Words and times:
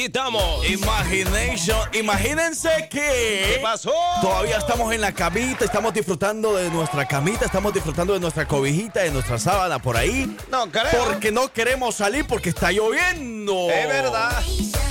Aquí 0.00 0.06
estamos. 0.06 0.66
Imagination, 0.66 1.78
imagínense 1.92 2.88
que. 2.90 3.56
¿Qué 3.56 3.60
pasó? 3.62 3.92
Todavía 4.22 4.56
estamos 4.56 4.94
en 4.94 5.02
la 5.02 5.12
camita, 5.12 5.66
estamos 5.66 5.92
disfrutando 5.92 6.56
de 6.56 6.70
nuestra 6.70 7.06
camita, 7.06 7.44
estamos 7.44 7.74
disfrutando 7.74 8.14
de 8.14 8.20
nuestra 8.20 8.48
cobijita, 8.48 9.00
de 9.00 9.10
nuestra 9.10 9.38
sábana 9.38 9.78
por 9.78 9.98
ahí. 9.98 10.34
No 10.50 10.70
creo. 10.70 11.04
Porque 11.04 11.30
no 11.30 11.52
queremos 11.52 11.96
salir 11.96 12.26
porque 12.26 12.48
está 12.48 12.72
lloviendo. 12.72 13.68
Es 13.68 13.88
verdad. 13.88 14.42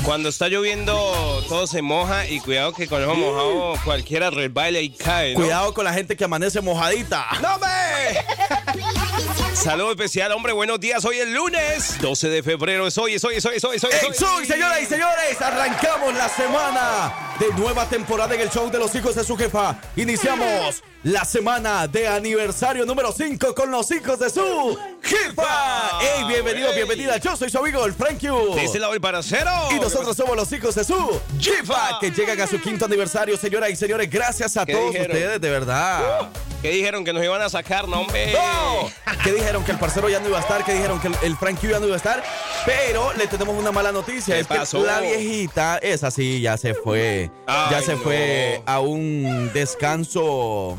Cuando 0.04 0.30
está 0.30 0.48
lloviendo, 0.48 1.44
todo 1.50 1.66
se 1.66 1.82
moja 1.82 2.28
y 2.28 2.40
cuidado 2.40 2.74
que 2.74 2.86
con 2.86 3.02
eso 3.02 3.16
mojado 3.16 3.74
cualquiera 3.84 4.30
resbala 4.30 4.80
y 4.80 4.92
cae. 4.92 5.34
¿no? 5.34 5.40
Cuidado 5.40 5.74
con 5.74 5.86
la 5.86 5.94
gente 5.94 6.16
que 6.16 6.24
amanece 6.24 6.62
mojadita. 6.62 7.26
¡No 7.42 7.58
me! 7.58 9.40
Saludo 9.60 9.92
especial, 9.92 10.32
hombre. 10.32 10.54
Buenos 10.54 10.80
días. 10.80 11.04
Hoy 11.04 11.18
es 11.18 11.28
lunes, 11.28 11.98
12 12.00 12.30
de 12.30 12.44
febrero. 12.44 12.88
Es 12.88 12.98
hoy, 12.98 13.16
es 13.16 13.24
hoy, 13.26 13.36
es 13.36 13.46
hoy, 13.46 13.58
es 13.58 13.64
hoy, 13.66 13.76
es 13.76 13.84
hoy. 13.84 13.92
¡Ey, 13.92 14.14
soy, 14.14 14.46
señoras 14.46 14.82
y 14.82 14.86
señores! 14.86 15.42
Arrancamos 15.42 16.14
la 16.14 16.30
semana 16.30 17.36
de 17.38 17.54
nueva 17.60 17.86
temporada 17.86 18.34
en 18.36 18.40
el 18.40 18.50
show 18.50 18.72
de 18.72 18.80
los 18.80 18.96
hijos 18.96 19.16
de 19.16 19.24
su 19.26 19.36
jefa. 19.36 19.78
Iniciamos 19.98 20.82
la 21.04 21.26
semana 21.26 21.88
de 21.88 22.08
aniversario 22.08 22.86
número 22.86 23.12
5 23.12 23.54
con 23.54 23.70
los 23.70 23.92
hijos 23.92 24.20
de 24.20 24.30
su 24.30 24.80
jefa. 25.02 26.00
¡Ey, 26.02 26.24
bienvenido, 26.28 26.70
¡Ey! 26.70 26.76
bienvenida! 26.76 27.18
Yo 27.18 27.36
soy 27.36 27.50
su 27.50 27.58
amigo, 27.60 27.86
el 27.86 27.94
Frank 27.94 28.20
Yu. 28.20 28.56
Lado 28.80 28.94
el 28.94 29.02
paracero. 29.02 29.50
Y 29.72 29.80
nosotros 29.80 30.16
somos 30.16 30.36
los 30.38 30.50
hijos 30.54 30.74
de 30.76 30.84
su 30.86 31.20
Jefa. 31.40 31.98
que 32.00 32.12
llegan 32.12 32.40
a 32.40 32.48
su 32.48 32.60
quinto 32.62 32.86
aniversario, 32.86 33.36
señoras 33.38 33.70
y 33.72 33.76
señores. 33.76 34.10
Gracias 34.10 34.56
a 34.56 34.66
¿Qué 34.66 34.72
todos 34.74 34.94
dijeron? 34.94 35.18
ustedes, 35.18 35.42
de 35.42 35.50
verdad. 35.50 36.30
¿Qué 36.62 36.70
dijeron? 36.72 37.04
Que 37.04 37.12
nos 37.12 37.24
iban 37.24 37.42
a 37.42 37.50
sacar, 37.50 37.88
no, 37.90 38.02
hombre. 38.02 38.32
¡No! 38.34 38.90
Que 39.24 39.34
dijeron 39.34 39.66
que 39.66 39.72
el 39.74 39.78
parcero 39.78 40.08
ya 40.08 40.20
no 40.22 40.30
iba 40.30 40.38
a 40.38 40.42
estar, 40.42 40.64
que 40.64 40.74
dijeron 40.74 41.00
que 41.02 41.08
el, 41.08 41.16
el 41.24 41.36
Frank 41.36 41.60
ya 41.62 41.80
no 41.80 41.86
iba 41.88 41.96
a 41.96 41.98
estar, 41.98 42.24
pero 42.66 43.12
le 43.14 43.28
tenemos 43.28 43.56
una 43.56 43.72
mala 43.74 43.92
noticia. 43.92 44.36
¿Qué 44.36 44.42
es 44.42 44.48
pasó? 44.48 44.80
que 44.80 44.88
la 44.88 45.02
viejita, 45.02 45.78
esa 45.80 46.10
sí, 46.12 46.40
ya 46.40 46.56
se 46.58 46.74
fue. 46.74 47.30
ya 47.48 47.82
se 47.82 47.96
no. 47.96 48.02
fue 48.02 48.62
a 48.66 48.80
un 48.80 49.52
descanso, 49.54 50.78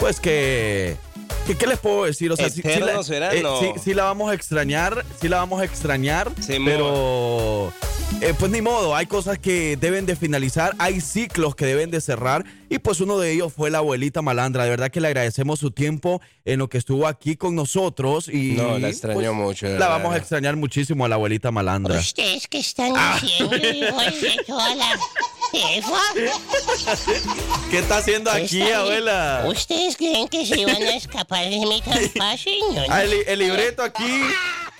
pues 0.00 0.18
que... 0.18 0.96
¿Qué 1.58 1.66
les 1.66 1.78
puedo 1.78 2.04
decir? 2.04 2.30
O 2.32 2.36
sea, 2.36 2.48
sí, 2.48 2.62
sí 2.62 2.80
la, 2.80 3.02
será, 3.02 3.34
eh, 3.34 3.42
no. 3.42 3.58
sí- 3.60 3.72
sí 3.82 3.94
la 3.94 4.04
vamos 4.04 4.30
a 4.30 4.34
extrañar, 4.34 5.04
sí 5.20 5.28
la 5.28 5.38
vamos 5.38 5.60
a 5.60 5.64
extrañar, 5.64 6.30
pero 6.64 7.72
eh, 8.20 8.32
pues 8.38 8.50
ni 8.50 8.62
modo, 8.62 8.94
hay 8.96 9.06
cosas 9.06 9.38
que 9.38 9.76
deben 9.76 10.06
de 10.06 10.16
finalizar, 10.16 10.74
hay 10.78 11.00
ciclos 11.00 11.54
que 11.54 11.66
deben 11.66 11.90
de 11.90 12.00
cerrar 12.00 12.44
y 12.74 12.78
pues 12.78 13.00
uno 13.00 13.18
de 13.18 13.32
ellos 13.32 13.52
fue 13.52 13.70
la 13.70 13.78
abuelita 13.78 14.22
Malandra. 14.22 14.64
De 14.64 14.70
verdad 14.70 14.90
que 14.90 15.00
le 15.00 15.08
agradecemos 15.08 15.58
su 15.60 15.70
tiempo 15.70 16.20
en 16.44 16.58
lo 16.58 16.68
que 16.68 16.78
estuvo 16.78 17.06
aquí 17.06 17.36
con 17.36 17.54
nosotros 17.54 18.28
y 18.28 18.52
No, 18.52 18.78
la 18.78 18.88
extrañó 18.88 19.20
pues, 19.20 19.32
mucho, 19.34 19.68
de 19.68 19.78
La 19.78 19.88
vamos 19.88 20.14
a 20.14 20.16
extrañar 20.18 20.56
muchísimo 20.56 21.04
a 21.04 21.08
la 21.08 21.16
abuelita 21.16 21.50
Malandra. 21.50 21.98
Ustedes 21.98 22.48
que 22.48 22.58
están 22.58 22.92
Ah. 22.96 23.14
haciendo, 23.14 23.50
toda 24.46 24.74
la 24.74 24.98
jefa. 25.52 26.00
¿Qué 27.70 27.78
está 27.78 27.98
haciendo 27.98 28.30
aquí, 28.30 28.62
Están- 28.62 28.80
abuela? 28.80 29.44
¿Ustedes 29.46 29.96
creen 29.96 30.28
que 30.28 30.46
se 30.46 30.64
van 30.64 30.82
a 30.82 30.96
escapar 30.96 31.44
de 31.44 31.58
mí 31.58 31.82
tan 31.84 32.10
fácil? 32.16 32.54
No, 32.74 32.86
no. 32.86 32.86
Ah, 32.88 33.02
el, 33.04 33.12
el 33.26 33.38
libreto 33.38 33.82
aquí, 33.82 34.04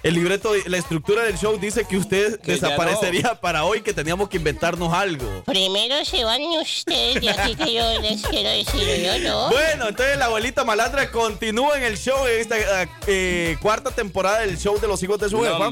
el 0.02 0.14
libreto, 0.14 0.52
la 0.66 0.78
estructura 0.78 1.22
del 1.22 1.38
show 1.38 1.58
dice 1.58 1.84
que 1.84 1.96
usted 1.96 2.40
Que 2.40 2.52
desaparecería 2.52 3.34
para 3.40 3.64
hoy, 3.64 3.82
que 3.82 3.92
teníamos 3.92 4.28
que 4.28 4.36
inventarnos 4.36 4.92
algo. 4.92 5.42
Primero 5.44 6.04
se 6.04 6.24
van 6.24 6.42
ustedes 6.60 7.20
de 7.20 7.30
aquí 7.30 7.54
que 7.54 7.74
yo 7.74 8.00
les 8.00 8.22
quiero 8.22 8.50
decir, 8.50 9.02
yo 9.04 9.18
no. 9.20 9.50
Bueno, 9.50 9.88
entonces 9.88 10.18
la 10.18 10.26
abuelita 10.26 10.64
malandra 10.64 11.10
continúa 11.10 11.76
en 11.76 11.84
el 11.84 11.96
show, 11.96 12.26
en 12.26 12.40
esta 12.40 12.88
eh, 13.06 13.56
cuarta 13.62 13.90
temporada 13.90 14.40
del 14.40 14.58
show 14.58 14.78
de 14.80 14.88
los 14.88 15.02
hijos 15.02 15.20
de 15.20 15.30
su 15.30 15.40
jefa. 15.40 15.70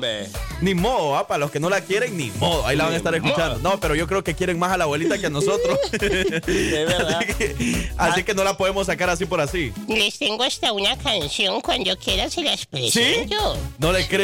Ni 0.60 0.74
modo, 0.74 1.16
¿ah? 1.16 1.26
para 1.26 1.38
los 1.38 1.50
que 1.50 1.58
no 1.58 1.68
la 1.70 1.80
quieren, 1.80 2.16
ni 2.16 2.30
modo, 2.32 2.66
ahí 2.66 2.76
la 2.76 2.84
van 2.84 2.92
a 2.92 2.96
estar 2.96 3.14
escuchando. 3.14 3.58
No, 3.58 3.80
pero 3.80 3.94
yo 3.94 4.06
creo 4.06 4.22
que 4.22 4.34
quieren 4.34 4.58
más 4.58 4.70
a 4.72 4.76
la 4.76 4.84
abuelita 4.84 5.18
que 5.18 5.26
a 5.26 5.30
nosotros. 5.30 5.78
Es 5.90 6.86
verdad. 6.86 7.18
así, 7.20 7.34
que, 7.34 7.90
así 7.96 8.24
que 8.24 8.34
no 8.34 8.44
la 8.44 8.56
podemos 8.56 8.86
sacar 8.86 9.10
así 9.10 9.26
por 9.26 9.40
así. 9.40 9.72
Les 9.88 10.18
tengo 10.18 10.44
hasta 10.44 10.72
una 10.72 10.96
canción, 10.96 11.60
cuando 11.60 11.96
quieran 11.96 12.30
se 12.30 12.42
las 12.42 12.60
¿Sí? 12.60 12.66
presento. 12.70 13.58
No 13.78 13.92
le 13.92 14.06
creo. 14.06 14.19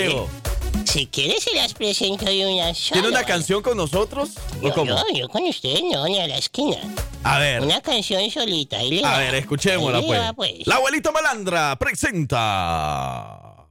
Si 0.85 1.07
quieres 1.07 1.43
se 1.43 1.55
las 1.55 1.75
presento 1.75 2.25
de 2.25 2.47
una 2.47 2.73
sola. 2.75 2.93
¿Tiene 3.01 3.09
una 3.09 3.25
canción 3.25 3.63
con 3.63 3.77
nosotros? 3.77 4.31
¿O 4.63 4.69
Yo, 4.69 4.75
cómo? 4.75 4.91
yo, 4.97 5.03
yo 5.15 5.29
con 5.29 5.43
ustedes 5.45 5.83
no, 5.91 6.05
ni 6.07 6.19
a 6.21 6.27
la 6.29 6.37
esquina. 6.39 6.77
A 7.25 7.39
ver. 7.39 7.61
Una 7.63 7.81
canción 7.81 8.31
solita. 8.31 8.79
ahí 8.79 8.91
le 8.93 9.05
A 9.05 9.11
va. 9.11 9.19
ver, 9.19 9.35
escuchémosla 9.35 10.01
pues. 10.03 10.21
va, 10.21 10.33
pues. 10.33 10.67
La 10.67 10.77
abuelita 10.77 11.11
malandra 11.13 11.77
presenta. 11.77 13.67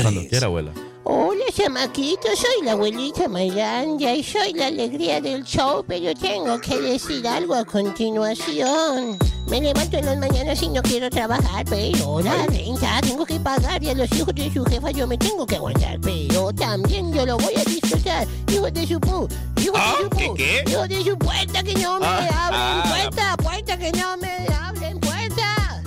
Cuando 0.00 0.26
quiera, 0.28 0.46
abuela. 0.46 0.72
Hola, 1.06 1.44
chamaquito, 1.54 2.28
soy 2.34 2.64
la 2.64 2.72
abuelita 2.72 3.28
Miranda 3.28 4.12
y 4.14 4.22
soy 4.24 4.54
la 4.54 4.68
alegría 4.68 5.20
del 5.20 5.44
show, 5.44 5.84
pero 5.86 6.14
tengo 6.18 6.58
que 6.60 6.80
decir 6.80 7.26
algo 7.28 7.54
a 7.54 7.64
continuación. 7.64 9.18
Me 9.48 9.60
levanto 9.60 9.98
en 9.98 10.06
las 10.06 10.16
mañanas 10.16 10.62
y 10.62 10.68
no 10.70 10.80
quiero 10.82 11.10
trabajar, 11.10 11.66
pero 11.68 12.20
la 12.22 12.46
renta 12.46 13.00
tengo 13.02 13.26
que 13.26 13.38
pagar 13.38 13.82
y 13.82 13.90
a 13.90 13.94
los 13.94 14.10
hijos 14.12 14.34
de 14.34 14.50
su 14.52 14.64
jefa 14.64 14.90
yo 14.92 15.06
me 15.06 15.18
tengo 15.18 15.44
que 15.46 15.56
aguantar, 15.56 15.98
pero 16.00 16.50
también 16.54 17.12
yo 17.12 17.26
lo 17.26 17.36
voy 17.36 17.54
a 17.54 17.64
disfrutar. 17.64 18.26
Hijos 18.50 18.72
de 18.72 18.86
su 18.86 18.98
pu, 18.98 19.28
hijos 19.60 19.78
Ah, 19.78 19.96
de 19.98 20.04
su 20.04 20.10
¿qué, 20.10 20.26
pu, 20.28 20.34
qué? 20.34 20.64
hijos 20.66 20.88
de 20.88 21.04
su 21.04 21.18
puerta 21.18 21.62
que 21.62 21.74
no 21.74 22.00
me 22.00 22.06
Ah, 22.06 22.46
abren, 22.46 22.60
ah. 22.62 22.84
puerta, 22.88 23.36
puerta 23.36 23.76
que 23.76 23.92
no 23.92 24.16
me 24.16 24.46
abren, 24.62 24.98
puerta. 25.00 25.82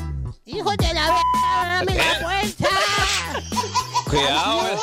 Hijos 0.45 0.77
de 0.77 0.93
la 0.93 1.01
verga, 1.07 1.67
dame 1.85 1.95
la 1.95 2.19
puerta. 2.21 2.69
Cuidado, 4.09 4.67
eh. 4.67 4.77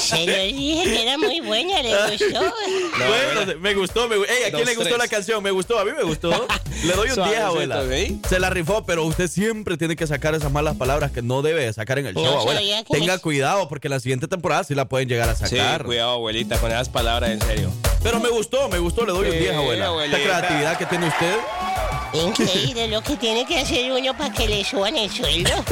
Se 0.00 0.26
lo 0.26 0.42
dije 0.56 0.82
que 0.84 1.02
era 1.02 1.18
muy 1.18 1.40
buena, 1.40 1.82
le 1.82 1.90
gustó. 2.10 2.40
bueno, 2.98 3.40
abuela. 3.40 3.54
me 3.60 3.74
gustó. 3.74 4.08
Me, 4.08 4.16
gu- 4.16 4.26
Ey, 4.28 4.44
¿A 4.44 4.50
quién 4.50 4.52
Dos, 4.52 4.66
le 4.66 4.74
gustó 4.74 4.88
tres. 4.90 4.98
la 4.98 5.08
canción? 5.08 5.42
Me 5.42 5.50
gustó, 5.50 5.78
a 5.78 5.84
mí 5.84 5.90
me 5.96 6.02
gustó. 6.02 6.30
Le 6.84 6.92
doy 6.94 7.08
un 7.10 7.14
10, 7.14 7.14
Suavecito, 7.14 7.46
abuela. 7.46 7.82
¿sí? 7.90 8.20
Se 8.28 8.38
la 8.40 8.50
rifó, 8.50 8.84
pero 8.84 9.04
usted 9.04 9.28
siempre 9.28 9.76
tiene 9.76 9.96
que 9.96 10.06
sacar 10.06 10.34
esas 10.34 10.50
malas 10.50 10.76
palabras 10.76 11.10
que 11.10 11.22
no 11.22 11.42
debe 11.42 11.64
de 11.64 11.72
sacar 11.72 11.98
en 11.98 12.06
el 12.06 12.14
No 12.14 12.22
show, 12.24 12.38
abuela. 12.40 12.60
Tenga 12.90 13.18
cuidado, 13.18 13.68
porque 13.68 13.88
la 13.88 14.00
siguiente 14.00 14.28
temporada 14.28 14.64
sí 14.64 14.74
la 14.74 14.86
pueden 14.86 15.08
llegar 15.08 15.28
a 15.28 15.34
Sí, 15.34 15.56
sacar. 15.56 15.84
cuidado, 15.84 16.12
abuelita, 16.12 16.58
con 16.58 16.70
esas 16.70 16.88
palabras, 16.88 17.30
en 17.30 17.40
serio. 17.42 17.70
pero 18.02 18.20
me 18.20 18.28
gustó, 18.30 18.68
me 18.68 18.78
gustó, 18.78 19.04
le 19.04 19.12
doy 19.12 19.26
un 19.26 19.32
Sí, 19.32 19.38
10, 19.38 19.54
abuela. 19.54 19.86
abuelita. 19.86 20.16
Esta 20.18 20.28
creatividad 20.40 20.78
que 20.78 20.86
tiene 20.86 21.08
usted. 21.08 21.34
Increíble 22.12 22.88
lo 22.88 23.02
que 23.02 23.16
tiene 23.16 23.46
que 23.46 23.58
hacer 23.60 23.92
uno 23.92 24.16
para 24.16 24.32
que 24.32 24.48
le 24.48 24.64
suban 24.64 24.96
el 24.96 25.10
sueldo. 25.10 25.50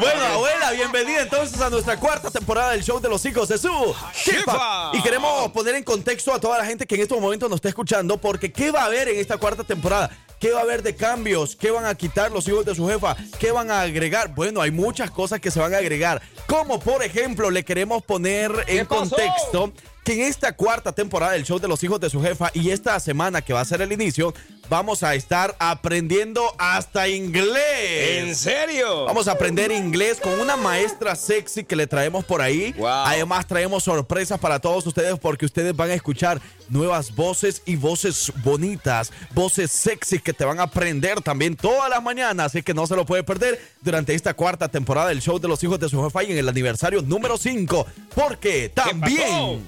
Bueno, 0.00 0.24
abuela, 0.24 0.72
bienvenida 0.72 1.22
entonces 1.22 1.60
a 1.60 1.70
nuestra 1.70 1.98
cuarta 1.98 2.30
temporada 2.30 2.72
del 2.72 2.82
show 2.82 3.00
de 3.00 3.08
los 3.08 3.24
hijos 3.24 3.48
de 3.48 3.58
su 3.58 3.94
jefa. 4.12 4.90
Y 4.92 5.02
queremos 5.02 5.50
poner 5.52 5.74
en 5.74 5.84
contexto 5.84 6.32
a 6.32 6.40
toda 6.40 6.58
la 6.58 6.66
gente 6.66 6.86
que 6.86 6.94
en 6.94 7.02
estos 7.02 7.20
momentos 7.20 7.48
nos 7.48 7.56
está 7.56 7.68
escuchando, 7.68 8.18
porque 8.18 8.52
¿qué 8.52 8.70
va 8.70 8.82
a 8.82 8.84
haber 8.86 9.08
en 9.08 9.18
esta 9.18 9.38
cuarta 9.38 9.64
temporada? 9.64 10.10
¿Qué 10.38 10.52
va 10.52 10.60
a 10.60 10.62
haber 10.62 10.82
de 10.82 10.94
cambios? 10.94 11.56
¿Qué 11.56 11.70
van 11.70 11.86
a 11.86 11.94
quitar 11.94 12.30
los 12.30 12.46
hijos 12.48 12.64
de 12.64 12.74
su 12.74 12.86
jefa? 12.86 13.16
¿Qué 13.38 13.52
van 13.52 13.70
a 13.70 13.82
agregar? 13.82 14.34
Bueno, 14.34 14.60
hay 14.60 14.70
muchas 14.70 15.10
cosas 15.10 15.40
que 15.40 15.50
se 15.50 15.60
van 15.60 15.72
a 15.74 15.78
agregar. 15.78 16.20
Como 16.46 16.78
por 16.78 17.02
ejemplo, 17.02 17.50
le 17.50 17.64
queremos 17.64 18.02
poner 18.02 18.52
en 18.66 18.84
contexto 18.84 19.72
que 20.04 20.12
en 20.12 20.20
esta 20.20 20.52
cuarta 20.52 20.92
temporada 20.92 21.32
del 21.32 21.44
show 21.44 21.58
de 21.58 21.66
los 21.66 21.82
hijos 21.82 21.98
de 21.98 22.08
su 22.10 22.22
jefa 22.22 22.50
y 22.54 22.70
esta 22.70 23.00
semana 23.00 23.42
que 23.42 23.52
va 23.52 23.60
a 23.60 23.64
ser 23.64 23.80
el 23.80 23.90
inicio, 23.90 24.34
vamos 24.68 25.02
a 25.02 25.14
estar 25.14 25.54
aprendiendo 25.58 26.54
hasta 26.58 27.08
inglés. 27.08 28.22
¿En 28.22 28.34
serio? 28.34 29.04
Vamos 29.04 29.28
a 29.28 29.32
aprender 29.32 29.70
inglés 29.70 30.18
con 30.20 30.38
una 30.40 30.56
maestra 30.56 31.14
sexy 31.16 31.64
que 31.64 31.76
le 31.76 31.86
traemos 31.86 32.24
por 32.24 32.40
ahí. 32.40 32.72
Wow. 32.72 32.88
Además 32.88 33.46
traemos 33.46 33.84
sorpresas 33.84 34.38
para 34.38 34.58
todos 34.58 34.86
ustedes 34.86 35.18
porque 35.18 35.46
ustedes 35.46 35.74
van 35.74 35.90
a 35.90 35.94
escuchar 35.94 36.40
nuevas 36.68 37.14
voces 37.14 37.62
y 37.64 37.76
voces 37.76 38.32
bonitas, 38.42 39.12
voces 39.34 39.70
sexy 39.70 40.18
que 40.18 40.32
te 40.32 40.44
van 40.44 40.60
a 40.60 40.64
aprender 40.64 41.20
también 41.20 41.56
todas 41.56 41.88
las 41.88 42.02
mañanas, 42.02 42.46
así 42.46 42.62
que 42.62 42.74
no 42.74 42.86
se 42.86 42.96
lo 42.96 43.06
puede 43.06 43.22
perder 43.22 43.60
durante 43.82 44.14
esta 44.14 44.34
cuarta 44.34 44.68
temporada 44.68 45.08
del 45.08 45.22
show 45.22 45.38
de 45.38 45.48
los 45.48 45.62
hijos 45.62 45.78
de 45.78 45.88
su 45.88 46.02
jefa 46.02 46.24
y 46.24 46.32
en 46.32 46.38
el 46.38 46.48
aniversario 46.48 47.02
número 47.02 47.36
5, 47.36 47.86
porque 48.14 48.68
también 48.68 49.64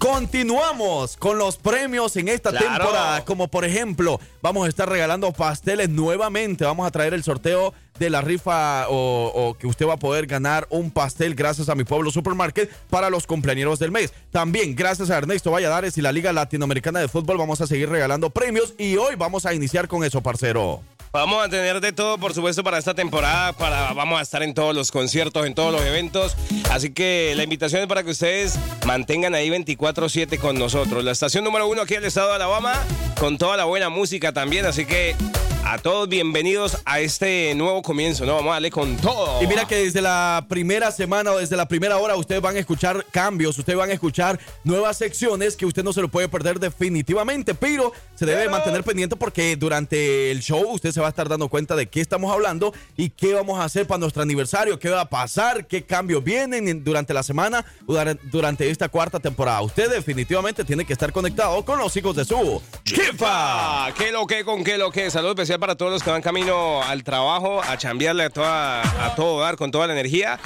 Continuamos 0.00 1.18
con 1.18 1.36
los 1.36 1.58
premios 1.58 2.16
en 2.16 2.28
esta 2.28 2.50
temporada, 2.52 3.22
como 3.26 3.48
por 3.48 3.66
ejemplo, 3.66 4.18
vamos 4.42 4.66
a 4.66 4.68
estar 4.68 4.88
regalando 4.88 5.32
pasteles 5.32 5.88
nuevamente, 5.88 6.64
vamos 6.64 6.86
a 6.86 6.90
traer 6.90 7.14
el 7.14 7.22
sorteo 7.22 7.74
de 8.00 8.10
la 8.10 8.22
rifa 8.22 8.86
o, 8.88 9.56
que 9.58 9.66
usted 9.66 9.86
va 9.86 9.94
a 9.94 9.98
poder 9.98 10.26
ganar 10.26 10.66
un 10.70 10.90
pastel 10.90 11.34
gracias 11.34 11.68
a 11.68 11.74
mi 11.74 11.84
pueblo 11.84 12.10
supermarket 12.10 12.70
para 12.88 13.10
los 13.10 13.26
cumpleaños 13.26 13.78
del 13.78 13.92
mes. 13.92 14.12
También 14.30 14.74
gracias 14.74 15.10
a 15.10 15.18
Ernesto 15.18 15.50
Valladares 15.50 15.96
y 15.98 16.02
la 16.02 16.10
Liga 16.10 16.32
Latinoamericana 16.32 16.98
de 16.98 17.08
Fútbol 17.08 17.36
vamos 17.36 17.60
a 17.60 17.66
seguir 17.66 17.90
regalando 17.90 18.30
premios 18.30 18.74
y 18.78 18.96
hoy 18.96 19.16
vamos 19.16 19.44
a 19.44 19.52
iniciar 19.52 19.86
con 19.86 20.02
eso, 20.02 20.22
parcero. 20.22 20.80
Vamos 21.12 21.44
a 21.44 21.48
tener 21.48 21.80
de 21.80 21.92
todo, 21.92 22.18
por 22.18 22.34
supuesto, 22.34 22.62
para 22.62 22.78
esta 22.78 22.94
temporada. 22.94 23.52
Para, 23.52 23.92
vamos 23.92 24.20
a 24.20 24.22
estar 24.22 24.44
en 24.44 24.54
todos 24.54 24.74
los 24.74 24.92
conciertos, 24.92 25.44
en 25.44 25.54
todos 25.54 25.72
los 25.72 25.82
eventos. 25.82 26.36
Así 26.70 26.90
que 26.92 27.34
la 27.36 27.42
invitación 27.42 27.82
es 27.82 27.88
para 27.88 28.04
que 28.04 28.10
ustedes 28.10 28.56
mantengan 28.86 29.34
ahí 29.34 29.50
24-7 29.50 30.38
con 30.38 30.56
nosotros. 30.56 31.02
La 31.02 31.10
estación 31.10 31.42
número 31.42 31.66
uno 31.66 31.82
aquí 31.82 31.94
en 31.94 32.00
el 32.00 32.06
estado 32.06 32.28
de 32.28 32.36
Alabama, 32.36 32.74
con 33.18 33.38
toda 33.38 33.56
la 33.56 33.64
buena 33.64 33.88
música 33.88 34.32
también. 34.32 34.66
Así 34.66 34.86
que 34.86 35.16
a 35.64 35.78
todos 35.78 36.08
bienvenidos 36.08 36.78
a 36.84 37.00
este 37.00 37.54
nuevo 37.54 37.82
comienzo, 37.82 38.24
¿no? 38.24 38.34
Vamos 38.34 38.50
a 38.50 38.54
darle 38.54 38.70
con 38.70 38.96
todo. 38.96 39.42
Y 39.42 39.46
mira 39.46 39.66
que 39.66 39.76
desde 39.76 40.00
la 40.00 40.46
primera 40.48 40.90
semana 40.90 41.32
o 41.32 41.38
desde 41.38 41.56
la 41.56 41.66
primera 41.66 41.98
hora 41.98 42.16
ustedes 42.16 42.40
van 42.40 42.56
a 42.56 42.58
escuchar 42.58 43.04
cambios, 43.10 43.56
ustedes 43.58 43.78
van 43.78 43.90
a 43.90 43.92
escuchar 43.92 44.40
nuevas 44.64 44.96
secciones 44.96 45.56
que 45.56 45.66
usted 45.66 45.84
no 45.84 45.92
se 45.92 46.00
lo 46.00 46.08
puede 46.08 46.28
perder 46.28 46.58
definitivamente, 46.58 47.54
pero 47.54 47.92
se 48.14 48.26
debe 48.26 48.48
mantener 48.48 48.82
pendiente 48.84 49.16
porque 49.16 49.56
durante 49.56 50.30
el 50.30 50.40
show 50.40 50.64
usted 50.72 50.92
se 50.92 51.00
va 51.00 51.06
a 51.06 51.10
estar 51.10 51.28
dando 51.28 51.48
cuenta 51.48 51.76
de 51.76 51.86
qué 51.88 52.00
estamos 52.00 52.32
hablando 52.32 52.72
y 52.96 53.10
qué 53.10 53.34
vamos 53.34 53.58
a 53.60 53.64
hacer 53.64 53.86
para 53.86 53.98
nuestro 53.98 54.22
aniversario, 54.22 54.78
qué 54.78 54.90
va 54.90 55.02
a 55.02 55.08
pasar, 55.08 55.66
qué 55.66 55.84
cambios 55.84 56.24
vienen 56.24 56.82
durante 56.82 57.14
la 57.14 57.22
semana 57.22 57.64
o 57.86 57.94
durante 58.24 58.68
esta 58.70 58.88
cuarta 58.88 59.20
temporada. 59.20 59.62
Usted 59.62 59.90
definitivamente 59.90 60.64
tiene 60.64 60.84
que 60.84 60.92
estar 60.92 61.12
conectado 61.12 61.64
con 61.64 61.78
los 61.78 61.96
hijos 61.96 62.16
de 62.16 62.24
su 62.24 62.60
jefa. 62.84 63.92
¿Qué 63.96 64.10
lo 64.12 64.26
que 64.26 64.44
con 64.44 64.64
qué 64.64 64.78
lo 64.78 64.90
que? 64.90 65.10
Saludos 65.10 65.49
para 65.58 65.74
todos 65.74 65.92
los 65.92 66.02
que 66.02 66.10
van 66.10 66.22
camino 66.22 66.82
al 66.82 67.02
trabajo, 67.02 67.60
a 67.62 67.76
chambearle 67.76 68.24
a, 68.24 68.30
toda, 68.30 69.06
a 69.06 69.14
todo 69.14 69.40
dar 69.40 69.56
con 69.56 69.70
toda 69.70 69.86
la 69.86 69.92
energía 69.92 70.38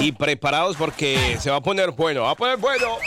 y 0.00 0.12
preparados 0.12 0.76
porque 0.76 1.36
se 1.40 1.50
va 1.50 1.56
a 1.56 1.60
poner 1.60 1.90
bueno. 1.92 2.22
Va 2.22 2.30
a 2.30 2.34
poner 2.34 2.56
bueno. 2.56 2.98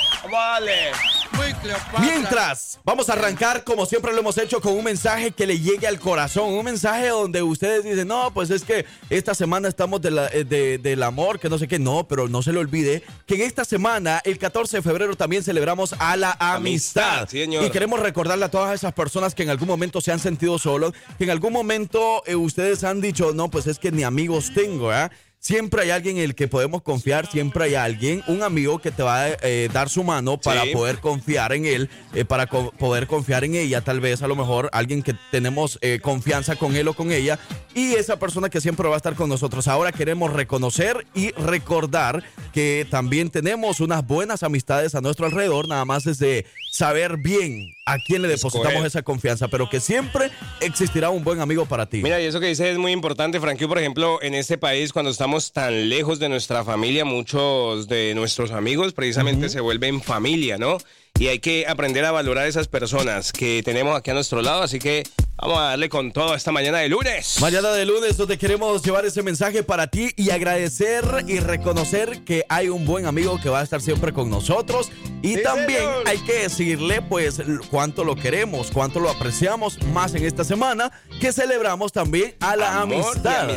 Vale. 1.39 2.05
Mientras, 2.05 2.79
vamos 2.83 3.09
a 3.09 3.13
arrancar 3.13 3.63
como 3.63 3.85
siempre 3.85 4.13
lo 4.13 4.19
hemos 4.19 4.37
hecho 4.37 4.61
con 4.61 4.73
un 4.73 4.83
mensaje 4.83 5.31
que 5.31 5.45
le 5.45 5.59
llegue 5.59 5.87
al 5.87 5.99
corazón, 5.99 6.53
un 6.53 6.65
mensaje 6.65 7.07
donde 7.07 7.41
ustedes 7.41 7.83
dicen, 7.83 8.07
no, 8.07 8.31
pues 8.33 8.49
es 8.49 8.63
que 8.63 8.85
esta 9.09 9.33
semana 9.33 9.67
estamos 9.67 10.01
eh, 10.03 10.43
de 10.43 10.77
del 10.77 11.03
amor, 11.03 11.39
que 11.39 11.49
no 11.49 11.57
sé 11.57 11.67
qué, 11.67 11.79
no, 11.79 12.07
pero 12.07 12.27
no 12.27 12.41
se 12.41 12.53
le 12.53 12.59
olvide 12.59 13.03
que 13.25 13.35
en 13.35 13.41
esta 13.41 13.65
semana, 13.65 14.21
el 14.23 14.37
14 14.37 14.77
de 14.77 14.83
febrero, 14.83 15.15
también 15.15 15.43
celebramos 15.43 15.93
a 15.99 16.15
la 16.15 16.35
amistad. 16.39 17.27
y 17.31 17.69
queremos 17.69 17.99
recordarle 17.99 18.45
a 18.45 18.51
todas 18.51 18.73
esas 18.73 18.93
personas 18.93 19.35
que 19.35 19.43
en 19.43 19.49
algún 19.49 19.67
momento 19.67 20.01
se 20.01 20.11
han 20.11 20.19
sentido 20.19 20.59
solos, 20.59 20.93
que 21.17 21.23
en 21.23 21.29
algún 21.29 21.53
momento 21.53 22.23
eh, 22.25 22.35
ustedes 22.35 22.83
han 22.83 23.01
dicho, 23.01 23.33
no, 23.33 23.49
pues 23.49 23.67
es 23.67 23.79
que 23.79 23.91
ni 23.91 24.03
amigos 24.03 24.51
tengo, 24.53 24.93
¿eh? 24.93 25.09
Siempre 25.41 25.83
hay 25.83 25.91
alguien 25.91 26.17
en 26.17 26.23
el 26.23 26.35
que 26.35 26.49
podemos 26.49 26.81
confiar, 26.81 27.25
siempre 27.31 27.63
hay 27.63 27.75
alguien, 27.75 28.21
un 28.27 28.43
amigo 28.43 28.79
que 28.79 28.91
te 28.91 29.03
va 29.03 29.23
a 29.23 29.29
eh, 29.41 29.69
dar 29.71 29.87
su 29.87 30.03
mano 30.03 30.37
para 30.37 30.65
poder 30.73 30.99
confiar 30.99 31.53
en 31.53 31.65
él, 31.65 31.89
eh, 32.13 32.25
para 32.25 32.45
poder 32.47 33.07
confiar 33.07 33.45
en 33.45 33.55
ella, 33.55 33.79
tal 33.79 34.01
vez 34.01 34.21
a 34.21 34.27
lo 34.27 34.35
mejor 34.35 34.69
alguien 34.73 35.01
que 35.01 35.15
tenemos 35.31 35.79
eh, 35.81 36.01
confianza 36.01 36.57
con 36.57 36.75
él 36.75 36.89
o 36.89 36.93
con 36.93 37.13
ella, 37.13 37.39
y 37.73 37.93
esa 37.93 38.19
persona 38.19 38.49
que 38.49 38.59
siempre 38.59 38.89
va 38.89 38.95
a 38.95 38.97
estar 38.97 39.15
con 39.15 39.29
nosotros. 39.29 39.69
Ahora 39.69 39.93
queremos 39.93 40.33
reconocer 40.33 41.07
y 41.15 41.31
recordar 41.31 42.21
que 42.51 42.85
también 42.89 43.29
tenemos 43.29 43.79
unas 43.79 44.05
buenas 44.05 44.43
amistades 44.43 44.93
a 44.93 44.99
nuestro 44.99 45.25
alrededor, 45.25 45.69
nada 45.69 45.85
más 45.85 46.03
desde 46.03 46.47
saber 46.69 47.17
bien 47.17 47.73
a 47.85 47.97
quién 47.97 48.21
le 48.21 48.27
depositamos 48.27 48.85
esa 48.85 49.01
confianza, 49.01 49.47
pero 49.47 49.69
que 49.69 49.79
siempre 49.79 50.31
existirá 50.61 51.09
un 51.09 51.23
buen 51.23 51.41
amigo 51.41 51.65
para 51.65 51.87
ti. 51.87 52.01
Mira, 52.03 52.21
y 52.21 52.25
eso 52.25 52.39
que 52.39 52.47
dices 52.47 52.67
es 52.67 52.77
muy 52.77 52.91
importante, 52.91 53.39
Frankie, 53.39 53.67
por 53.67 53.79
ejemplo, 53.79 54.19
en 54.21 54.35
este 54.35 54.57
país, 54.57 54.93
cuando 54.93 55.11
estamos 55.11 55.51
tan 55.51 55.89
lejos 55.89 56.19
de 56.19 56.29
nuestra 56.29 56.63
familia, 56.63 57.05
muchos 57.05 57.87
de 57.87 58.13
nuestros 58.15 58.51
amigos 58.51 58.93
precisamente 58.93 59.49
se 59.49 59.59
vuelven 59.59 60.01
familia, 60.01 60.57
¿no? 60.57 60.77
Y 61.19 61.27
hay 61.27 61.39
que 61.39 61.67
aprender 61.67 62.05
a 62.05 62.11
valorar 62.11 62.47
esas 62.47 62.69
personas 62.69 63.33
que 63.33 63.61
tenemos 63.61 63.95
aquí 63.95 64.09
a 64.09 64.13
nuestro 64.13 64.41
lado. 64.41 64.63
Así 64.63 64.79
que 64.79 65.03
vamos 65.35 65.59
a 65.59 65.63
darle 65.63 65.89
con 65.89 66.13
todo 66.13 66.33
esta 66.33 66.53
mañana 66.53 66.77
de 66.77 66.87
lunes. 66.87 67.41
Mañana 67.41 67.71
de 67.71 67.85
lunes 67.85 68.15
donde 68.15 68.37
queremos 68.37 68.81
llevar 68.81 69.05
ese 69.05 69.21
mensaje 69.21 69.61
para 69.61 69.87
ti 69.87 70.11
y 70.15 70.29
agradecer 70.29 71.03
y 71.27 71.39
reconocer 71.39 72.23
que 72.23 72.45
hay 72.47 72.69
un 72.69 72.85
buen 72.85 73.05
amigo 73.05 73.37
que 73.41 73.49
va 73.49 73.59
a 73.59 73.63
estar 73.63 73.81
siempre 73.81 74.13
con 74.13 74.29
nosotros. 74.29 74.91
Y 75.21 75.43
también 75.43 75.83
hay 76.05 76.19
que 76.19 76.43
decirle 76.43 77.01
pues 77.01 77.41
cuánto 77.69 78.05
lo 78.05 78.15
queremos, 78.15 78.71
cuánto 78.71 79.01
lo 79.01 79.09
apreciamos 79.09 79.77
más 79.87 80.15
en 80.15 80.23
esta 80.23 80.45
semana 80.45 80.89
que 81.19 81.33
celebramos 81.33 81.91
también 81.91 82.35
a 82.39 82.55
la 82.55 82.79
amistad. 82.79 83.49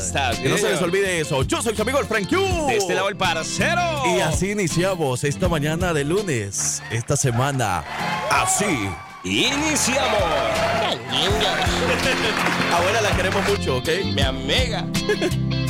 que 0.42 0.48
no 0.48 0.58
se 0.58 0.68
les 0.68 0.82
olvide 0.82 1.20
eso. 1.20 1.44
Yo 1.44 1.62
soy 1.62 1.76
su 1.76 1.82
amigo 1.82 2.00
el 2.00 2.06
Frank 2.06 2.28
De 2.28 2.76
este 2.76 2.94
lado 2.94 3.08
el 3.08 3.16
parcero. 3.16 3.82
Y 4.16 4.20
así 4.20 4.50
iniciamos 4.50 5.22
esta 5.22 5.48
mañana 5.48 5.92
de 5.92 6.04
lunes, 6.04 6.82
esta 6.90 7.16
semana 7.16 7.51
Así 8.30 8.88
iniciamos. 9.24 10.22
Abuela, 12.72 13.00
la 13.02 13.10
queremos 13.16 13.48
mucho, 13.48 13.76
¿ok? 13.76 13.88
Mi 14.14 14.22
amiga. 14.22 14.84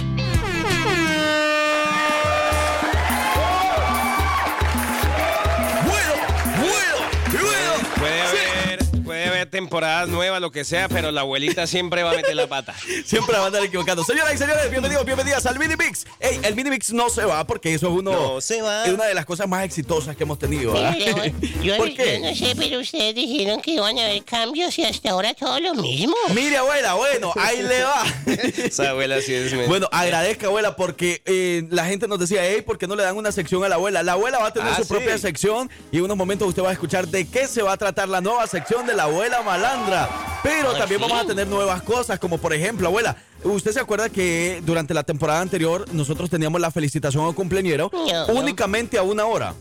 temporadas 9.52 10.08
nuevas, 10.08 10.40
lo 10.40 10.50
que 10.50 10.64
sea, 10.64 10.88
pero 10.88 11.12
la 11.12 11.20
abuelita 11.20 11.66
siempre 11.66 12.02
va 12.02 12.12
a 12.12 12.14
meter 12.14 12.34
la 12.34 12.46
pata. 12.46 12.74
siempre 13.04 13.36
va 13.36 13.44
a 13.44 13.46
andar 13.48 13.62
equivocando. 13.62 14.02
Señoras 14.02 14.34
y 14.34 14.38
señores, 14.38 14.70
bienvenidos, 14.70 15.04
bienvenidas 15.04 15.44
al 15.44 15.58
Mini 15.58 15.74
Mix. 15.76 16.06
Ey, 16.20 16.40
el 16.42 16.54
Mini 16.54 16.70
Mix 16.70 16.90
no 16.90 17.10
se 17.10 17.22
va 17.26 17.46
porque 17.46 17.74
eso 17.74 17.88
es 17.88 17.92
uno. 17.92 18.40
se 18.40 18.62
va. 18.62 18.86
Es 18.86 18.94
una 18.94 19.04
de 19.04 19.12
las 19.12 19.26
cosas 19.26 19.46
más 19.46 19.66
exitosas 19.66 20.16
que 20.16 20.22
hemos 20.22 20.38
tenido. 20.38 20.72
yo, 21.62 21.76
¿Por 21.76 21.92
qué? 21.92 22.18
no 22.18 22.34
sé, 22.34 22.54
pero 22.56 22.80
ustedes 22.80 23.14
dijeron 23.14 23.60
que 23.60 23.72
iban 23.72 23.98
a 23.98 24.06
haber 24.06 24.24
cambios 24.24 24.78
y 24.78 24.86
hasta 24.86 25.10
ahora 25.10 25.34
todo 25.34 25.60
lo 25.60 25.74
mismo. 25.74 26.16
Mire, 26.34 26.56
abuela, 26.56 26.94
bueno, 26.94 27.34
ahí 27.36 27.62
le 27.62 27.84
va. 27.84 28.04
Esa 28.56 28.88
abuela 28.88 29.20
sí 29.20 29.34
es. 29.34 29.68
Bueno, 29.68 29.86
agradezca, 29.92 30.46
abuela, 30.46 30.76
porque 30.76 31.20
eh, 31.26 31.66
la 31.68 31.84
gente 31.84 32.08
nos 32.08 32.18
decía, 32.18 32.40
hey, 32.42 32.62
¿por 32.62 32.78
qué 32.78 32.86
no 32.86 32.96
le 32.96 33.02
dan 33.02 33.18
una 33.18 33.30
sección 33.30 33.62
a 33.64 33.68
la 33.68 33.74
abuela? 33.74 34.02
La 34.02 34.12
abuela 34.12 34.38
va 34.38 34.46
a 34.46 34.52
tener 34.54 34.72
ah, 34.72 34.76
su 34.76 34.88
propia 34.88 35.18
sección 35.18 35.68
y 35.90 35.98
en 35.98 36.04
unos 36.04 36.16
momentos 36.16 36.48
usted 36.48 36.62
va 36.62 36.70
a 36.70 36.72
escuchar 36.72 37.06
de 37.06 37.26
qué 37.28 37.46
se 37.46 37.60
va 37.60 37.74
a 37.74 37.76
tratar 37.76 38.08
la 38.08 38.22
nueva 38.22 38.46
sección 38.46 38.86
de 38.86 38.94
la 38.94 39.02
abuela 39.02 39.41
malandra. 39.42 40.08
Pero 40.42 40.72
también 40.72 41.00
vamos 41.00 41.20
a 41.20 41.24
tener 41.24 41.46
nuevas 41.46 41.82
cosas, 41.82 42.18
como 42.18 42.38
por 42.38 42.52
ejemplo, 42.52 42.88
abuela, 42.88 43.16
¿usted 43.44 43.72
se 43.72 43.80
acuerda 43.80 44.08
que 44.08 44.60
durante 44.64 44.92
la 44.92 45.04
temporada 45.04 45.40
anterior 45.40 45.86
nosotros 45.92 46.28
teníamos 46.28 46.60
la 46.60 46.70
felicitación 46.70 47.24
al 47.24 47.34
cumpleañero 47.34 47.90
únicamente 48.28 48.98
a 48.98 49.02
una 49.02 49.26
hora? 49.26 49.54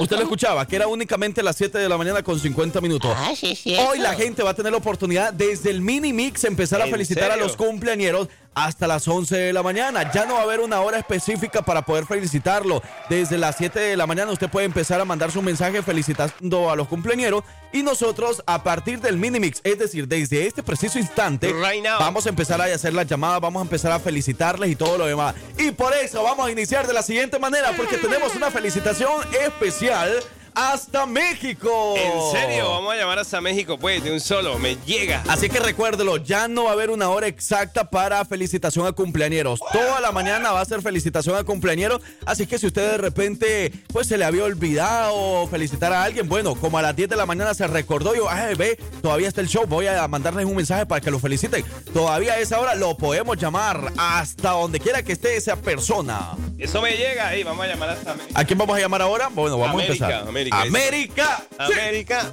Usted 0.00 0.16
lo 0.16 0.22
escuchaba, 0.22 0.66
que 0.66 0.76
era 0.76 0.86
únicamente 0.86 1.40
a 1.40 1.44
las 1.44 1.56
7 1.56 1.78
de 1.78 1.88
la 1.88 1.96
mañana 1.96 2.22
con 2.22 2.38
50 2.38 2.80
minutos. 2.80 3.10
Ah, 3.16 3.32
sí, 3.34 3.56
Hoy 3.88 3.98
la 3.98 4.14
gente 4.14 4.42
va 4.42 4.50
a 4.50 4.54
tener 4.54 4.72
la 4.72 4.78
oportunidad 4.78 5.32
desde 5.32 5.70
el 5.70 5.80
mini 5.80 6.12
mix 6.12 6.44
empezar 6.44 6.82
a 6.82 6.86
felicitar 6.86 7.30
a 7.30 7.36
los 7.36 7.56
cumpleañeros 7.56 8.28
hasta 8.54 8.86
las 8.86 9.06
11 9.06 9.36
de 9.36 9.52
la 9.52 9.62
mañana. 9.62 10.10
Ya 10.12 10.26
no 10.26 10.34
va 10.34 10.40
a 10.40 10.42
haber 10.42 10.60
una 10.60 10.80
hora 10.80 10.98
específica 10.98 11.62
para 11.62 11.82
poder 11.82 12.06
felicitarlo. 12.06 12.82
Desde 13.08 13.38
las 13.38 13.56
7 13.56 13.78
de 13.78 13.96
la 13.96 14.06
mañana 14.06 14.32
usted 14.32 14.48
puede 14.48 14.66
empezar 14.66 15.00
a 15.00 15.04
mandar 15.04 15.30
su 15.30 15.42
mensaje 15.42 15.82
felicitando 15.82 16.70
a 16.70 16.76
los 16.76 16.88
cumpleaños 16.88 17.42
y 17.72 17.82
nosotros 17.82 18.42
a 18.46 18.62
partir 18.62 19.00
del 19.00 19.16
Minimix, 19.16 19.60
es 19.64 19.78
decir, 19.78 20.06
desde 20.06 20.46
este 20.46 20.62
preciso 20.62 20.98
instante, 20.98 21.52
vamos 21.98 22.26
a 22.26 22.28
empezar 22.28 22.60
a 22.60 22.64
hacer 22.64 22.92
las 22.92 23.06
llamadas, 23.06 23.40
vamos 23.40 23.60
a 23.60 23.64
empezar 23.64 23.92
a 23.92 23.98
felicitarles 23.98 24.70
y 24.70 24.76
todo 24.76 24.98
lo 24.98 25.06
demás. 25.06 25.34
Y 25.58 25.70
por 25.70 25.92
eso 25.94 26.22
vamos 26.22 26.46
a 26.46 26.50
iniciar 26.50 26.86
de 26.86 26.92
la 26.92 27.02
siguiente 27.02 27.38
manera 27.38 27.72
porque 27.76 27.96
tenemos 27.96 28.34
una 28.34 28.50
felicitación 28.50 29.12
especial 29.44 30.10
hasta 30.54 31.06
México. 31.06 31.94
¿En 31.96 32.32
serio? 32.32 32.70
Vamos 32.70 32.92
a 32.92 32.96
llamar 32.96 33.18
hasta 33.18 33.40
México, 33.40 33.78
pues, 33.78 34.02
de 34.04 34.12
un 34.12 34.20
solo, 34.20 34.58
me 34.58 34.76
llega. 34.86 35.22
Así 35.28 35.48
que 35.48 35.60
recuérdelo, 35.60 36.16
ya 36.18 36.48
no 36.48 36.64
va 36.64 36.70
a 36.70 36.72
haber 36.72 36.90
una 36.90 37.08
hora 37.08 37.26
exacta 37.26 37.90
para 37.90 38.24
felicitación 38.24 38.86
a 38.86 38.92
cumpleañeros. 38.92 39.60
Toda 39.72 40.00
la 40.00 40.12
mañana 40.12 40.52
va 40.52 40.60
a 40.60 40.64
ser 40.64 40.82
felicitación 40.82 41.36
a 41.36 41.44
cumpleañeros. 41.44 42.00
Así 42.26 42.46
que 42.46 42.58
si 42.58 42.66
usted 42.66 42.92
de 42.92 42.98
repente, 42.98 43.72
pues, 43.88 44.06
se 44.06 44.18
le 44.18 44.24
había 44.24 44.44
olvidado 44.44 45.46
felicitar 45.48 45.92
a 45.92 46.02
alguien, 46.02 46.28
bueno, 46.28 46.54
como 46.54 46.78
a 46.78 46.82
las 46.82 46.94
10 46.96 47.08
de 47.08 47.16
la 47.16 47.26
mañana 47.26 47.54
se 47.54 47.66
recordó, 47.66 48.14
yo, 48.14 48.28
ay, 48.28 48.54
ve, 48.54 48.78
todavía 49.02 49.28
está 49.28 49.40
el 49.40 49.48
show, 49.48 49.66
voy 49.66 49.86
a 49.86 50.06
mandarles 50.08 50.44
un 50.44 50.56
mensaje 50.56 50.86
para 50.86 51.00
que 51.00 51.10
lo 51.10 51.18
feliciten. 51.18 51.64
Todavía 51.92 52.34
a 52.34 52.38
esa 52.38 52.60
hora 52.60 52.74
lo 52.74 52.96
podemos 52.96 53.36
llamar 53.38 53.92
hasta 53.96 54.50
donde 54.50 54.80
quiera 54.80 55.02
que 55.02 55.12
esté 55.12 55.36
esa 55.36 55.56
persona. 55.56 56.36
Eso 56.58 56.80
me 56.82 56.96
llega, 56.96 57.36
y 57.36 57.42
vamos 57.42 57.64
a 57.64 57.68
llamar 57.68 57.90
hasta 57.90 58.14
México. 58.14 58.32
¿A 58.34 58.44
quién 58.44 58.58
vamos 58.58 58.76
a 58.76 58.80
llamar 58.80 59.02
ahora? 59.02 59.28
Bueno, 59.28 59.58
vamos 59.58 59.80
a 59.80 59.84
empezar. 59.84 60.12
América. 60.12 60.41
América. 60.50 61.42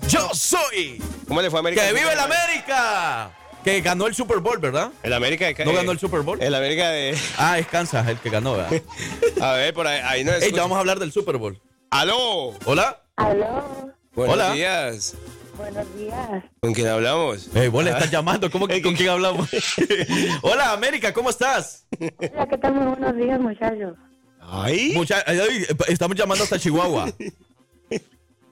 Yo 0.08 0.30
soy. 0.34 1.02
¿Cómo 1.28 1.42
le 1.42 1.50
fue 1.50 1.60
a 1.60 1.62
América? 1.62 1.86
¡Que 1.88 1.94
vive 1.94 2.12
el 2.12 2.20
América! 2.20 3.32
Que 3.64 3.82
ganó 3.82 4.08
el 4.08 4.16
Super 4.16 4.40
Bowl, 4.40 4.58
¿verdad? 4.58 4.92
El 5.04 5.14
América 5.14 5.46
de 5.48 5.66
¿No 5.66 5.74
ganó 5.74 5.92
el 5.92 6.00
Super 6.00 6.22
Bowl? 6.22 6.42
El 6.42 6.56
América 6.56 6.90
de. 6.90 7.18
Ah, 7.38 7.60
es 7.60 7.68
Kansas 7.68 8.08
el 8.08 8.18
que 8.18 8.30
ganó, 8.30 8.54
¿verdad? 8.54 8.82
a 9.42 9.54
ver, 9.54 9.74
por 9.74 9.86
ahí, 9.86 10.00
ahí 10.04 10.24
no 10.24 10.32
es. 10.32 10.44
Ey, 10.44 10.52
vamos 10.54 10.78
a 10.78 10.80
hablar 10.80 10.98
del 11.00 11.12
Super 11.12 11.38
Bowl. 11.38 11.62
¡Aló! 11.92 12.54
¿Hola? 12.66 13.04
¿Aló? 13.18 13.94
Buenos 14.14 14.36
Hola. 14.36 14.54
días. 14.54 15.16
Buenos 15.58 15.86
días. 15.98 16.44
¿Con 16.62 16.74
quién 16.74 16.88
hablamos? 16.88 17.50
Hey, 17.54 17.68
vos 17.68 17.84
le 17.84 17.92
estás 17.92 18.10
llamando, 18.10 18.50
¿cómo 18.50 18.66
que 18.66 18.82
con 18.82 18.96
quién 18.96 19.10
hablamos? 19.10 19.50
Hola, 20.42 20.72
América, 20.72 21.14
¿cómo 21.14 21.30
estás? 21.30 21.86
Hola, 22.00 22.48
¿qué 22.48 22.58
tal? 22.58 22.74
Muy 22.76 22.86
buenos 22.96 23.16
días, 23.18 23.40
muchachos. 23.42 23.94
Ay. 24.40 24.94
Mucha- 24.96 25.22
ay, 25.28 25.38
ay, 25.40 25.66
estamos 25.90 26.16
llamando 26.18 26.46
hasta 26.46 26.58
Chihuahua. 26.58 27.12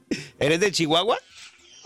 ¿Eres 0.39 0.59
de 0.59 0.71
Chihuahua? 0.71 1.17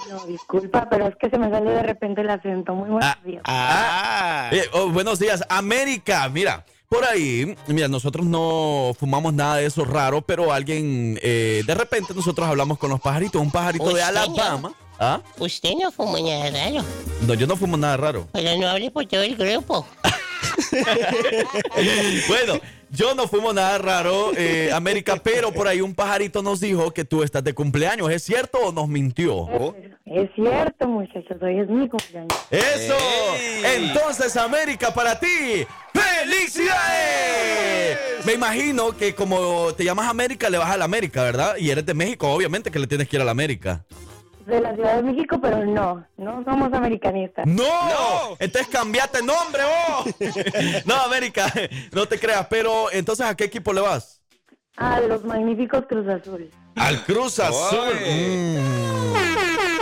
No, 0.09 0.25
disculpa, 0.25 0.87
pero 0.89 1.07
es 1.07 1.15
que 1.15 1.29
se 1.29 1.37
me 1.37 1.49
sale 1.51 1.69
de 1.71 1.83
repente 1.83 2.21
el 2.21 2.29
acento. 2.29 2.73
Muy 2.73 2.89
buenos 2.89 3.05
Ah, 3.05 3.19
días. 3.23 3.41
Ah. 3.45 4.49
Eh, 4.51 4.63
oh, 4.73 4.89
buenos 4.89 5.19
días, 5.19 5.43
América. 5.47 6.27
Mira, 6.29 6.65
por 6.89 7.05
ahí, 7.05 7.55
mira, 7.67 7.87
nosotros 7.87 8.25
no 8.25 8.93
fumamos 8.99 9.31
nada 9.33 9.57
de 9.57 9.65
eso 9.67 9.85
raro, 9.85 10.21
pero 10.23 10.51
alguien, 10.51 11.19
eh, 11.21 11.61
de 11.67 11.75
repente 11.75 12.13
nosotros 12.15 12.47
hablamos 12.47 12.79
con 12.79 12.89
los 12.89 12.99
pajaritos, 12.99 13.39
un 13.41 13.51
pajarito 13.51 13.93
de 13.93 14.01
Alabama. 14.01 14.73
¿Ah? 14.99 15.21
Usted 15.37 15.71
no 15.81 15.91
fuma 15.91 16.19
nada 16.19 16.49
raro, 16.51 16.85
No, 17.25 17.33
yo 17.35 17.47
no 17.47 17.55
fumo 17.55 17.77
nada 17.77 17.97
raro. 17.97 18.27
pero 18.31 18.57
no 18.57 18.67
hable 18.67 18.89
por 18.91 19.05
todo 19.05 19.21
el 19.21 19.35
grupo. 19.35 19.85
Bueno, 22.27 22.59
yo 22.91 23.15
no 23.15 23.27
fumo 23.27 23.53
nada 23.53 23.77
raro, 23.77 24.31
eh, 24.35 24.71
América, 24.73 25.15
pero 25.23 25.51
por 25.51 25.67
ahí 25.67 25.81
un 25.81 25.95
pajarito 25.95 26.43
nos 26.43 26.59
dijo 26.59 26.91
que 26.91 27.05
tú 27.05 27.23
estás 27.23 27.43
de 27.43 27.53
cumpleaños. 27.53 28.11
¿Es 28.11 28.23
cierto 28.23 28.59
o 28.59 28.71
nos 28.71 28.87
mintió? 28.87 29.47
Es 30.05 30.29
cierto, 30.35 30.87
muchachos. 30.87 31.37
Hoy 31.41 31.59
es 31.59 31.69
mi 31.69 31.87
cumpleaños. 31.87 32.33
¡Eso! 32.49 32.95
¡Ey! 33.35 33.85
Entonces, 33.85 34.35
América, 34.35 34.93
para 34.93 35.17
ti, 35.17 35.65
¡felicidades! 35.93 38.25
Me 38.25 38.33
imagino 38.33 38.95
que 38.95 39.15
como 39.15 39.73
te 39.73 39.85
llamas 39.85 40.09
América, 40.09 40.49
le 40.49 40.57
vas 40.57 40.69
a 40.69 40.77
la 40.77 40.85
América, 40.85 41.23
¿verdad? 41.23 41.55
Y 41.57 41.69
eres 41.69 41.85
de 41.85 41.93
México, 41.93 42.29
obviamente 42.29 42.71
que 42.71 42.79
le 42.79 42.87
tienes 42.87 43.07
que 43.07 43.15
ir 43.15 43.21
a 43.21 43.25
la 43.25 43.31
América. 43.31 43.85
De 44.51 44.59
la 44.59 44.75
Ciudad 44.75 44.97
de 44.97 45.03
México, 45.03 45.39
pero 45.41 45.65
no. 45.65 46.05
No 46.17 46.43
somos 46.43 46.73
americanistas. 46.73 47.47
¡No! 47.47 47.63
¡No! 47.63 48.35
Entonces 48.37 48.67
cambiaste 48.67 49.23
nombre, 49.23 49.63
vos. 49.63 50.13
no, 50.85 50.95
América, 50.95 51.49
no 51.93 52.05
te 52.05 52.19
creas. 52.19 52.47
Pero, 52.49 52.91
entonces, 52.91 53.25
¿a 53.25 53.33
qué 53.33 53.45
equipo 53.45 53.71
le 53.71 53.79
vas? 53.79 54.21
De 54.99 55.07
los 55.07 55.23
magníficos 55.23 55.85
Cruz 55.87 56.05
Azul. 56.09 56.49
Al 56.75 57.03
Cruz 57.03 57.39
Azul. 57.39 57.93
Mm. 58.07 59.11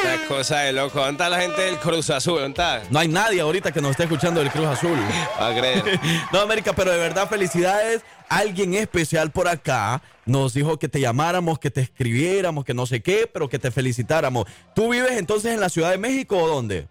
Una 0.01 0.27
cosa 0.27 0.59
de 0.61 0.73
loco. 0.73 0.99
¿Dónde 0.99 1.11
está 1.11 1.29
la 1.29 1.41
gente 1.41 1.61
del 1.61 1.77
Cruz 1.77 2.09
Azul? 2.09 2.39
¿Dónde 2.39 2.49
está? 2.49 2.81
No 2.89 2.99
hay 2.99 3.07
nadie 3.07 3.41
ahorita 3.41 3.71
que 3.71 3.81
nos 3.81 3.91
esté 3.91 4.03
escuchando 4.03 4.39
del 4.39 4.49
Cruz 4.49 4.65
Azul. 4.67 4.97
A 5.39 5.53
creer. 5.55 5.99
No, 6.31 6.39
América, 6.39 6.73
pero 6.73 6.91
de 6.91 6.97
verdad, 6.97 7.27
felicidades. 7.27 8.03
Alguien 8.27 8.73
especial 8.73 9.31
por 9.31 9.47
acá 9.47 10.01
nos 10.25 10.53
dijo 10.53 10.77
que 10.77 10.87
te 10.87 10.99
llamáramos, 10.99 11.57
que 11.59 11.71
te 11.71 11.81
escribiéramos, 11.81 12.63
que 12.63 12.73
no 12.73 12.85
sé 12.85 13.01
qué, 13.01 13.29
pero 13.31 13.49
que 13.49 13.59
te 13.59 13.71
felicitáramos. 13.71 14.45
¿Tú 14.75 14.89
vives 14.89 15.13
entonces 15.13 15.53
en 15.53 15.59
la 15.59 15.69
Ciudad 15.69 15.91
de 15.91 15.97
México 15.97 16.37
o 16.37 16.47
dónde? 16.47 16.87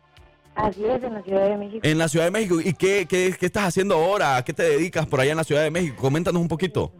Así 0.56 0.84
es, 0.84 1.02
en 1.02 1.14
la 1.14 1.22
Ciudad 1.22 1.48
de 1.48 1.56
México. 1.56 1.80
En 1.82 1.98
la 1.98 2.08
Ciudad 2.08 2.24
de 2.24 2.30
México. 2.32 2.60
¿Y 2.60 2.72
qué, 2.74 3.06
qué, 3.08 3.34
qué 3.38 3.46
estás 3.46 3.64
haciendo 3.64 3.94
ahora? 3.94 4.36
¿A 4.36 4.44
qué 4.44 4.52
te 4.52 4.64
dedicas 4.64 5.06
por 5.06 5.20
allá 5.20 5.30
en 5.30 5.36
la 5.36 5.44
Ciudad 5.44 5.62
de 5.62 5.70
México? 5.70 5.96
Coméntanos 6.00 6.42
un 6.42 6.48
poquito. 6.48 6.92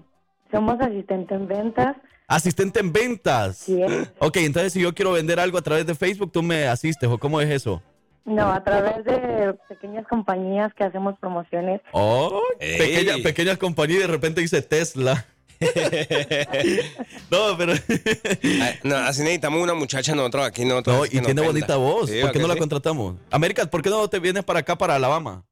Somos 0.53 0.81
asistentes 0.81 1.37
en 1.37 1.49
ventas. 1.49 1.97
Asistente 2.29 2.79
en 2.81 2.93
ventas. 2.93 3.57
Sí. 3.59 3.81
Ok, 4.19 4.37
entonces 4.37 4.73
si 4.75 4.81
yo 4.81 4.95
quiero 4.95 5.13
vender 5.13 5.41
algo 5.41 5.57
a 5.59 5.63
través 5.63 5.87
de 5.87 5.95
Facebook, 5.95 6.31
tú 6.31 6.43
me 6.43 6.69
asistes 6.69 7.09
o 7.09 7.19
cómo 7.19 7.41
es 7.41 7.51
eso? 7.51 7.83
No, 8.27 8.53
a 8.53 8.63
través 8.63 9.03
de 9.07 9.55
pequeñas 9.69 10.07
compañías 10.07 10.73
que 10.75 10.85
hacemos 10.85 11.19
promociones. 11.19 11.81
Oh, 11.93 12.43
Ey. 12.61 12.79
pequeña, 12.79 13.15
pequeñas 13.23 13.57
compañías 13.57 14.01
y 14.01 14.03
de 14.03 14.07
repente 14.09 14.43
dice 14.43 14.61
Tesla. 14.61 15.25
no, 17.31 17.57
pero... 17.57 17.73
Ay, 17.73 18.75
No, 18.85 18.97
así 18.97 19.23
necesitamos 19.23 19.63
una 19.63 19.75
muchacha 19.75 20.15
nosotros 20.15 20.47
aquí. 20.47 20.65
Nosotros, 20.65 20.97
no, 20.99 21.07
y 21.07 21.09
tiene 21.09 21.27
venda. 21.29 21.43
bonita 21.47 21.77
voz. 21.77 22.11
Sí, 22.11 22.17
¿Por 22.21 22.29
¿va 22.29 22.33
qué 22.33 22.39
que 22.39 22.43
no 22.43 22.49
la 22.49 22.55
sí? 22.55 22.61
contratamos? 22.61 23.17
América, 23.31 23.67
¿por 23.67 23.83
qué 23.83 23.91
no 23.91 24.07
te 24.09 24.19
vienes 24.19 24.45
para 24.45 24.61
acá, 24.61 24.77
para 24.77 24.95
Alabama? 24.97 25.45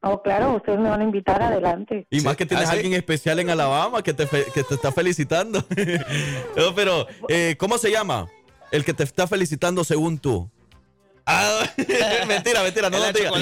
Oh, 0.00 0.22
claro, 0.22 0.54
ustedes 0.54 0.78
me 0.78 0.88
van 0.88 1.00
a 1.00 1.04
invitar 1.04 1.42
adelante. 1.42 2.06
Y 2.10 2.20
más 2.20 2.36
que 2.36 2.46
tienes 2.46 2.66
¿Ah, 2.66 2.70
a 2.70 2.72
sí? 2.72 2.76
alguien 2.78 2.94
especial 2.94 3.40
en 3.40 3.50
Alabama 3.50 4.00
que 4.02 4.14
te, 4.14 4.26
fe- 4.28 4.46
que 4.54 4.62
te 4.62 4.74
está 4.74 4.92
felicitando. 4.92 5.64
no, 6.56 6.74
pero, 6.74 7.06
eh, 7.28 7.56
¿cómo 7.58 7.78
se 7.78 7.90
llama? 7.90 8.28
El 8.70 8.84
que 8.84 8.94
te 8.94 9.02
está 9.02 9.26
felicitando 9.26 9.82
según 9.82 10.18
tú. 10.18 10.48
Ah, 11.26 11.62
mentira, 12.28 12.62
mentira, 12.62 12.88
no 12.88 12.98
lo 12.98 13.12
digas. 13.12 13.32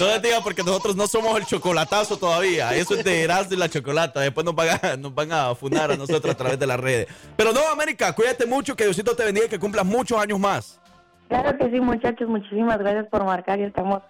No 0.00 0.06
lo 0.06 0.18
digas 0.18 0.40
porque 0.42 0.62
nosotros 0.64 0.96
no 0.96 1.06
somos 1.06 1.38
el 1.38 1.46
chocolatazo 1.46 2.16
todavía. 2.16 2.74
Eso 2.74 2.94
es 2.94 3.04
de 3.04 3.22
Erasmo 3.22 3.54
y 3.54 3.56
la 3.58 3.68
chocolata. 3.68 4.20
Después 4.20 4.44
nos 4.44 4.54
van, 4.54 4.68
a, 4.82 4.96
nos 4.96 5.14
van 5.14 5.30
a 5.32 5.54
funar 5.54 5.92
a 5.92 5.96
nosotros 5.96 6.34
a 6.34 6.36
través 6.36 6.58
de 6.58 6.66
las 6.66 6.80
redes. 6.80 7.06
Pero 7.36 7.52
no, 7.52 7.60
América, 7.68 8.12
cuídate 8.14 8.46
mucho, 8.46 8.74
que 8.74 8.84
Diosito 8.84 9.14
te 9.14 9.24
bendiga 9.24 9.46
y 9.46 9.48
que 9.50 9.58
cumplas 9.60 9.84
muchos 9.84 10.18
años 10.18 10.40
más. 10.40 10.80
Claro 11.28 11.56
que 11.58 11.70
sí, 11.70 11.78
muchachos. 11.80 12.28
Muchísimas 12.28 12.78
gracias 12.78 13.06
por 13.10 13.24
marcar 13.24 13.60
y 13.60 13.64
estamos 13.64 14.02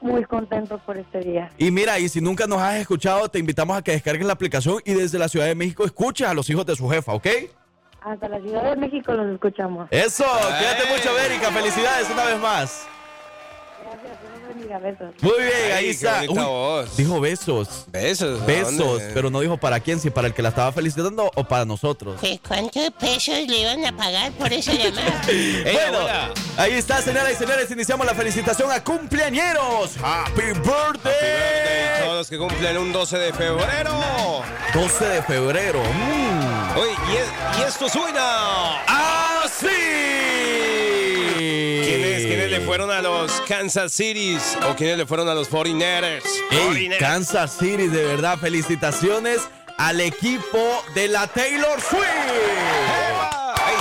muy 0.00 0.24
contentos 0.24 0.80
por 0.82 0.96
este 0.96 1.20
día. 1.20 1.50
Y 1.58 1.70
mira, 1.70 1.98
y 1.98 2.08
si 2.08 2.20
nunca 2.20 2.46
nos 2.46 2.60
has 2.60 2.76
escuchado, 2.76 3.28
te 3.28 3.38
invitamos 3.38 3.76
a 3.76 3.82
que 3.82 3.92
descargues 3.92 4.26
la 4.26 4.32
aplicación 4.32 4.78
y 4.84 4.94
desde 4.94 5.18
la 5.18 5.28
Ciudad 5.28 5.46
de 5.46 5.54
México 5.54 5.84
escuches 5.84 6.26
a 6.26 6.34
los 6.34 6.48
hijos 6.50 6.66
de 6.66 6.76
su 6.76 6.88
jefa, 6.88 7.12
¿ok? 7.12 7.26
Hasta 8.02 8.28
la 8.28 8.40
Ciudad 8.40 8.70
de 8.70 8.76
México 8.76 9.12
los 9.12 9.32
escuchamos. 9.34 9.88
Eso, 9.90 10.24
cuídate 10.24 10.84
¡Ey! 10.84 10.96
mucho, 10.96 11.10
América. 11.10 11.50
Felicidades 11.50 12.08
una 12.10 12.24
vez 12.24 12.38
más. 12.38 12.88
Besos. 14.68 15.14
Muy 15.20 15.38
bien, 15.38 15.52
Ay, 15.66 15.72
ahí 15.72 15.88
está. 15.90 16.22
dijo 16.96 17.20
besos. 17.20 17.84
Besos. 17.88 18.40
¿a 18.42 18.44
Besos, 18.46 19.02
pero 19.14 19.30
no 19.30 19.40
dijo 19.40 19.56
para 19.56 19.80
quién, 19.80 20.00
si 20.00 20.10
para 20.10 20.28
el 20.28 20.34
que 20.34 20.42
la 20.42 20.50
estaba 20.50 20.72
felicitando 20.72 21.30
o 21.34 21.44
para 21.44 21.64
nosotros. 21.64 22.20
¿Qué, 22.20 22.40
¿Cuántos 22.46 22.90
pesos 22.92 23.34
le 23.46 23.58
iban 23.60 23.84
a 23.84 23.96
pagar 23.96 24.32
por 24.32 24.52
esa 24.52 24.72
llamada? 24.72 25.20
Bueno, 25.70 25.98
ahí 26.56 26.72
está, 26.72 27.00
señoras 27.02 27.32
y 27.32 27.36
señores. 27.36 27.70
Iniciamos 27.70 28.06
la 28.06 28.14
felicitación 28.14 28.70
a 28.70 28.82
cumpleañeros. 28.82 29.96
Happy 30.02 30.40
Happy 30.40 30.52
birthday. 30.60 32.02
Todos 32.04 32.16
los 32.18 32.30
que 32.30 32.38
cumplen 32.38 32.78
un 32.78 32.92
12 32.92 33.18
de 33.18 33.32
febrero. 33.32 34.42
12 34.74 35.04
de 35.04 35.22
febrero. 35.22 35.82
Mm. 35.82 36.78
Oye, 36.78 36.92
y, 36.92 37.60
y 37.60 37.62
esto 37.64 37.88
suena. 37.88 38.82
¡Así! 38.86 40.39
¿Quiénes, 42.50 42.62
le 42.62 42.66
fueron 42.66 42.90
a 42.90 43.00
los 43.00 43.30
Kansas 43.46 43.92
Cities 43.92 44.58
o 44.68 44.74
quiénes 44.74 44.98
le 44.98 45.06
fueron 45.06 45.28
a 45.28 45.34
los 45.34 45.48
49ers? 45.48 46.24
Ey, 46.50 46.90
Kansas 46.98 47.56
City, 47.56 47.86
de 47.86 48.04
verdad, 48.04 48.38
felicitaciones 48.38 49.40
al 49.78 50.00
equipo 50.00 50.58
de 50.92 51.06
la 51.06 51.28
Taylor 51.28 51.80
Swift. 51.80 52.02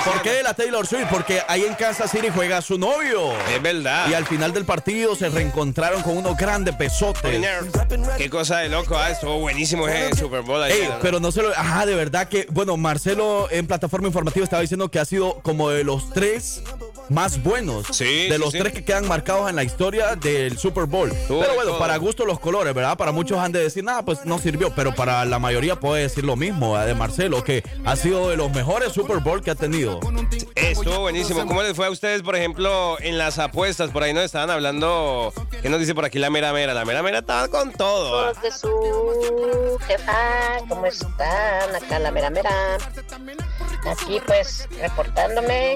¿Por 0.05 0.21
qué 0.21 0.33
de 0.33 0.43
la 0.43 0.53
Taylor 0.53 0.85
Swift? 0.85 1.07
Porque 1.09 1.41
ahí 1.47 1.63
en 1.63 1.73
Kansas 1.73 2.11
City 2.11 2.27
juega 2.33 2.61
su 2.61 2.77
novio. 2.77 3.33
Es 3.53 3.59
verdad. 3.59 4.07
Y 4.07 4.13
al 4.13 4.27
final 4.27 4.53
del 4.53 4.65
partido 4.65 5.15
se 5.15 5.29
reencontraron 5.29 6.03
con 6.03 6.17
unos 6.17 6.37
grandes 6.37 6.75
pesotes. 6.75 7.23
49ers. 7.23 8.17
Qué 8.17 8.29
cosa 8.29 8.59
de 8.59 8.69
loco, 8.69 8.95
ah, 8.95 9.09
estuvo 9.09 9.39
buenísimo 9.39 9.87
ese 9.87 10.15
Super 10.15 10.41
Bowl 10.41 10.61
ahí. 10.61 10.73
Ey, 10.73 10.81
¿verdad? 10.81 10.99
pero 11.01 11.19
no 11.19 11.31
se 11.31 11.41
lo. 11.41 11.49
Ajá, 11.49 11.87
de 11.87 11.95
verdad 11.95 12.29
que. 12.29 12.45
Bueno, 12.51 12.77
Marcelo 12.77 13.47
en 13.49 13.65
plataforma 13.65 14.07
informativa 14.07 14.43
estaba 14.43 14.61
diciendo 14.61 14.89
que 14.89 14.99
ha 14.99 15.05
sido 15.05 15.39
como 15.41 15.71
de 15.71 15.83
los 15.83 16.11
tres 16.11 16.61
más 17.09 17.41
buenos. 17.43 17.87
Sí, 17.91 18.27
De 18.27 18.35
sí, 18.35 18.39
los 18.41 18.51
sí. 18.51 18.59
tres 18.59 18.73
que 18.73 18.83
quedan 18.83 19.07
marcados 19.07 19.49
en 19.49 19.55
la 19.55 19.63
historia 19.63 20.15
del 20.15 20.57
Super 20.57 20.85
Bowl. 20.85 21.09
Pero 21.27 21.37
bueno, 21.55 21.71
todo. 21.71 21.79
para 21.79 21.97
gusto 21.97 22.25
los 22.25 22.39
colores, 22.39 22.73
¿verdad? 22.73 22.97
Para 22.97 23.11
muchos 23.11 23.37
han 23.39 23.51
de 23.51 23.59
decir, 23.59 23.83
nada, 23.83 24.03
pues 24.03 24.25
no 24.25 24.39
sirvió. 24.39 24.73
Pero 24.75 24.93
para 24.95 25.25
la 25.25 25.39
mayoría 25.39 25.79
puede 25.79 26.03
decir 26.03 26.23
lo 26.23 26.35
mismo 26.35 26.73
¿verdad? 26.73 26.87
de 26.87 26.95
Marcelo, 26.95 27.43
que 27.43 27.63
ha 27.85 27.95
sido 27.95 28.29
de 28.29 28.37
los 28.37 28.51
mejores 28.51 28.93
Super 28.93 29.17
Bowl 29.19 29.41
que 29.41 29.51
ha 29.51 29.55
tenido. 29.55 29.99
Estuvo 30.55 30.99
buenísimo. 30.99 31.45
¿Cómo 31.47 31.61
les 31.63 31.75
fue 31.75 31.87
a 31.87 31.89
ustedes, 31.89 32.21
por 32.21 32.35
ejemplo, 32.35 32.97
en 33.01 33.17
las 33.17 33.39
apuestas? 33.39 33.89
Por 33.91 34.03
ahí 34.03 34.13
nos 34.13 34.23
estaban 34.23 34.49
hablando. 34.49 35.33
¿Qué 35.61 35.69
nos 35.69 35.79
dice 35.79 35.95
por 35.95 36.05
aquí 36.05 36.19
la 36.19 36.29
mera 36.29 36.53
mera? 36.53 36.73
La 36.73 36.85
mera 36.85 37.01
mera 37.03 37.19
estaba 37.19 37.47
con 37.47 37.71
todo. 37.73 38.19
ah. 38.27 38.33
De 38.41 38.51
su 38.51 38.69
jefa, 39.87 40.59
¿cómo 40.67 40.85
están? 40.85 41.75
Acá 41.75 41.99
la 41.99 42.11
mera 42.11 42.29
mera. 42.29 42.49
Aquí 43.87 44.19
pues 44.25 44.67
reportándome 44.79 45.75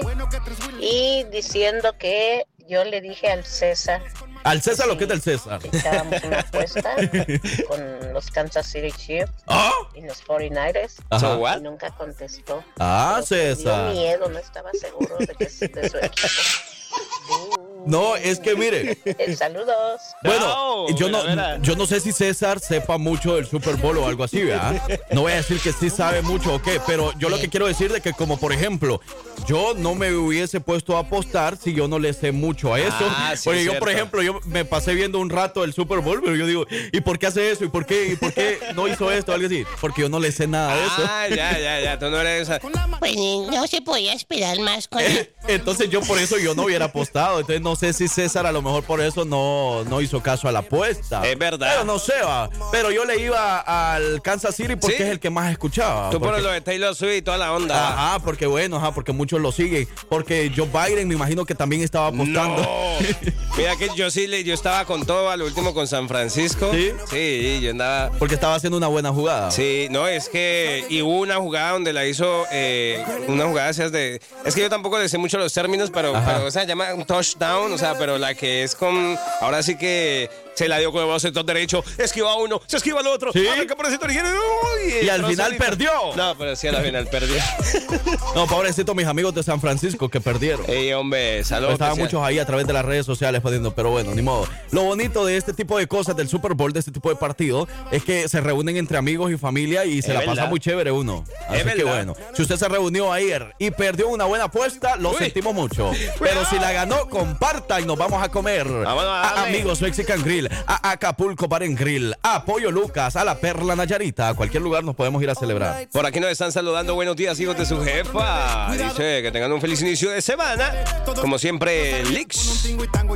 y 0.80 1.24
diciendo 1.30 1.96
que 1.98 2.44
yo 2.68 2.84
le 2.84 3.00
dije 3.00 3.30
al 3.30 3.44
César 3.44 4.02
Al 4.44 4.62
César 4.62 4.86
lo 4.88 4.96
que 4.96 5.04
es 5.04 5.08
del 5.10 5.20
César. 5.22 5.58
que 5.60 5.68
echábamos 5.76 6.22
una 6.24 6.40
apuesta 6.40 6.94
con 7.68 8.12
los 8.12 8.30
Kansas 8.30 8.66
City 8.66 8.92
Chiefs 8.92 9.32
¿Ah? 9.46 9.70
y 9.94 10.02
los 10.02 10.24
49ers 10.24 10.96
Ajá. 11.10 11.18
So 11.20 11.58
y 11.58 11.60
nunca 11.62 11.90
contestó. 11.96 12.62
Ah, 12.78 13.22
Me 13.30 13.36
dio 13.36 13.56
César. 13.56 13.92
miedo, 13.92 14.28
no 14.28 14.38
estaba 14.38 14.70
seguro 14.72 15.16
de, 15.18 15.26
que, 15.34 15.44
de 15.68 15.90
su 15.90 15.96
equipo. 15.98 16.28
No, 17.86 18.16
es 18.16 18.40
que 18.40 18.54
mire. 18.54 18.98
Eh, 19.04 19.36
saludos. 19.36 20.00
Bueno, 20.22 20.86
No, 20.88 20.96
yo 20.96 21.08
no, 21.08 21.58
yo 21.62 21.76
no 21.76 21.86
sé 21.86 22.00
si 22.00 22.12
César 22.12 22.60
sepa 22.60 22.98
mucho 22.98 23.36
del 23.36 23.46
Super 23.46 23.76
Bowl 23.76 23.98
o 23.98 24.06
algo 24.06 24.24
así, 24.24 24.42
¿verdad? 24.42 24.82
No 25.12 25.22
voy 25.22 25.32
a 25.32 25.36
decir 25.36 25.60
que 25.60 25.72
sí 25.72 25.90
sabe 25.90 26.22
mucho 26.22 26.54
o 26.54 26.62
qué, 26.62 26.80
pero 26.86 27.12
yo 27.18 27.28
lo 27.28 27.38
que 27.38 27.48
quiero 27.48 27.66
decir 27.66 27.92
de 27.92 28.00
que 28.00 28.12
como 28.12 28.38
por 28.38 28.52
ejemplo, 28.52 29.00
yo 29.46 29.74
no 29.74 29.94
me 29.94 30.12
hubiese 30.14 30.60
puesto 30.60 30.96
a 30.96 31.00
apostar 31.00 31.56
si 31.56 31.74
yo 31.74 31.88
no 31.88 31.98
le 31.98 32.12
sé 32.12 32.32
mucho 32.32 32.74
a 32.74 32.80
eso. 32.80 32.94
Ah, 33.00 33.34
sí, 33.36 33.42
Porque 33.44 33.64
yo, 33.64 33.78
por 33.78 33.90
ejemplo, 33.90 34.22
yo 34.22 34.40
me 34.46 34.64
pasé 34.64 34.94
viendo 34.94 35.18
un 35.18 35.30
rato 35.30 35.64
el 35.64 35.72
Super 35.72 36.00
Bowl, 36.00 36.20
pero 36.22 36.36
yo 36.36 36.46
digo, 36.46 36.66
¿y 36.92 37.00
por 37.00 37.18
qué 37.18 37.26
hace 37.26 37.50
eso? 37.50 37.64
¿Y 37.64 37.68
por 37.68 37.86
qué? 37.86 38.12
¿Y 38.12 38.16
por 38.16 38.32
qué 38.32 38.58
no 38.74 38.88
hizo 38.88 39.10
esto? 39.10 39.32
Algo 39.32 39.46
así. 39.46 39.64
Porque 39.80 40.02
yo 40.02 40.08
no 40.08 40.18
le 40.20 40.32
sé 40.32 40.46
nada 40.46 40.74
de 40.74 40.82
eso. 40.82 41.08
Ah, 41.08 41.26
ya, 41.28 41.58
ya, 41.58 41.80
ya. 41.80 41.98
Tú 41.98 42.10
no 42.10 42.20
eres 42.20 42.42
esa. 42.42 42.60
Pues 42.60 43.16
no 43.16 43.66
se 43.66 43.82
podía 43.82 44.12
esperar 44.12 44.58
más 44.60 44.88
con 44.88 45.02
Entonces 45.48 45.90
yo 45.90 46.00
por 46.02 46.18
eso 46.18 46.38
yo 46.38 46.54
no 46.54 46.64
hubiera 46.64 46.86
apostado. 46.86 47.40
Entonces 47.40 47.60
no 47.60 47.73
sé 47.74 47.92
si 47.92 48.08
César 48.08 48.46
a 48.46 48.52
lo 48.52 48.62
mejor 48.62 48.82
por 48.84 49.00
eso 49.00 49.24
no, 49.24 49.84
no 49.84 50.00
hizo 50.00 50.22
caso 50.22 50.48
a 50.48 50.52
la 50.52 50.60
apuesta. 50.60 51.26
Es 51.26 51.38
verdad. 51.38 51.68
Pero 51.72 51.84
no 51.84 51.98
sé, 51.98 52.14
va. 52.24 52.48
Pero 52.72 52.90
yo 52.90 53.04
le 53.04 53.18
iba 53.20 53.60
al 53.60 54.22
Kansas 54.22 54.54
City 54.56 54.76
porque 54.76 54.96
¿Sí? 54.96 55.02
es 55.02 55.08
el 55.10 55.20
que 55.20 55.30
más 55.30 55.50
escuchaba. 55.52 56.10
Tú 56.10 56.20
Porque- 56.20 56.40
lo 56.42 56.50
de 56.50 56.60
Taylor 56.60 56.94
Swift 56.94 57.16
y 57.18 57.22
toda 57.22 57.38
la 57.38 57.52
onda. 57.52 57.88
Ajá, 57.88 58.18
porque 58.20 58.46
bueno, 58.46 58.76
ajá, 58.76 58.92
porque 58.92 59.12
muchos 59.12 59.40
lo 59.40 59.52
siguen. 59.52 59.88
Porque 60.08 60.50
Joe 60.56 60.66
Biden 60.68 61.08
me 61.08 61.14
imagino 61.14 61.44
que 61.44 61.54
también 61.54 61.82
estaba 61.82 62.08
apostando. 62.08 62.62
No. 62.62 63.06
Mira 63.56 63.76
que 63.76 63.88
yo 63.96 64.10
sí, 64.10 64.26
le- 64.26 64.44
yo 64.44 64.54
estaba 64.54 64.84
con 64.84 65.04
todo 65.06 65.30
al 65.30 65.42
último 65.42 65.74
con 65.74 65.86
San 65.86 66.08
Francisco. 66.08 66.70
¿Sí? 66.72 66.90
Sí, 67.10 67.60
yo 67.62 67.70
andaba. 67.70 68.10
Porque 68.18 68.34
estaba 68.34 68.54
haciendo 68.54 68.76
una 68.76 68.88
buena 68.88 69.10
jugada. 69.10 69.50
Sí, 69.50 69.88
no, 69.90 70.06
es 70.08 70.28
que 70.28 70.84
y 70.88 71.02
hubo 71.02 71.20
una 71.20 71.36
jugada 71.36 71.72
donde 71.72 71.92
la 71.92 72.06
hizo, 72.06 72.44
eh, 72.50 73.04
una 73.28 73.44
jugada 73.46 73.72
de, 73.72 74.20
es 74.44 74.54
que 74.54 74.60
yo 74.60 74.70
tampoco 74.70 74.98
le 74.98 75.08
sé 75.08 75.18
mucho 75.18 75.38
los 75.38 75.52
términos, 75.52 75.90
pero, 75.92 76.12
pero 76.24 76.46
o 76.46 76.50
sea, 76.50 76.62
se 76.62 76.68
llama 76.68 76.92
un 76.94 77.04
touchdown, 77.04 77.63
o 77.72 77.78
sea, 77.78 77.96
pero 77.98 78.18
la 78.18 78.34
que 78.34 78.62
es 78.62 78.74
con, 78.74 79.18
ahora 79.40 79.62
sí 79.62 79.76
que 79.76 80.28
se 80.54 80.68
la 80.68 80.78
dio 80.78 80.92
con 80.92 81.02
el 81.02 81.08
brazo 81.08 81.30
derecho, 81.30 81.84
esquiva 81.98 82.34
uno, 82.36 82.60
se 82.66 82.76
esquiva 82.76 83.00
al 83.00 83.06
otro, 83.06 83.32
Sí. 83.32 83.46
arranca 83.46 83.74
por 83.76 83.86
el 83.86 83.92
sector 83.92 84.10
izquierdo, 84.10 84.30
uy, 84.32 85.04
Y 85.04 85.08
al 85.08 85.24
final 85.26 85.46
solito. 85.46 85.64
perdió. 85.64 85.90
No, 86.16 86.34
pero 86.38 86.56
sí, 86.56 86.68
al 86.68 86.82
final 86.84 87.06
perdió. 87.08 87.36
No, 88.34 88.46
pobrecito 88.48 88.94
mis 88.94 89.06
amigos 89.06 89.32
de 89.34 89.42
San 89.42 89.60
Francisco 89.60 90.08
que 90.08 90.20
perdieron. 90.20 90.64
Ey, 90.68 90.92
hombre, 90.92 91.44
saludos. 91.44 91.74
Estaban 91.74 91.96
muchos 91.98 92.20
ahí 92.22 92.38
a 92.40 92.46
través 92.46 92.66
de 92.66 92.72
las 92.72 92.84
redes 92.84 93.06
sociales 93.06 93.40
poniendo, 93.40 93.72
pero 93.74 93.90
bueno, 93.90 94.12
ni 94.14 94.22
modo. 94.22 94.46
Lo 94.72 94.82
bonito 94.82 95.24
de 95.24 95.36
este 95.36 95.52
tipo 95.52 95.78
de 95.78 95.86
cosas, 95.86 96.16
del 96.16 96.28
Super 96.28 96.54
Bowl, 96.54 96.72
de 96.72 96.80
este 96.80 96.90
tipo 96.90 97.08
de 97.10 97.16
partido, 97.16 97.68
es 97.92 98.02
que 98.04 98.28
se 98.28 98.40
reúnen 98.40 98.76
entre 98.76 98.98
amigos 98.98 99.30
y 99.30 99.36
familia 99.36 99.84
y 99.84 100.02
se 100.02 100.08
Es 100.08 100.14
la 100.14 100.20
verdad. 100.20 100.34
pasa 100.34 100.46
muy 100.48 100.58
chévere 100.60 100.90
uno. 100.90 101.24
Así 101.48 101.58
Es 101.58 101.62
que 101.62 101.84
verdad. 101.84 101.92
bueno, 101.94 102.16
si 102.34 102.42
usted 102.42 102.56
se 102.56 102.68
reunió 102.68 103.12
ayer 103.12 103.54
y 103.58 103.70
perdió 103.70 104.08
una 104.08 104.24
buena 104.24 104.44
apuesta, 104.44 104.96
lo 104.96 105.10
Uy. 105.10 105.16
sentimos 105.18 105.54
mucho. 105.54 105.92
Pero 106.18 106.44
si 106.46 106.58
la 106.58 106.72
ganó, 106.72 107.08
comparta 107.08 107.80
y 107.80 107.84
nos 107.86 107.96
vamos 107.96 108.22
a 108.22 108.28
comer. 108.30 108.66
A. 108.86 109.44
Amigos 109.44 109.80
Mexican 109.80 110.22
Grill, 110.22 110.43
a 110.66 110.90
Acapulco 110.90 111.48
Bar 111.48 111.62
en 111.62 111.74
Grill, 111.74 112.14
a 112.22 112.44
Pollo 112.44 112.70
Lucas, 112.70 113.16
a 113.16 113.24
La 113.24 113.36
Perla 113.36 113.76
Nayarita, 113.76 114.28
a 114.28 114.34
cualquier 114.34 114.62
lugar 114.62 114.84
nos 114.84 114.94
podemos 114.94 115.22
ir 115.22 115.30
a 115.30 115.34
celebrar. 115.34 115.88
Por 115.92 116.06
aquí 116.06 116.20
nos 116.20 116.30
están 116.30 116.52
saludando. 116.52 116.94
Buenos 116.94 117.16
días, 117.16 117.38
hijos 117.40 117.56
de 117.56 117.66
su 117.66 117.82
jefa. 117.82 118.70
Dice 118.72 119.22
que 119.22 119.30
tengan 119.32 119.52
un 119.52 119.60
feliz 119.60 119.80
inicio 119.82 120.10
de 120.10 120.22
semana. 120.22 120.72
Como 121.20 121.38
siempre, 121.38 122.04
Lix. 122.04 122.68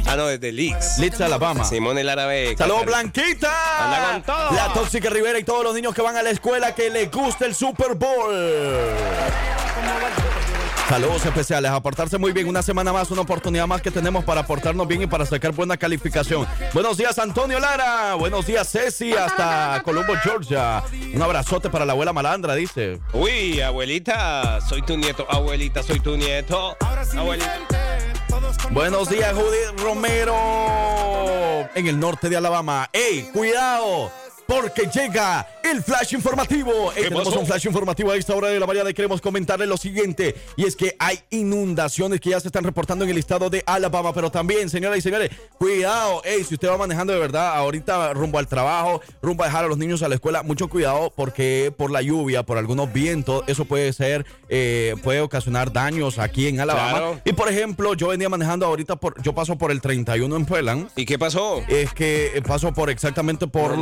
Ah, 0.07 0.17
no, 0.17 0.27
desde 0.27 0.53
Lix. 0.53 0.99
Leeds, 0.99 1.21
Alabama. 1.21 1.65
Simón 1.65 1.99
el 1.99 2.09
árabe. 2.09 2.55
Saludos. 2.57 2.87
Blanquita. 2.87 3.85
Anda 3.85 4.13
con 4.13 4.23
todo. 4.23 4.53
La 4.53 4.73
Tóxica 4.73 5.11
Rivera 5.11 5.39
y 5.39 5.45
todos 5.45 5.65
los 5.65 5.75
niños 5.75 5.95
que 5.95 6.03
van 6.03 6.17
a 6.17 6.23
la 6.23 6.31
escuela 6.31 6.75
que 6.75 6.91
les 6.91 7.11
gusta 7.11 7.47
el 7.47 7.55
Super 7.55 7.95
Bowl. 7.95 8.35
Saludos 10.89 11.27
especiales, 11.27 11.71
a 11.71 11.81
portarse 11.83 12.17
muy 12.17 12.33
bien. 12.33 12.49
Una 12.49 12.63
semana 12.63 12.95
más, 12.95 13.11
una 13.11 13.21
oportunidad 13.21 13.67
más 13.67 13.83
que 13.83 13.91
tenemos 13.91 14.25
para 14.25 14.47
portarnos 14.47 14.89
bien 14.89 15.03
y 15.03 15.07
para 15.07 15.27
sacar 15.27 15.53
buena 15.53 15.77
calificación. 15.77 16.47
Buenos 16.73 16.97
días, 16.97 17.19
Antonio 17.19 17.61
Lara. 17.61 18.15
Buenos 18.15 18.47
días, 18.47 18.71
Ceci, 18.71 19.13
hasta 19.13 19.83
Colombo, 19.85 20.15
Georgia. 20.23 20.83
Un 21.15 21.21
abrazote 21.21 21.69
para 21.69 21.85
la 21.85 21.93
abuela 21.93 22.15
malandra, 22.15 22.55
dice. 22.55 23.01
Uy, 23.13 23.61
abuelita, 23.61 24.63
soy 24.63 24.81
tu 24.81 24.97
nieto. 24.97 25.27
Abuelita, 25.29 25.83
soy 25.83 26.01
tu 26.01 26.17
nieto. 26.17 26.75
Abuelita. 27.15 27.59
Buenos 28.71 29.11
días, 29.11 29.35
Judith 29.35 29.79
Romero. 29.83 30.35
En 31.75 31.87
el 31.87 32.01
norte 32.01 32.31
de 32.31 32.39
Alabama. 32.39 32.89
¡Ey, 32.95 33.29
cuidado! 33.35 34.11
Porque 34.49 34.89
llega 34.91 35.47
el 35.63 35.83
flash 35.83 36.15
informativo. 36.15 36.91
Ey, 36.93 37.03
¿Qué 37.03 37.03
tenemos 37.11 37.27
pasó? 37.27 37.41
un 37.41 37.47
flash 37.47 37.67
informativo 37.67 38.13
a 38.13 38.17
esta 38.17 38.35
hora 38.35 38.49
de 38.49 38.59
la 38.59 38.67
mañana 38.67 38.89
y 38.89 38.95
queremos 38.95 39.21
comentarle 39.21 39.67
lo 39.67 39.77
siguiente. 39.77 40.35
Y 40.57 40.65
es 40.65 40.75
que 40.75 40.97
hay 40.99 41.21
inundaciones 41.29 42.19
que 42.19 42.31
ya 42.31 42.41
se 42.41 42.49
están 42.49 42.65
reportando 42.65 43.05
en 43.05 43.11
el 43.11 43.19
estado 43.19 43.51
de 43.51 43.63
Alabama. 43.67 44.15
Pero 44.15 44.31
también, 44.31 44.71
señoras 44.71 44.97
y 44.97 45.03
señores, 45.03 45.31
cuidado. 45.59 46.23
Ey, 46.25 46.45
si 46.45 46.55
usted 46.55 46.67
va 46.71 46.79
manejando 46.79 47.13
de 47.13 47.19
verdad 47.19 47.57
ahorita 47.57 48.15
rumbo 48.15 48.39
al 48.39 48.47
trabajo, 48.47 49.03
rumbo 49.21 49.43
a 49.43 49.49
dejar 49.49 49.67
a 49.67 49.69
los 49.69 49.77
niños 49.77 50.03
a 50.03 50.09
la 50.09 50.15
escuela, 50.15 50.43
mucho 50.43 50.69
cuidado 50.69 51.13
porque 51.15 51.71
por 51.77 51.91
la 51.91 52.01
lluvia, 52.01 52.43
por 52.43 52.57
algunos 52.57 52.91
vientos, 52.91 53.45
eso 53.49 53.67
puede 53.67 53.93
ser, 53.93 54.25
eh, 54.49 54.95
puede 55.03 55.21
ocasionar 55.21 55.75
daños 55.75 56.19
aquí 56.19 56.49
en 56.49 56.61
Alabama. 56.61 56.91
Claro. 56.91 57.21
Y 57.27 57.35
por 57.35 57.51
ejemplo, 57.51 57.93
yo 57.93 58.09
venía 58.09 58.31
manejando 58.31 58.65
ahorita, 58.65 58.97
por, 58.97 59.23
yo 59.23 59.35
paso 59.35 59.59
por 59.59 59.73
el 59.73 59.83
31 59.83 60.35
en 60.35 60.47
Pueblan. 60.47 60.89
¿Y 60.97 61.05
qué 61.05 61.19
pasó? 61.19 61.63
Es 61.69 61.93
que 61.93 62.33
eh, 62.35 62.41
paso 62.41 62.73
por 62.73 62.89
exactamente 62.89 63.47
por. 63.47 63.77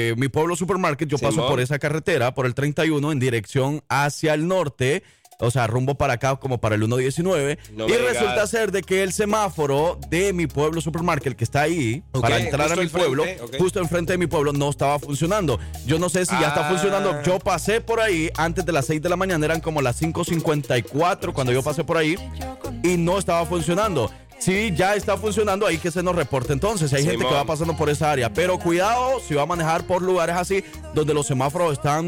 Eh, 0.00 0.14
mi 0.16 0.28
pueblo 0.28 0.56
supermarket. 0.56 1.08
Yo 1.08 1.18
paso 1.18 1.46
por 1.48 1.60
esa 1.60 1.78
carretera, 1.78 2.34
por 2.34 2.46
el 2.46 2.54
31, 2.54 3.12
en 3.12 3.18
dirección 3.18 3.82
hacia 3.88 4.34
el 4.34 4.46
norte. 4.48 5.02
O 5.42 5.50
sea, 5.50 5.66
rumbo 5.66 5.94
para 5.94 6.12
acá 6.14 6.36
como 6.36 6.60
para 6.60 6.74
el 6.74 6.82
119. 6.82 7.58
No 7.72 7.88
y 7.88 7.92
resulta 7.92 8.32
digas. 8.34 8.50
ser 8.50 8.72
de 8.72 8.82
que 8.82 9.02
el 9.02 9.14
semáforo 9.14 9.98
de 10.10 10.34
mi 10.34 10.46
pueblo 10.46 10.82
supermarket, 10.82 11.34
que 11.34 11.44
está 11.44 11.62
ahí, 11.62 12.02
para 12.12 12.38
entrar 12.38 12.66
a 12.70 12.76
mi 12.76 12.88
frente, 12.88 12.98
pueblo, 12.98 13.24
justo 13.58 13.80
enfrente 13.80 14.12
de 14.12 14.18
mi 14.18 14.26
pueblo, 14.26 14.52
no 14.52 14.68
estaba 14.68 14.98
funcionando. 14.98 15.58
Yo 15.86 15.98
no 15.98 16.10
sé 16.10 16.26
si 16.26 16.32
ya 16.38 16.48
está 16.48 16.66
Ah. 16.66 16.70
funcionando. 16.70 17.22
Yo 17.22 17.38
pasé 17.38 17.80
por 17.80 18.00
ahí 18.00 18.28
antes 18.36 18.66
de 18.66 18.72
las 18.72 18.84
6 18.84 19.00
de 19.00 19.08
la 19.08 19.16
mañana, 19.16 19.46
eran 19.46 19.60
como 19.60 19.80
las 19.80 19.96
5.54 19.96 21.32
cuando 21.32 21.54
yo 21.54 21.62
pasé 21.62 21.84
por 21.84 21.96
ahí 21.96 22.16
y 22.82 22.98
no 22.98 23.18
estaba 23.18 23.46
funcionando. 23.46 24.10
Sí, 24.40 24.72
ya 24.74 24.94
está 24.94 25.16
funcionando 25.16 25.66
ahí 25.66 25.76
que 25.78 25.90
se 25.90 26.02
nos 26.02 26.16
reporte 26.16 26.52
entonces. 26.52 26.92
Hay 26.94 27.04
gente 27.04 27.24
que 27.24 27.32
va 27.32 27.44
pasando 27.44 27.76
por 27.76 27.90
esa 27.90 28.10
área. 28.10 28.32
Pero 28.32 28.58
cuidado 28.58 29.20
si 29.20 29.34
va 29.34 29.42
a 29.42 29.46
manejar 29.46 29.84
por 29.86 30.00
lugares 30.02 30.34
así 30.36 30.64
donde 30.94 31.12
los 31.14 31.26
semáforos 31.26 31.74
están 31.74 32.06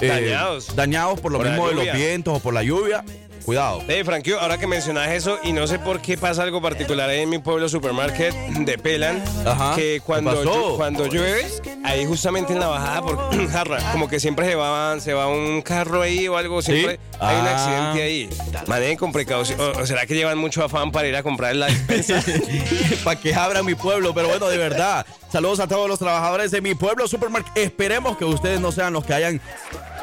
eh, 0.00 0.06
Dañados. 0.08 0.74
dañados 0.76 1.20
por 1.20 1.32
lo 1.32 1.38
Por 1.38 1.48
mismo 1.48 1.68
de 1.68 1.74
los 1.74 1.92
vientos 1.92 2.36
o 2.36 2.40
por 2.40 2.54
la 2.54 2.62
lluvia. 2.62 3.04
Cuidado. 3.44 3.82
Hey, 3.88 4.02
Frankie, 4.04 4.32
ahora 4.32 4.58
que 4.58 4.66
mencionas 4.66 5.08
eso, 5.10 5.38
y 5.42 5.52
no 5.52 5.66
sé 5.66 5.78
por 5.78 6.00
qué 6.00 6.16
pasa 6.18 6.42
algo 6.42 6.60
particular 6.62 7.08
ahí 7.08 7.20
en 7.20 7.28
mi 7.28 7.38
pueblo 7.38 7.68
supermarket 7.68 8.34
de 8.34 8.78
Pelan, 8.78 9.22
Ajá. 9.46 9.74
que 9.74 9.80
¿Qué 9.94 10.00
cuando, 10.00 10.74
cuando 10.76 11.06
llueve, 11.06 11.46
ahí 11.84 12.04
justamente 12.06 12.52
en 12.52 12.60
la 12.60 12.68
bajada 12.68 13.02
por 13.02 13.48
Jarra, 13.50 13.92
como 13.92 14.08
que 14.08 14.20
siempre 14.20 14.46
se 14.46 14.54
va, 14.54 14.98
se 15.00 15.14
va 15.14 15.26
un 15.28 15.62
carro 15.62 16.02
ahí 16.02 16.28
o 16.28 16.36
algo, 16.36 16.62
siempre 16.62 17.00
hay 17.18 17.36
un 17.36 17.46
Ah. 17.46 17.54
accidente 17.54 18.02
ahí. 18.02 18.30
Manejen 18.66 18.96
con 18.96 19.12
precaución. 19.12 19.58
O, 19.60 19.80
o 19.80 19.86
será 19.86 20.06
que 20.06 20.14
llevan 20.14 20.38
mucho 20.38 20.62
afán 20.64 20.92
para 20.92 21.08
ir 21.08 21.16
a 21.16 21.22
comprar 21.22 21.54
la 21.56 21.66
despensa? 21.66 22.22
para 23.04 23.18
que 23.18 23.34
abra 23.34 23.62
mi 23.62 23.74
pueblo, 23.74 24.14
pero 24.14 24.28
bueno, 24.28 24.48
de 24.48 24.58
verdad. 24.58 25.04
Saludos 25.32 25.60
a 25.60 25.68
todos 25.68 25.88
los 25.88 25.98
trabajadores 25.98 26.50
de 26.50 26.60
mi 26.60 26.74
pueblo 26.74 27.06
supermarket. 27.08 27.56
Esperemos 27.56 28.16
que 28.16 28.24
ustedes 28.24 28.60
no 28.60 28.70
sean 28.72 28.92
los 28.92 29.04
que 29.04 29.14
hayan 29.14 29.40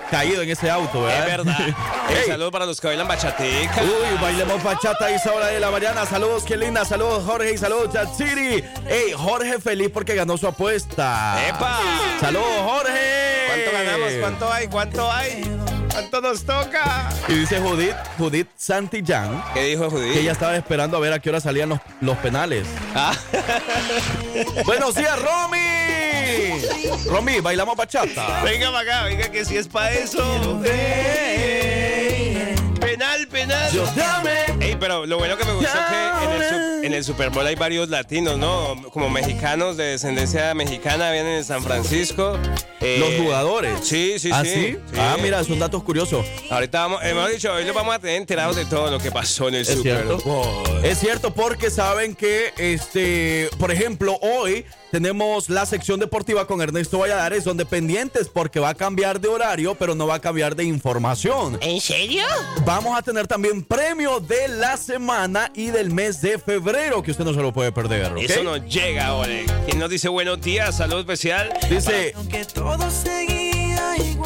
caído 0.09 0.41
en 0.41 0.49
ese 0.49 0.69
auto, 0.69 1.09
es 1.09 1.25
¿verdad? 1.25 1.45
verdad. 1.45 1.75
Ey. 2.09 2.15
Un 2.23 2.27
saludo 2.27 2.51
para 2.51 2.65
los 2.65 2.79
que 2.81 2.87
bailan 2.87 3.07
bachateca. 3.07 3.81
Uy, 3.81 4.17
bailemos 4.21 4.63
bachata 4.63 5.05
a 5.05 5.09
esa 5.11 5.33
hora 5.33 5.47
de 5.47 5.59
la 5.59 5.71
mañana. 5.71 6.05
Saludos, 6.05 6.43
qué 6.43 6.57
linda. 6.57 6.85
Saludos, 6.85 7.23
Jorge. 7.25 7.53
Y 7.53 7.57
saludos, 7.57 7.93
Chat 7.93 8.13
City. 8.15 8.63
Ey, 8.87 9.11
Jorge 9.15 9.59
feliz 9.59 9.89
porque 9.93 10.15
ganó 10.15 10.37
su 10.37 10.47
apuesta. 10.47 11.37
¡Epa! 11.47 11.79
Saludos, 12.19 12.47
Jorge. 12.63 13.45
¿Cuánto 13.47 13.71
ganamos? 13.71 14.11
¿Cuánto 14.19 14.53
hay? 14.53 14.67
¿Cuánto 14.67 15.11
hay? 15.11 15.57
¿Cuánto 15.91 16.21
nos 16.21 16.43
toca? 16.45 17.09
Y 17.27 17.33
dice 17.33 17.59
Judith, 17.59 17.95
Judith 18.19 18.47
Santillán, 18.55 19.43
¿Qué 19.55 19.63
dijo 19.63 19.89
Judith? 19.89 20.13
que 20.13 20.19
ella 20.19 20.31
estaba 20.33 20.55
esperando 20.55 20.95
a 20.95 20.99
ver 20.99 21.11
a 21.11 21.19
qué 21.19 21.29
hora 21.29 21.39
salían 21.39 21.69
los, 21.69 21.79
los 22.01 22.15
penales. 22.17 22.67
Ah. 22.93 23.13
Buenos 24.65 24.93
días, 24.93 25.17
Romy. 25.19 25.86
Romy, 27.07 27.39
bailamos 27.39 27.75
bachata. 27.75 28.43
Venga 28.43 28.71
para 28.71 28.79
acá, 28.81 29.03
venga 29.05 29.29
que 29.31 29.45
si 29.45 29.57
es 29.57 29.67
para 29.67 29.91
eso. 29.93 30.61
Penal, 32.79 33.27
penal. 33.27 33.69
Ey, 34.59 34.75
pero 34.79 35.05
lo 35.05 35.17
bueno 35.17 35.37
que 35.37 35.45
me 35.45 35.53
gustó 35.53 35.77
que 35.89 36.25
en 36.25 36.31
el, 36.31 36.49
su- 36.49 36.85
en 36.85 36.93
el 36.93 37.03
Super 37.03 37.29
Bowl 37.29 37.45
hay 37.45 37.55
varios 37.55 37.89
latinos, 37.89 38.37
¿no? 38.37 38.75
Como 38.91 39.09
mexicanos 39.09 39.77
de 39.77 39.83
descendencia 39.85 40.53
mexicana, 40.53 41.11
vienen 41.11 41.33
en 41.37 41.43
San 41.43 41.61
Francisco. 41.63 42.37
Eh, 42.79 42.97
Los 42.99 43.13
jugadores. 43.21 43.79
Sí, 43.83 44.17
sí, 44.19 44.29
¿Ah, 44.33 44.43
sí. 44.43 44.49
sí? 44.53 44.77
Sí. 44.93 44.99
Ah, 44.99 45.17
mira, 45.21 45.43
son 45.43 45.59
datos 45.59 45.83
curiosos. 45.83 46.25
Ahorita 46.49 46.79
vamos, 46.81 47.03
hemos 47.03 47.29
dicho, 47.29 47.51
hoy 47.53 47.65
los 47.65 47.75
vamos 47.75 47.95
a 47.95 47.99
tener 47.99 48.15
enterados 48.17 48.55
de 48.55 48.65
todo 48.65 48.89
lo 48.91 48.99
que 48.99 49.11
pasó 49.11 49.47
en 49.49 49.55
el 49.55 49.61
Es 49.61 49.69
Super 49.69 50.03
cierto. 50.05 50.17
Bowl. 50.19 50.85
Es 50.85 50.99
cierto 50.99 51.33
porque 51.33 51.69
saben 51.69 52.15
que, 52.15 52.53
este, 52.57 53.49
por 53.59 53.71
ejemplo, 53.71 54.17
hoy 54.21 54.65
tenemos 54.91 55.49
la 55.49 55.65
sección 55.65 55.99
deportiva 55.99 56.47
con 56.47 56.61
Ernesto 56.61 56.99
Valladares, 56.99 57.43
donde 57.43 57.65
pendientes 57.65 58.29
porque 58.29 58.59
va 58.59 58.69
a 58.69 58.75
cambiar 58.75 59.19
de 59.19 59.27
horario, 59.27 59.75
pero 59.75 59.95
no 59.95 60.07
va 60.07 60.15
a 60.15 60.19
cambiar 60.19 60.55
de 60.55 60.63
información. 60.63 61.57
¿En 61.61 61.81
serio? 61.81 62.23
Vamos 62.65 62.97
a 62.97 63.01
tener 63.01 63.27
también 63.27 63.63
premio 63.63 64.19
de 64.19 64.47
la 64.47 64.77
semana 64.77 65.51
y 65.53 65.67
del 65.67 65.91
mes 65.91 66.21
de 66.21 66.39
febrero, 66.39 67.03
que 67.03 67.11
usted 67.11 67.25
no 67.25 67.33
se 67.33 67.41
lo 67.41 67.53
puede 67.53 67.71
perder. 67.71 68.13
Eso 68.17 68.43
nos 68.43 68.65
llega, 68.65 69.13
ole. 69.13 69.45
¿Quién 69.65 69.79
nos 69.79 69.89
dice 69.89 70.09
buenos 70.09 70.41
días? 70.41 70.77
Salud 70.77 70.99
especial. 70.99 71.53
Dice, 71.69 72.13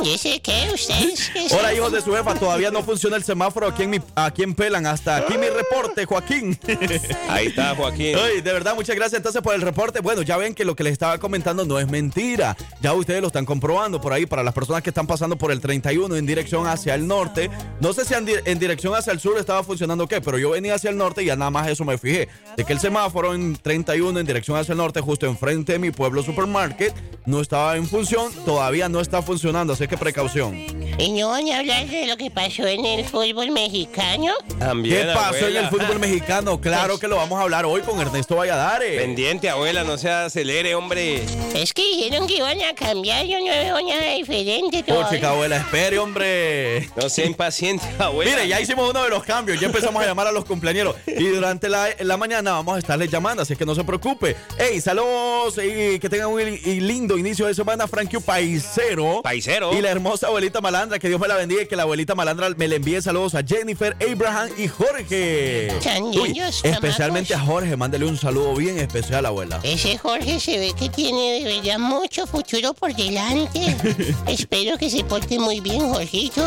¿Dice 0.03 0.41
qué? 0.41 0.69
¿Ustedes? 0.73 1.31
son? 1.49 1.75
hijos 1.75 1.91
de 1.91 2.01
su 2.01 2.11
jefa, 2.13 2.33
todavía 2.35 2.71
no 2.71 2.81
funciona 2.83 3.15
el 3.17 3.23
semáforo 3.23 3.67
aquí 3.67 3.83
en, 3.83 3.91
mi, 3.91 3.99
aquí 4.15 4.41
en 4.43 4.55
Pelan. 4.55 4.85
Hasta 4.87 5.17
aquí 5.17 5.37
mi 5.37 5.47
reporte, 5.47 6.05
Joaquín. 6.05 6.57
Ahí 7.29 7.47
está, 7.47 7.75
Joaquín. 7.75 8.15
Ay, 8.17 8.41
de 8.41 8.51
verdad, 8.51 8.73
muchas 8.75 8.95
gracias 8.95 9.19
entonces 9.19 9.41
por 9.41 9.53
el 9.53 9.61
reporte. 9.61 9.99
Bueno, 10.01 10.21
ya 10.23 10.37
ven 10.37 10.55
que 10.55 10.65
lo 10.65 10.75
que 10.75 10.83
les 10.83 10.93
estaba 10.93 11.17
comentando 11.19 11.65
no 11.65 11.79
es 11.79 11.87
mentira. 11.87 12.57
Ya 12.81 12.93
ustedes 12.93 13.21
lo 13.21 13.27
están 13.27 13.45
comprobando 13.45 14.01
por 14.01 14.11
ahí 14.11 14.25
para 14.25 14.43
las 14.43 14.53
personas 14.55 14.81
que 14.81 14.89
están 14.89 15.05
pasando 15.07 15.37
por 15.37 15.51
el 15.51 15.61
31 15.61 16.15
en 16.15 16.25
dirección 16.25 16.65
hacia 16.67 16.95
el 16.95 17.07
norte. 17.07 17.49
No 17.79 17.93
sé 17.93 18.03
si 18.03 18.15
en, 18.15 18.25
di- 18.25 18.33
en 18.45 18.57
dirección 18.59 18.95
hacia 18.95 19.13
el 19.13 19.19
sur 19.19 19.37
estaba 19.37 19.63
funcionando 19.63 20.05
o 20.05 20.07
qué, 20.07 20.19
pero 20.19 20.37
yo 20.39 20.49
venía 20.49 20.75
hacia 20.75 20.89
el 20.89 20.97
norte 20.97 21.21
y 21.23 21.27
ya 21.27 21.35
nada 21.35 21.51
más 21.51 21.67
eso 21.67 21.85
me 21.85 21.97
fijé. 21.97 22.27
De 22.57 22.65
que 22.65 22.73
el 22.73 22.79
semáforo 22.79 23.35
en 23.35 23.55
31 23.55 24.19
en 24.19 24.25
dirección 24.25 24.57
hacia 24.57 24.71
el 24.73 24.79
norte, 24.79 24.99
justo 24.99 25.27
enfrente 25.27 25.73
de 25.73 25.79
mi 25.79 25.91
pueblo 25.91 26.23
supermarket, 26.23 26.93
no 27.25 27.39
estaba 27.39 27.77
en 27.77 27.87
función. 27.87 28.31
Todavía 28.45 28.89
no 28.89 28.99
está 28.99 29.21
funcionando, 29.21 29.40
así 29.45 29.87
que 29.87 29.97
precaución. 29.97 30.55
¿Y 30.99 31.11
no 31.13 31.29
van 31.29 31.49
a 31.49 31.59
hablar 31.59 31.87
de 31.87 32.05
lo 32.05 32.15
que 32.15 32.29
pasó 32.29 32.67
en 32.67 32.85
el 32.85 33.05
fútbol 33.05 33.49
mexicano? 33.51 34.33
También, 34.59 35.07
¿Qué 35.07 35.13
pasó 35.13 35.47
en 35.47 35.55
el 35.57 35.67
fútbol 35.69 35.97
mexicano? 35.99 36.61
Claro 36.61 36.99
que 36.99 37.07
lo 37.07 37.15
vamos 37.15 37.39
a 37.39 37.43
hablar 37.43 37.65
hoy 37.65 37.81
con 37.81 37.99
Ernesto 37.99 38.35
Valladares. 38.35 39.01
Pendiente, 39.01 39.49
abuela, 39.49 39.83
no 39.83 39.97
se 39.97 40.09
acelere, 40.09 40.75
hombre. 40.75 41.23
Es 41.55 41.73
que 41.73 41.81
dijeron 41.81 42.27
que 42.27 42.35
iban 42.37 42.61
a 42.61 42.75
cambiar, 42.75 43.25
yo 43.25 43.39
no 43.39 43.45
veo 43.47 43.81
nada 43.81 44.13
diferente 44.15 44.79
Oh, 44.81 44.83
todavía. 44.93 45.09
chica 45.09 45.29
abuela, 45.31 45.57
espere, 45.57 45.97
hombre. 45.97 46.87
No 46.95 47.09
sea 47.09 47.25
impaciente, 47.25 47.85
abuela. 47.97 48.31
Mire, 48.31 48.47
ya 48.47 48.61
hicimos 48.61 48.89
uno 48.89 49.03
de 49.03 49.09
los 49.09 49.23
cambios, 49.23 49.59
ya 49.59 49.67
empezamos 49.67 50.03
a 50.03 50.05
llamar 50.05 50.27
a 50.27 50.31
los 50.31 50.45
cumpleaños 50.45 50.95
y 51.07 51.25
durante 51.27 51.67
la, 51.67 51.87
la 51.99 52.17
mañana 52.17 52.51
vamos 52.51 52.75
a 52.75 52.79
estarles 52.79 53.09
llamando, 53.09 53.41
así 53.41 53.55
que 53.55 53.65
no 53.65 53.73
se 53.73 53.83
preocupe. 53.83 54.35
Hey, 54.59 54.79
saludos 54.81 55.57
y 55.57 55.97
que 55.99 56.09
tengan 56.09 56.27
un 56.29 56.41
y 56.41 56.79
lindo 56.79 57.17
inicio 57.17 57.47
de 57.47 57.55
semana, 57.55 57.87
Frankie 57.87 58.19
Paisero. 58.19 59.21
Paisero. 59.31 59.73
Y 59.73 59.81
la 59.81 59.91
hermosa 59.91 60.27
abuelita 60.27 60.59
Malandra, 60.59 60.99
que 60.99 61.07
Dios 61.07 61.17
me 61.17 61.25
la 61.25 61.37
bendiga 61.37 61.61
y 61.61 61.65
que 61.65 61.77
la 61.77 61.83
abuelita 61.83 62.15
Malandra 62.15 62.49
me 62.49 62.67
le 62.67 62.75
envíe 62.75 63.01
saludos 63.01 63.33
a 63.33 63.41
Jennifer, 63.41 63.95
Abraham 64.05 64.49
y 64.57 64.67
Jorge. 64.67 65.71
Uy, 66.01 66.37
especialmente 66.63 67.33
a. 67.33 67.39
Jorge, 67.39 67.77
mándale 67.77 68.03
un 68.03 68.17
saludo 68.17 68.53
bien 68.55 68.77
especial, 68.77 69.25
abuela. 69.25 69.61
Ese 69.63 69.97
Jorge 69.97 70.37
se 70.41 70.59
ve 70.59 70.73
que 70.77 70.89
tiene 70.89 71.39
de 71.39 71.43
verdad 71.45 71.79
mucho 71.79 72.27
futuro 72.27 72.73
por 72.73 72.93
delante. 72.93 73.73
Espero 74.27 74.77
que 74.77 74.89
se 74.89 75.01
porte 75.05 75.39
muy 75.39 75.61
bien, 75.61 75.79
Jorgito. 75.79 76.43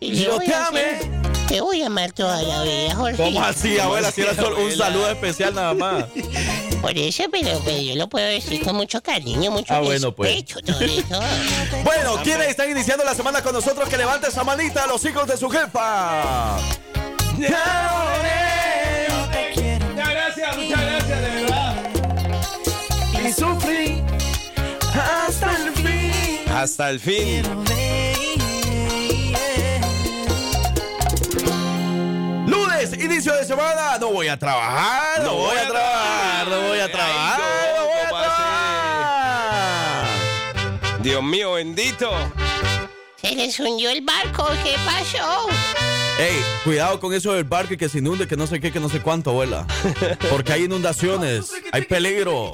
Y 0.00 0.14
Yo 0.16 0.38
te 0.38 0.54
amé. 0.54 0.98
Te 1.46 1.60
voy 1.60 1.82
a 1.82 1.86
amar 1.86 2.12
toda 2.12 2.40
la 2.42 2.62
vida, 2.62 2.94
Jorge. 2.94 3.16
¿Cómo 3.16 3.42
así, 3.42 3.78
abuela? 3.78 4.10
Si 4.12 4.20
era 4.20 4.34
solo 4.34 4.62
un 4.64 4.70
saludo 4.72 5.10
especial 5.10 5.54
nada 5.54 5.74
más. 5.74 6.04
Por 6.80 6.96
eso, 6.96 7.24
pero, 7.30 7.60
pero 7.64 7.78
yo 7.82 7.96
lo 7.96 8.08
puedo 8.08 8.24
decir 8.26 8.62
con 8.64 8.76
mucho 8.76 9.02
cariño, 9.02 9.50
mucho 9.50 9.74
Ah, 9.74 9.80
bueno, 9.80 10.14
pues. 10.14 10.30
respeto, 10.32 10.60
todo 10.72 10.80
eso. 10.80 11.20
Bueno, 11.84 12.16
¿quiénes 12.22 12.48
están 12.48 12.70
iniciando 12.70 13.04
la 13.04 13.14
semana 13.14 13.42
con 13.42 13.52
nosotros? 13.52 13.88
Que 13.88 13.96
levante 13.98 14.28
esa 14.28 14.44
manita 14.44 14.84
a 14.84 14.86
los 14.86 15.04
hijos 15.04 15.26
de 15.26 15.36
su 15.36 15.50
jefa. 15.50 16.56
Muchas 17.36 17.50
gracias, 20.10 20.56
muchas 20.56 20.80
gracias, 20.80 21.20
de 21.20 21.30
verdad. 21.42 21.76
Y 23.26 23.32
sufrí 23.32 24.02
hasta 24.94 25.56
el 25.56 25.72
fin. 25.72 26.52
Hasta 26.54 26.90
el 26.90 27.00
fin. 27.00 27.42
Inicio 32.82 33.34
de 33.34 33.44
semana. 33.44 33.98
No 33.98 34.08
voy 34.12 34.28
a 34.28 34.38
trabajar, 34.38 35.22
no, 35.22 35.34
voy 35.34 35.56
a 35.56 35.68
trabajar, 35.68 36.48
no 36.48 36.60
voy 36.68 36.78
a 36.78 36.84
Ay, 36.84 36.90
trabajar, 36.92 37.40
no, 37.40 37.76
no 37.76 37.84
voy 37.86 37.98
a 37.98 38.08
¿cómo 38.08 38.16
así? 38.16 38.42
trabajar. 39.50 40.06
Dios 41.02 41.22
mío, 41.22 41.52
bendito. 41.52 42.10
Se 43.20 43.34
les 43.34 43.60
hundió 43.60 43.90
el 43.90 44.00
barco, 44.02 44.48
¿qué 44.64 44.76
pasó? 44.86 45.48
Ey, 46.18 46.42
cuidado 46.64 46.98
con 47.00 47.12
eso 47.14 47.32
del 47.34 47.44
barco 47.44 47.74
y 47.74 47.76
que 47.76 47.88
se 47.90 47.98
inunde, 47.98 48.26
que 48.26 48.36
no 48.36 48.46
sé 48.46 48.60
qué, 48.60 48.72
que 48.72 48.80
no 48.80 48.88
sé 48.88 49.00
cuánto, 49.00 49.30
abuela. 49.30 49.66
Porque 50.30 50.52
hay 50.54 50.64
inundaciones, 50.64 51.50
hay 51.72 51.82
peligro. 51.82 52.52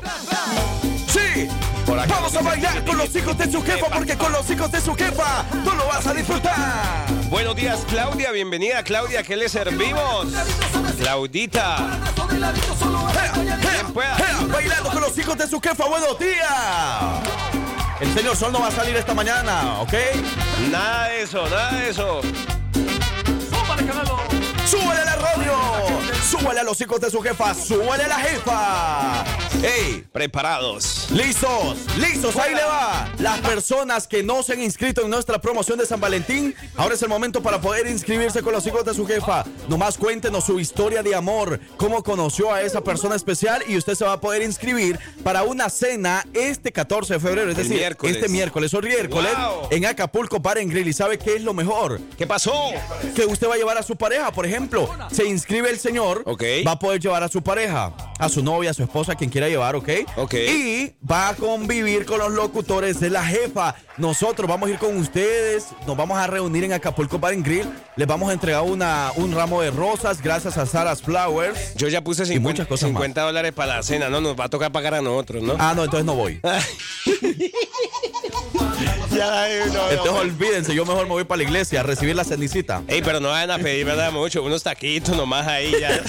Sí, 1.08 1.48
vamos 1.86 2.36
a 2.36 2.42
bailar 2.42 2.84
con 2.84 2.98
los 2.98 3.14
hijos 3.14 3.38
de 3.38 3.50
su 3.50 3.62
jefa, 3.62 3.86
porque 3.86 4.16
con 4.16 4.32
los 4.32 4.48
hijos 4.50 4.70
de 4.72 4.80
su 4.80 4.94
jefa 4.94 5.44
tú 5.64 5.70
lo 5.74 5.86
vas 5.86 6.06
a 6.06 6.14
disfrutar. 6.14 7.06
Buenos 7.28 7.56
días, 7.56 7.84
Claudia. 7.88 8.32
Bienvenida, 8.32 8.82
Claudia. 8.82 9.22
¿Qué 9.22 9.36
le 9.36 9.48
servimos? 9.48 10.26
Claudita. 10.98 11.76
Pueda. 13.92 14.16
bailando 14.48 14.90
con 14.90 15.00
los 15.00 15.16
hijos 15.18 15.38
de 15.38 15.46
su 15.46 15.60
jefa, 15.60 15.86
buenos 15.86 16.18
días. 16.18 16.52
El 18.00 18.12
señor 18.14 18.36
Sol 18.36 18.52
no 18.52 18.60
va 18.60 18.68
a 18.68 18.72
salir 18.72 18.94
esta 18.96 19.14
mañana, 19.14 19.80
¿ok? 19.80 19.94
Nada 20.70 21.08
de 21.08 21.22
eso, 21.22 21.48
nada 21.48 21.72
de 21.72 21.90
eso. 21.90 22.20
¡Súbale 24.66 25.00
a 25.00 25.04
la 25.04 25.16
radio! 25.16 25.52
¡Súbale 26.28 26.60
a 26.60 26.64
los 26.64 26.80
hijos 26.80 27.00
de 27.00 27.08
su 27.10 27.20
jefa! 27.22 27.54
¡Súbale 27.54 28.02
a 28.04 28.08
la 28.08 28.16
jefa! 28.16 29.24
¡Ey! 29.62 30.04
Preparados. 30.12 31.06
¡Listos! 31.12 31.78
¡Listos! 31.96 32.36
¡Ahí 32.36 32.52
le 32.54 32.64
va! 32.64 33.08
Las 33.18 33.38
personas 33.40 34.08
que 34.08 34.24
no 34.24 34.42
se 34.42 34.54
han 34.54 34.62
inscrito 34.62 35.02
en 35.02 35.10
nuestra 35.10 35.40
promoción 35.40 35.78
de 35.78 35.86
San 35.86 36.00
Valentín, 36.00 36.52
ahora 36.76 36.94
es 36.96 37.02
el 37.02 37.08
momento 37.08 37.42
para 37.42 37.60
poder 37.60 37.86
inscribirse 37.86 38.42
con 38.42 38.52
los 38.52 38.66
hijos 38.66 38.84
de 38.84 38.92
su 38.94 39.06
jefa. 39.06 39.44
Nomás 39.68 39.96
cuéntenos 39.96 40.44
su 40.44 40.58
historia 40.58 41.02
de 41.04 41.14
amor, 41.14 41.60
cómo 41.76 42.02
conoció 42.02 42.52
a 42.52 42.62
esa 42.62 42.80
persona 42.80 43.14
especial 43.14 43.62
y 43.68 43.76
usted 43.76 43.94
se 43.94 44.04
va 44.04 44.14
a 44.14 44.20
poder 44.20 44.42
inscribir 44.42 44.98
para 45.22 45.44
una 45.44 45.70
cena 45.70 46.24
este 46.34 46.72
14 46.72 47.14
de 47.14 47.20
febrero, 47.20 47.50
es 47.52 47.56
El 47.56 47.62
decir, 47.64 47.76
miércoles. 47.78 48.16
este 48.16 48.28
miércoles 48.28 48.74
o 48.74 48.80
miércoles 48.82 49.32
Wow. 49.36 49.68
en 49.70 49.86
Acapulco 49.86 50.40
Bar 50.40 50.58
en 50.58 50.68
Grill. 50.68 50.88
¿Y 50.88 50.92
sabe 50.92 51.18
qué 51.18 51.36
es 51.36 51.42
lo 51.42 51.54
mejor? 51.54 52.00
¿Qué 52.18 52.26
pasó? 52.26 52.52
que 53.14 53.24
usted 53.24 53.48
va 53.48 53.54
a 53.54 53.56
llevar 53.56 53.78
a 53.78 53.82
su 53.82 53.96
pareja. 53.96 54.30
Por 54.32 54.44
ejemplo, 54.44 54.55
se 55.10 55.24
inscribe 55.26 55.70
el 55.70 55.78
señor, 55.78 56.22
Ok. 56.26 56.42
va 56.66 56.72
a 56.72 56.78
poder 56.78 57.00
llevar 57.00 57.22
a 57.22 57.28
su 57.28 57.42
pareja, 57.42 57.92
a 58.18 58.28
su 58.28 58.42
novia, 58.42 58.70
a 58.70 58.74
su 58.74 58.82
esposa, 58.82 59.12
a 59.12 59.14
quien 59.14 59.30
quiera 59.30 59.48
llevar, 59.48 59.76
¿ok? 59.76 59.88
Ok. 60.16 60.34
Y 60.34 60.94
va 61.10 61.28
a 61.30 61.34
convivir 61.34 62.04
con 62.06 62.18
los 62.18 62.32
locutores 62.32 63.00
de 63.00 63.10
la 63.10 63.24
jefa. 63.24 63.74
Nosotros 63.98 64.48
vamos 64.48 64.68
a 64.68 64.72
ir 64.72 64.78
con 64.78 64.96
ustedes, 64.96 65.66
nos 65.86 65.96
vamos 65.96 66.18
a 66.18 66.26
reunir 66.26 66.64
en 66.64 66.72
Acapulco 66.72 67.18
Bar 67.18 67.32
and 67.32 67.44
Grill, 67.44 67.66
les 67.96 68.06
vamos 68.06 68.28
a 68.30 68.32
entregar 68.32 68.62
una, 68.62 69.10
un 69.16 69.32
ramo 69.34 69.62
de 69.62 69.70
rosas 69.70 70.20
gracias 70.22 70.58
a 70.58 70.66
Sarah's 70.66 71.00
Flowers. 71.02 71.74
Yo 71.76 71.88
ya 71.88 72.02
puse 72.02 72.22
Y 72.24 72.26
50, 72.26 72.48
muchas 72.48 72.66
cosas 72.66 72.90
más. 72.90 73.00
50 73.00 73.22
dólares 73.22 73.52
para 73.52 73.76
la 73.76 73.82
cena, 73.82 74.08
¿no? 74.10 74.20
Nos 74.20 74.38
va 74.38 74.44
a 74.44 74.48
tocar 74.48 74.70
pagar 74.72 74.94
a 74.94 75.02
nosotros, 75.02 75.42
¿no? 75.42 75.54
Ah, 75.58 75.72
no, 75.74 75.84
entonces 75.84 76.04
no 76.04 76.14
voy. 76.14 76.40
ya, 79.10 79.48
no, 79.72 79.90
Entonces 79.90 80.12
olvídense, 80.12 80.74
yo 80.74 80.84
mejor 80.84 81.04
me 81.04 81.12
voy 81.12 81.24
para 81.24 81.38
la 81.38 81.44
iglesia 81.44 81.80
a 81.80 81.82
recibir 81.82 82.14
la 82.14 82.24
cenicita. 82.24 82.82
Ey, 82.88 83.02
pero 83.02 83.20
no 83.20 83.28
vayan 83.28 83.50
a 83.50 83.58
pedir, 83.58 83.84
¿verdad? 83.84 84.12
Mucho, 84.12 84.42
unos 84.42 84.62
taquitos 84.62 85.16
nomás 85.16 85.46
ahí 85.46 85.74
ya. 85.80 86.00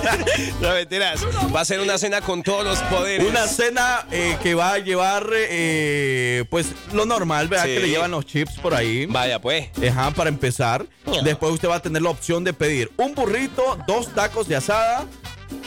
no 0.60 0.70
mentiras. 0.72 1.20
Va 1.54 1.60
a 1.60 1.64
ser 1.64 1.80
una 1.80 1.98
cena 1.98 2.20
con 2.20 2.42
todos 2.42 2.64
los 2.64 2.78
poderes. 2.90 3.26
Una 3.26 3.46
cena 3.46 4.06
eh, 4.10 4.36
que 4.42 4.54
va 4.54 4.74
a 4.74 4.78
llevar, 4.78 5.28
eh, 5.32 6.44
pues, 6.50 6.68
lo 6.92 7.06
normal, 7.06 7.48
¿verdad? 7.48 7.66
Sí. 7.66 7.74
Que 7.74 7.80
le 7.80 7.88
llevan 7.88 8.10
los 8.10 8.26
chips 8.26 8.58
por 8.60 8.74
ahí. 8.74 9.06
Vaya, 9.06 9.40
pues. 9.40 9.68
Ajá, 9.88 10.10
para 10.10 10.28
empezar. 10.28 10.86
Después 11.22 11.52
usted 11.52 11.68
va 11.68 11.76
a 11.76 11.82
tener 11.82 12.02
la 12.02 12.10
opción 12.10 12.44
de 12.44 12.52
pedir 12.52 12.90
un 12.96 13.14
burrito, 13.14 13.78
dos 13.86 14.12
tacos 14.14 14.46
de 14.48 14.56
asada 14.56 15.06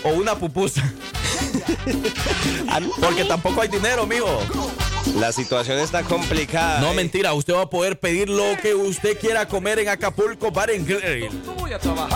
o 0.04 0.10
una 0.10 0.36
pupusa. 0.36 0.84
Porque 3.02 3.26
tampoco 3.26 3.62
hay 3.62 3.68
dinero, 3.68 4.06
mijo. 4.06 4.40
La 5.18 5.32
situación 5.32 5.80
está 5.80 6.04
complicada. 6.04 6.80
No, 6.80 6.92
eh. 6.92 6.96
mentira, 6.96 7.34
usted 7.34 7.54
va 7.54 7.64
a 7.64 7.70
poder 7.70 8.00
pedir 8.00 8.30
lo 8.30 8.56
que 8.62 8.74
usted 8.74 9.18
quiera 9.20 9.48
comer 9.48 9.80
en 9.80 9.90
Acapulco 9.90 10.52
Bar 10.52 10.70
and 10.72 10.88
Grill. 10.88 11.30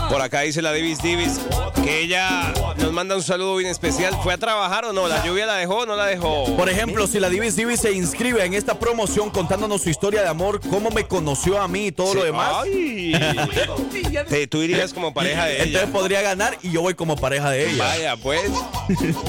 Por 0.09 0.21
acá 0.21 0.41
dice 0.41 0.61
la 0.61 0.71
Divis 0.73 1.01
Divis 1.01 1.39
que 1.83 2.01
ella 2.01 2.53
nos 2.77 2.91
manda 2.91 3.15
un 3.15 3.23
saludo 3.23 3.55
bien 3.57 3.69
especial. 3.69 4.17
¿Fue 4.23 4.33
a 4.33 4.37
trabajar 4.37 4.85
o 4.85 4.93
no? 4.93 5.07
¿La 5.07 5.23
lluvia 5.25 5.45
la 5.45 5.55
dejó 5.55 5.79
o 5.79 5.85
no 5.85 5.95
la 5.95 6.05
dejó? 6.07 6.55
Por 6.55 6.69
ejemplo, 6.69 7.05
si 7.07 7.19
la 7.19 7.29
Divis 7.29 7.55
Divis 7.55 7.79
se 7.81 7.91
inscribe 7.91 8.43
en 8.45 8.53
esta 8.53 8.77
promoción 8.79 9.29
contándonos 9.29 9.81
su 9.83 9.89
historia 9.89 10.21
de 10.21 10.27
amor, 10.27 10.59
cómo 10.69 10.89
me 10.89 11.05
conoció 11.05 11.61
a 11.61 11.67
mí 11.67 11.87
y 11.87 11.91
todo 11.91 12.11
Sí. 12.11 12.17
lo 12.19 12.23
demás, 12.25 12.53
Ay. 12.63 13.13
Te- 14.29 14.47
Tú 14.47 14.61
irías 14.61 14.93
como 14.93 15.13
pareja 15.13 15.45
de 15.45 15.55
ella. 15.55 15.63
entonces 15.65 15.89
podría 15.89 16.21
ganar 16.21 16.57
y 16.63 16.71
yo 16.71 16.81
voy 16.81 16.93
como 16.95 17.15
pareja 17.15 17.49
de 17.51 17.69
ella. 17.71 17.83
Vaya, 17.83 18.17
pues. 18.17 18.41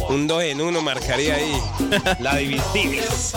Un 0.08 0.26
2 0.26 0.42
en 0.44 0.60
1 0.60 0.80
marcaría 0.82 1.34
ahí. 1.36 1.60
La 2.20 2.36
Divis 2.36 2.62
Divis. 2.74 3.32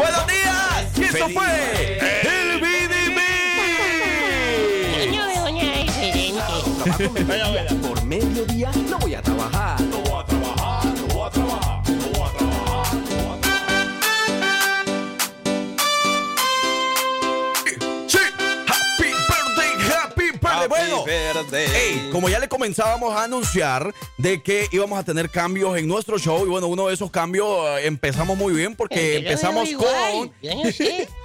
¡Buenos 0.00 0.26
días! 0.26 0.86
Y 0.96 1.04
esto 1.04 1.28
fue 1.28 1.98
el 2.22 2.58
BDB. 2.58 3.18
No 5.14 5.26
veo 5.26 5.44
nada 5.52 5.76
diferente. 5.82 6.40
Por 7.86 8.02
mediodía 8.06 8.70
no 8.88 8.98
voy 8.98 9.14
a 9.14 9.20
trabajar. 9.20 9.76
Hey, 21.52 22.08
como 22.12 22.28
ya 22.28 22.38
le 22.38 22.48
comenzábamos 22.48 23.14
a 23.14 23.24
anunciar 23.24 23.94
de 24.18 24.42
que 24.42 24.68
íbamos 24.72 24.98
a 24.98 25.04
tener 25.04 25.30
cambios 25.30 25.76
en 25.78 25.86
nuestro 25.88 26.18
show 26.18 26.44
y 26.44 26.48
bueno, 26.48 26.66
uno 26.66 26.88
de 26.88 26.94
esos 26.94 27.10
cambios 27.10 27.48
eh, 27.78 27.86
empezamos 27.86 28.36
muy 28.36 28.52
bien 28.52 28.76
porque 28.76 28.96
Pero 28.96 29.18
empezamos 29.18 29.68
con... 29.72 29.86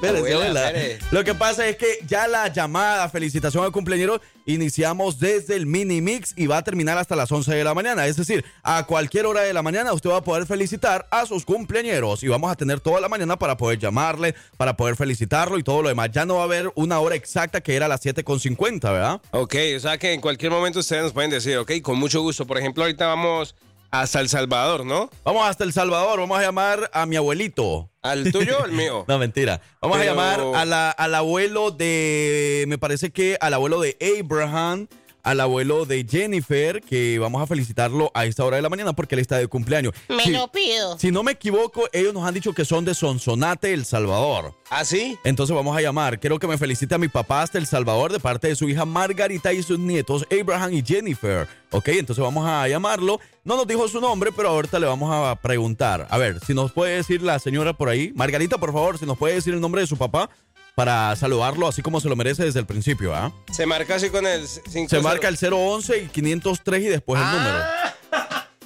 Abuela, 0.01 0.67
abuela. 0.67 0.73
Lo 1.11 1.23
que 1.23 1.33
pasa 1.33 1.67
es 1.67 1.77
que 1.77 1.99
ya 2.07 2.27
la 2.27 2.47
llamada 2.47 3.09
felicitación 3.09 3.63
al 3.63 3.71
cumpleañero 3.71 4.21
iniciamos 4.45 5.19
desde 5.19 5.55
el 5.55 5.65
mini 5.65 6.01
mix 6.01 6.33
y 6.35 6.47
va 6.47 6.57
a 6.57 6.63
terminar 6.63 6.97
hasta 6.97 7.15
las 7.15 7.31
11 7.31 7.53
de 7.53 7.63
la 7.63 7.73
mañana. 7.73 8.07
Es 8.07 8.15
decir, 8.15 8.45
a 8.63 8.85
cualquier 8.85 9.25
hora 9.25 9.41
de 9.41 9.53
la 9.53 9.61
mañana 9.61 9.93
usted 9.93 10.09
va 10.09 10.17
a 10.17 10.23
poder 10.23 10.45
felicitar 10.45 11.07
a 11.11 11.25
sus 11.25 11.45
cumpleañeros 11.45 12.23
y 12.23 12.27
vamos 12.27 12.51
a 12.51 12.55
tener 12.55 12.79
toda 12.79 13.01
la 13.01 13.09
mañana 13.09 13.37
para 13.37 13.57
poder 13.57 13.79
llamarle, 13.79 14.35
para 14.57 14.77
poder 14.77 14.95
felicitarlo 14.95 15.57
y 15.57 15.63
todo 15.63 15.81
lo 15.81 15.89
demás. 15.89 16.09
Ya 16.11 16.25
no 16.25 16.35
va 16.35 16.41
a 16.41 16.45
haber 16.45 16.71
una 16.75 16.99
hora 16.99 17.15
exacta 17.15 17.61
que 17.61 17.75
era 17.75 17.87
las 17.87 18.05
7.50, 18.05 18.81
¿verdad? 18.91 19.21
Ok, 19.31 19.55
o 19.75 19.79
sea 19.79 19.97
que 19.97 20.13
en 20.13 20.21
cualquier 20.21 20.51
momento 20.51 20.79
ustedes 20.79 21.03
nos 21.03 21.13
pueden 21.13 21.31
decir, 21.31 21.57
ok, 21.57 21.71
con 21.81 21.97
mucho 21.97 22.21
gusto. 22.21 22.45
Por 22.45 22.57
ejemplo, 22.57 22.83
ahorita 22.83 23.07
vamos 23.07 23.55
hasta 23.91 24.19
El 24.19 24.29
Salvador, 24.29 24.85
¿no? 24.85 25.09
Vamos 25.23 25.47
hasta 25.47 25.63
El 25.63 25.73
Salvador, 25.73 26.19
vamos 26.19 26.37
a 26.37 26.41
llamar 26.41 26.89
a 26.93 27.05
mi 27.05 27.15
abuelito. 27.15 27.89
¿Al 28.11 28.31
tuyo 28.31 28.59
o 28.59 28.63
al 28.63 28.71
mío? 28.71 29.05
No, 29.07 29.17
mentira. 29.17 29.61
Vamos 29.81 29.97
Pero- 29.97 30.11
a 30.11 30.15
llamar 30.15 30.41
a 30.61 30.65
la- 30.65 30.91
al 30.91 31.15
abuelo 31.15 31.71
de, 31.71 32.65
me 32.67 32.77
parece 32.77 33.11
que 33.11 33.37
al 33.41 33.53
abuelo 33.53 33.79
de 33.81 33.97
Abraham, 34.19 34.87
al 35.25 35.41
abuelo 35.41 35.85
de 35.85 36.05
Jennifer, 36.09 36.81
que 36.81 37.19
vamos 37.19 37.41
a 37.41 37.47
felicitarlo 37.47 38.11
a 38.13 38.25
esta 38.25 38.45
hora 38.45 38.55
de 38.55 38.61
la 38.61 38.69
mañana 38.69 38.93
porque 38.93 39.15
él 39.15 39.19
está 39.19 39.37
de 39.37 39.47
cumpleaños. 39.47 39.93
Me 40.07 40.23
Si- 40.23 40.31
lo 40.31 40.47
pido. 40.51 40.97
Si 40.97 41.11
no 41.11 41.23
me 41.23 41.33
equivoco, 41.33 41.83
ellos 41.91 42.13
nos 42.13 42.25
han 42.25 42.33
dicho 42.33 42.53
que 42.53 42.63
son 42.63 42.85
de 42.85 42.95
Sonsonate, 42.95 43.73
El 43.73 43.85
Salvador. 43.85 44.53
¿Ah, 44.69 44.85
sí? 44.85 45.17
Entonces 45.23 45.55
vamos 45.55 45.75
a 45.75 45.81
llamar. 45.81 46.19
Quiero 46.19 46.39
que 46.39 46.47
me 46.47 46.57
felicite 46.57 46.95
a 46.95 46.97
mi 46.97 47.07
papá 47.09 47.41
hasta 47.41 47.57
El 47.57 47.65
Salvador 47.67 48.13
de 48.13 48.19
parte 48.19 48.47
de 48.47 48.55
su 48.55 48.69
hija 48.69 48.85
Margarita 48.85 49.51
y 49.51 49.61
sus 49.63 49.79
nietos 49.79 50.25
Abraham 50.31 50.73
y 50.73 50.83
Jennifer. 50.85 51.47
Ok, 51.71 51.87
entonces 51.89 52.23
vamos 52.23 52.47
a 52.47 52.67
llamarlo. 52.67 53.19
No 53.43 53.57
nos 53.57 53.67
dijo 53.67 53.87
su 53.87 53.99
nombre, 53.99 54.31
pero 54.31 54.49
ahorita 54.49 54.79
le 54.79 54.85
vamos 54.87 55.11
a 55.13 55.35
preguntar. 55.41 56.07
A 56.09 56.17
ver, 56.17 56.39
si 56.45 56.53
nos 56.53 56.71
puede 56.71 56.95
decir 56.97 57.21
la 57.21 57.39
señora 57.39 57.73
por 57.73 57.89
ahí. 57.89 58.11
Margarita, 58.15 58.57
por 58.57 58.71
favor, 58.71 58.97
si 58.97 59.05
nos 59.05 59.17
puede 59.17 59.35
decir 59.35 59.53
el 59.53 59.59
nombre 59.61 59.81
de 59.81 59.87
su 59.87 59.97
papá 59.97 60.29
para 60.75 61.15
saludarlo 61.15 61.67
así 61.67 61.81
como 61.81 61.99
se 62.01 62.09
lo 62.09 62.15
merece 62.15 62.43
desde 62.43 62.59
el 62.59 62.65
principio. 62.65 63.15
¿ah? 63.15 63.31
Se 63.51 63.65
marca 63.65 63.95
así 63.95 64.09
con 64.09 64.27
el 64.27 64.47
5 64.47 64.89
Se 64.89 64.99
marca 65.01 65.27
el 65.29 65.37
011 65.41 65.97
y 65.97 66.07
503 66.07 66.81
y 66.83 66.87
después 66.87 67.21
el 67.21 67.27
número. 67.31 67.59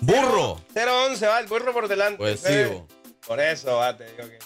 ¡Burro! 0.02 0.62
011, 0.76 1.28
va, 1.28 1.40
el 1.40 1.48
burro 1.48 1.74
por 1.74 1.88
delante. 1.88 2.18
Pues 2.18 2.40
sí, 2.40 2.48
Eh. 2.50 2.84
Por 3.28 3.40
eso, 3.40 3.76
va, 3.76 3.96
te 3.96 4.06
digo 4.06 4.28
que. 4.30 4.40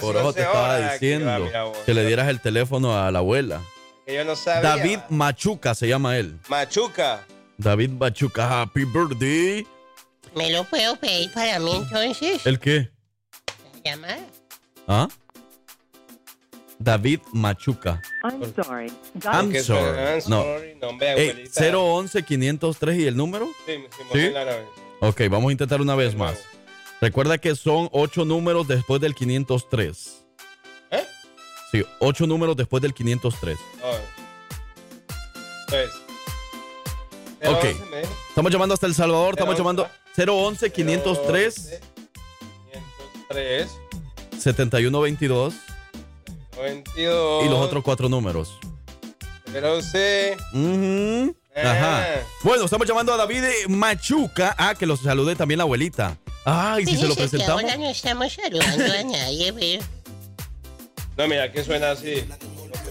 Por 0.00 0.16
eso 0.16 0.26
11 0.28 0.40
te 0.40 0.46
estaba 0.46 0.76
aquí, 0.76 0.92
diciendo 0.92 1.26
va, 1.26 1.38
mira 1.40 1.64
vos. 1.64 1.78
que 1.84 1.92
le 1.92 2.06
dieras 2.06 2.28
el 2.28 2.40
teléfono 2.40 2.96
a 2.98 3.10
la 3.10 3.18
abuela. 3.18 3.60
Que 4.06 4.14
yo 4.14 4.24
no 4.24 4.36
sabía. 4.36 4.70
David 4.76 5.00
Machuca 5.10 5.74
se 5.74 5.88
llama 5.88 6.16
él. 6.16 6.38
Machuca. 6.48 7.26
David 7.58 7.90
Machuca, 7.90 8.62
happy 8.62 8.84
birthday. 8.84 9.66
¿Me 10.36 10.50
lo 10.50 10.62
puedo 10.64 10.94
pedir 10.96 11.32
para 11.32 11.58
mí 11.58 11.72
entonces? 11.74 12.46
¿El 12.46 12.58
qué? 12.60 12.90
¿Llamar? 13.84 14.20
¿Ah? 14.86 15.08
David 16.78 17.20
Machuca. 17.32 18.00
I'm 18.24 18.54
sorry. 18.54 18.92
I'm 19.24 19.50
Que 19.50 19.62
sorry. 19.62 19.98
I'm 19.98 20.22
No. 20.28 20.42
sorry, 20.42 20.74
no, 20.80 20.88
hombre, 20.88 21.12
Ey, 21.12 21.30
abuelita. 21.30 21.60
011 21.78 22.22
503 22.22 22.98
y 22.98 23.06
el 23.06 23.16
número. 23.16 23.46
Sí, 23.66 23.72
sí, 23.76 24.02
¿Sí? 24.12 24.18
muy 24.18 24.30
claro. 24.30 24.72
Ok, 25.00 25.20
vamos 25.30 25.48
a 25.48 25.52
intentar 25.52 25.80
una 25.80 25.94
vez 25.94 26.14
más. 26.16 26.38
Recuerda 27.00 27.38
que 27.38 27.54
son 27.54 27.88
ocho 27.92 28.24
números 28.24 28.66
después 28.68 29.00
del 29.00 29.14
503. 29.14 30.24
¿Eh? 30.90 31.04
Sí, 31.72 31.84
ocho 32.00 32.26
números 32.26 32.56
después 32.56 32.82
del 32.82 32.94
503. 32.94 33.58
Oh. 33.82 33.96
Pues. 35.68 35.90
Ok. 37.44 37.64
011, 37.64 37.84
me 37.90 37.98
dijo. 38.00 38.12
Estamos 38.30 38.52
llamando 38.52 38.74
hasta 38.74 38.86
El 38.86 38.94
Salvador. 38.94 39.34
Estamos 39.34 39.54
011, 39.54 39.58
llamando 39.58 39.88
011 40.16 40.70
503 40.72 41.80
503 43.28 43.68
7122 44.38 45.54
92 46.58 47.46
y 47.46 47.48
los 47.48 47.58
otros 47.58 47.82
cuatro 47.84 48.08
números. 48.08 48.58
011 49.52 50.36
Ujú. 50.52 51.36
Ajá. 51.56 52.14
Eh. 52.14 52.22
Bueno, 52.42 52.64
estamos 52.64 52.86
llamando 52.86 53.12
a 53.12 53.16
David 53.16 53.42
Machuca. 53.68 54.54
Ah, 54.58 54.74
que 54.74 54.86
los 54.86 55.00
salude 55.00 55.34
también 55.36 55.58
la 55.58 55.64
abuelita. 55.64 56.18
Ah, 56.44 56.78
y 56.80 56.86
si 56.86 56.96
se 56.96 57.08
lo 57.08 57.14
presentamos. 57.14 57.62
ahora 57.62 57.76
no 57.76 57.88
estamos 57.88 58.32
saludando 58.32 58.84
a 58.84 59.02
nadie. 59.04 59.80
No, 61.16 61.26
mira, 61.26 61.50
que 61.50 61.64
suena 61.64 61.92
así. 61.92 62.24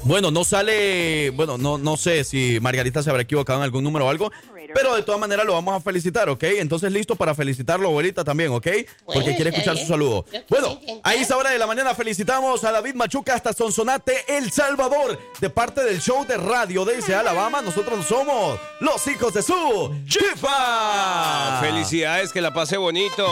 Bueno, 0.04 0.32
no 0.32 0.44
sale, 0.44 1.32
bueno, 1.32 1.58
no, 1.58 1.78
no 1.78 1.98
sé 1.98 2.24
si 2.24 2.60
Margarita 2.62 3.02
se 3.04 3.10
habrá 3.10 3.24
equivocado 3.24 3.60
en 3.60 3.64
algún 3.64 3.84
número 3.84 4.06
o 4.06 4.10
algo, 4.10 4.32
pero 4.74 4.96
de 4.96 5.04
todas 5.04 5.20
maneras 5.20 5.46
lo 5.46 5.54
vamos 5.54 5.76
a 5.76 5.80
felicitar, 5.80 6.30
¿ok? 6.30 6.44
Entonces 6.44 6.92
listo 6.92 7.16
para 7.16 7.34
felicitarlo, 7.36 7.88
abuelita, 7.90 8.24
también, 8.24 8.52
¿ok? 8.52 8.68
Porque 9.06 9.20
Bueno, 9.22 9.36
quiere 9.36 9.50
escuchar 9.50 9.78
su 9.78 9.86
saludo. 9.86 10.26
Bueno, 10.50 10.80
a 11.04 11.14
esa 11.16 11.38
hora 11.38 11.52
de 11.52 11.58
la 11.58 11.68
mañana 11.68 11.94
felicitamos 11.96 12.64
a 12.64 12.72
David 12.72 12.96
Machuca 12.96 13.34
hasta 13.36 13.54
Sonsonate, 13.54 14.26
El 14.28 14.52
Salvador, 14.52 15.20
de 15.40 15.50
parte 15.50 15.84
del 15.84 16.02
show 16.02 16.26
de 16.26 16.38
radio 16.38 16.86
desde 16.86 17.16
Alabama. 17.16 17.62
Nosotros 17.62 18.06
somos 18.06 18.60
los 18.80 19.06
hijos 19.08 19.34
de 19.34 19.42
su 19.42 19.96
chifa. 20.08 21.60
Felicidades, 21.62 22.32
que 22.32 22.42
la 22.42 22.54
pase 22.54 22.78
bonito. 22.78 23.26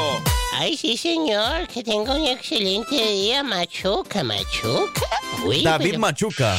Ay, 0.54 0.78
sí, 0.78 0.96
señor, 0.98 1.68
que 1.68 1.84
tenga 1.84 2.16
un 2.16 2.26
excelente 2.26 2.96
día, 2.96 3.44
Machuca, 3.44 4.24
Machuca. 4.24 5.02
Uy, 5.46 5.64
David 5.64 5.86
pero, 5.86 6.00
Machuca. 6.00 6.56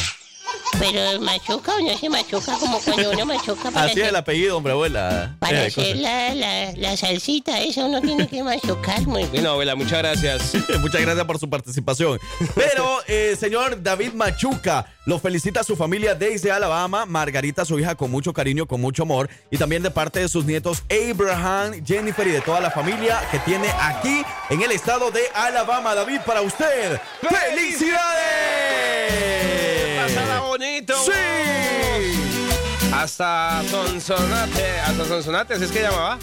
Pero 0.79 1.21
machuca 1.21 1.75
o 1.77 1.81
no 1.81 1.97
se 1.99 2.09
machuca 2.11 2.57
como 2.59 2.79
cuando 2.81 3.11
uno 3.11 3.27
machuca 3.27 3.71
para 3.71 3.87
Así 3.87 4.01
es 4.01 4.09
el 4.09 4.17
apellido, 4.17 4.57
hombre, 4.57 4.73
abuela. 4.73 5.37
para 5.39 5.65
Eh, 5.65 5.67
hacer 5.69 5.97
la, 5.97 6.35
la, 6.35 6.73
la 6.73 6.97
salsita, 6.97 7.61
esa 7.61 7.85
uno 7.87 8.01
tiene 8.01 8.27
que 8.29 8.43
machucar 8.43 9.01
muy 9.03 9.23
bien. 9.23 9.33
Bueno, 9.33 9.51
abuela, 9.53 9.75
muchas 9.75 9.99
gracias. 9.99 10.53
Muchas 10.81 11.01
gracias 11.01 11.25
por 11.25 11.39
su 11.39 11.49
participación. 11.49 12.19
Pero, 12.55 13.01
eh, 13.07 13.37
señor 13.39 13.83
David 13.83 14.13
Machuca, 14.13 14.87
lo 15.07 15.19
felicita 15.19 15.61
a 15.61 15.65
su 15.65 15.77
familia 15.77 16.15
desde 16.15 16.51
Alabama, 16.53 17.07
Margarita, 17.07 17.65
su 17.65 17.79
hija, 17.79 17.95
con 17.95 18.11
mucho 18.11 18.33
cariño, 18.33 18.67
con 18.67 18.81
mucho 18.81 19.05
amor, 19.05 19.31
y 19.51 19.57
también 19.57 19.83
de 19.83 19.91
parte 19.91 20.21
de 20.21 20.29
sus 20.29 20.45
nietos 20.45 20.83
Abraham, 20.91 21.83
Jennifer 21.87 22.27
y 22.27 22.33
de 22.33 22.41
toda 22.41 22.61
la 22.61 22.71
familia 22.71 23.21
que 23.31 23.39
tiene 23.41 23.69
aquí 23.81 24.23
en 24.51 24.63
el 24.63 24.73
estado 24.73 25.11
de 25.11 25.23
Alabama. 25.35 25.95
David, 25.95 26.21
para 26.27 26.43
usted, 26.43 27.01
¡felicidades! 27.23 29.56
¡Sí! 30.95 31.13
Hasta 32.93 33.63
Sonsonate. 33.71 34.81
Hasta 34.81 35.05
Sonsonate, 35.05 35.55
¿así 35.55 35.65
es 35.65 35.71
que 35.73 35.83
llamaba? 35.83 36.19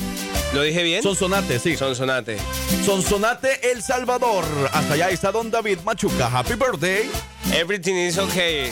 ¿Lo 0.54 0.62
dije 0.62 0.84
bien? 0.84 1.02
Sonsonate, 1.02 1.60
sí. 1.60 1.76
Sonsonate. 1.76 2.38
Sonsonate, 2.86 3.72
El 3.72 3.82
Salvador. 3.82 4.46
Hasta 4.72 4.94
allá 4.94 5.10
está 5.10 5.32
don 5.32 5.50
David 5.50 5.80
Machuca. 5.84 6.30
Happy 6.30 6.54
birthday. 6.54 7.10
Everything 7.54 7.96
is 7.96 8.18
okay. 8.18 8.70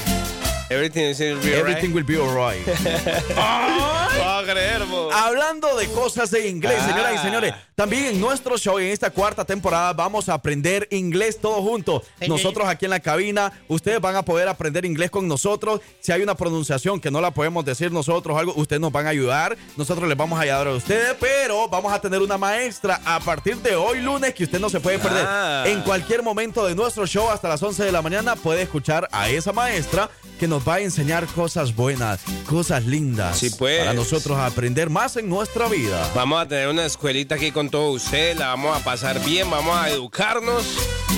Everything 0.69 1.09
is 1.09 1.19
be 1.19 1.25
alright. 1.27 1.55
Everything 1.55 1.93
will 1.93 2.05
be 2.05 2.17
alright. 2.17 2.65
Va 4.19 4.39
a 4.39 4.43
creer, 4.43 4.83
bo. 4.85 5.11
Hablando 5.11 5.75
de 5.77 5.87
cosas 5.89 6.31
de 6.31 6.47
inglés, 6.47 6.77
Ah. 6.81 6.87
señoras 6.89 7.15
y 7.15 7.17
señores, 7.19 7.53
también 7.75 8.05
en 8.05 8.21
nuestro 8.21 8.57
show, 8.57 8.77
en 8.79 8.87
esta 8.87 9.09
cuarta 9.09 9.45
temporada, 9.45 9.93
vamos 9.93 10.29
a 10.29 10.33
aprender 10.33 10.87
inglés 10.91 11.39
todos 11.39 11.59
juntos. 11.61 12.03
Nosotros 12.27 12.67
aquí 12.67 12.85
en 12.85 12.91
la 12.91 12.99
cabina, 12.99 13.51
ustedes 13.67 13.99
van 13.99 14.15
a 14.15 14.23
poder 14.23 14.47
aprender 14.47 14.85
inglés 14.85 15.09
con 15.09 15.27
nosotros. 15.27 15.81
Si 15.99 16.11
hay 16.11 16.21
una 16.21 16.35
pronunciación 16.35 16.99
que 16.99 17.09
no 17.11 17.21
la 17.21 17.31
podemos 17.31 17.63
decir 17.65 17.91
nosotros, 17.91 18.37
algo, 18.37 18.53
ustedes 18.55 18.79
nos 18.81 18.91
van 18.91 19.07
a 19.07 19.09
ayudar. 19.09 19.57
Nosotros 19.77 20.07
les 20.07 20.17
vamos 20.17 20.37
a 20.39 20.43
ayudar 20.43 20.67
a 20.67 20.71
ustedes, 20.73 21.15
pero 21.19 21.67
vamos 21.67 21.91
a 21.91 21.99
tener 21.99 22.21
una 22.21 22.37
maestra 22.37 22.99
a 23.05 23.19
partir 23.19 23.57
de 23.57 23.75
hoy 23.75 24.01
lunes 24.01 24.33
que 24.33 24.43
usted 24.43 24.59
no 24.59 24.69
se 24.69 24.79
puede 24.79 24.99
perder. 24.99 25.25
Ah. 25.27 25.63
En 25.67 25.81
cualquier 25.81 26.21
momento 26.23 26.65
de 26.65 26.75
nuestro 26.75 27.05
show, 27.07 27.29
hasta 27.29 27.47
las 27.49 27.61
11 27.63 27.83
de 27.83 27.91
la 27.91 28.01
mañana, 28.01 28.35
puede 28.35 28.61
escuchar 28.63 29.07
a 29.11 29.29
esa 29.29 29.51
maestra 29.53 30.09
que 30.39 30.47
nos 30.47 30.67
va 30.67 30.75
a 30.75 30.79
enseñar 30.81 31.25
cosas 31.27 31.75
buenas, 31.75 32.19
cosas 32.47 32.83
lindas. 32.85 33.37
Sí, 33.37 33.49
pues. 33.51 33.79
Para 33.79 33.93
nosotros 34.01 34.35
aprender 34.39 34.89
más 34.89 35.15
en 35.15 35.29
nuestra 35.29 35.67
vida. 35.67 36.09
Vamos 36.15 36.41
a 36.41 36.47
tener 36.47 36.67
una 36.69 36.87
escuelita 36.87 37.35
aquí 37.35 37.51
con 37.51 37.69
todos 37.69 38.03
ustedes, 38.03 38.35
la 38.35 38.47
vamos 38.47 38.75
a 38.75 38.83
pasar 38.83 39.23
bien, 39.23 39.47
vamos 39.51 39.77
a 39.77 39.91
educarnos 39.91 40.63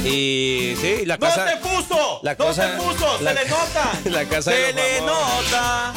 y 0.03 0.73
sí, 0.81 1.05
la 1.05 1.15
¡No 1.15 1.21
casa... 1.25 1.45
te 1.45 1.57
puso! 1.65 2.19
la 2.23 2.33
¡No 2.33 2.37
cosa- 2.45 2.75
te 2.75 2.83
puso! 2.83 3.21
la- 3.21 3.33
¡Se 3.33 3.43
le 3.45 3.49
nota! 3.49 3.99
la 4.09 4.25
casa 4.25 4.51
de 4.51 4.57
¡Se 4.57 4.73
le 4.73 4.99
nota! 5.01 5.93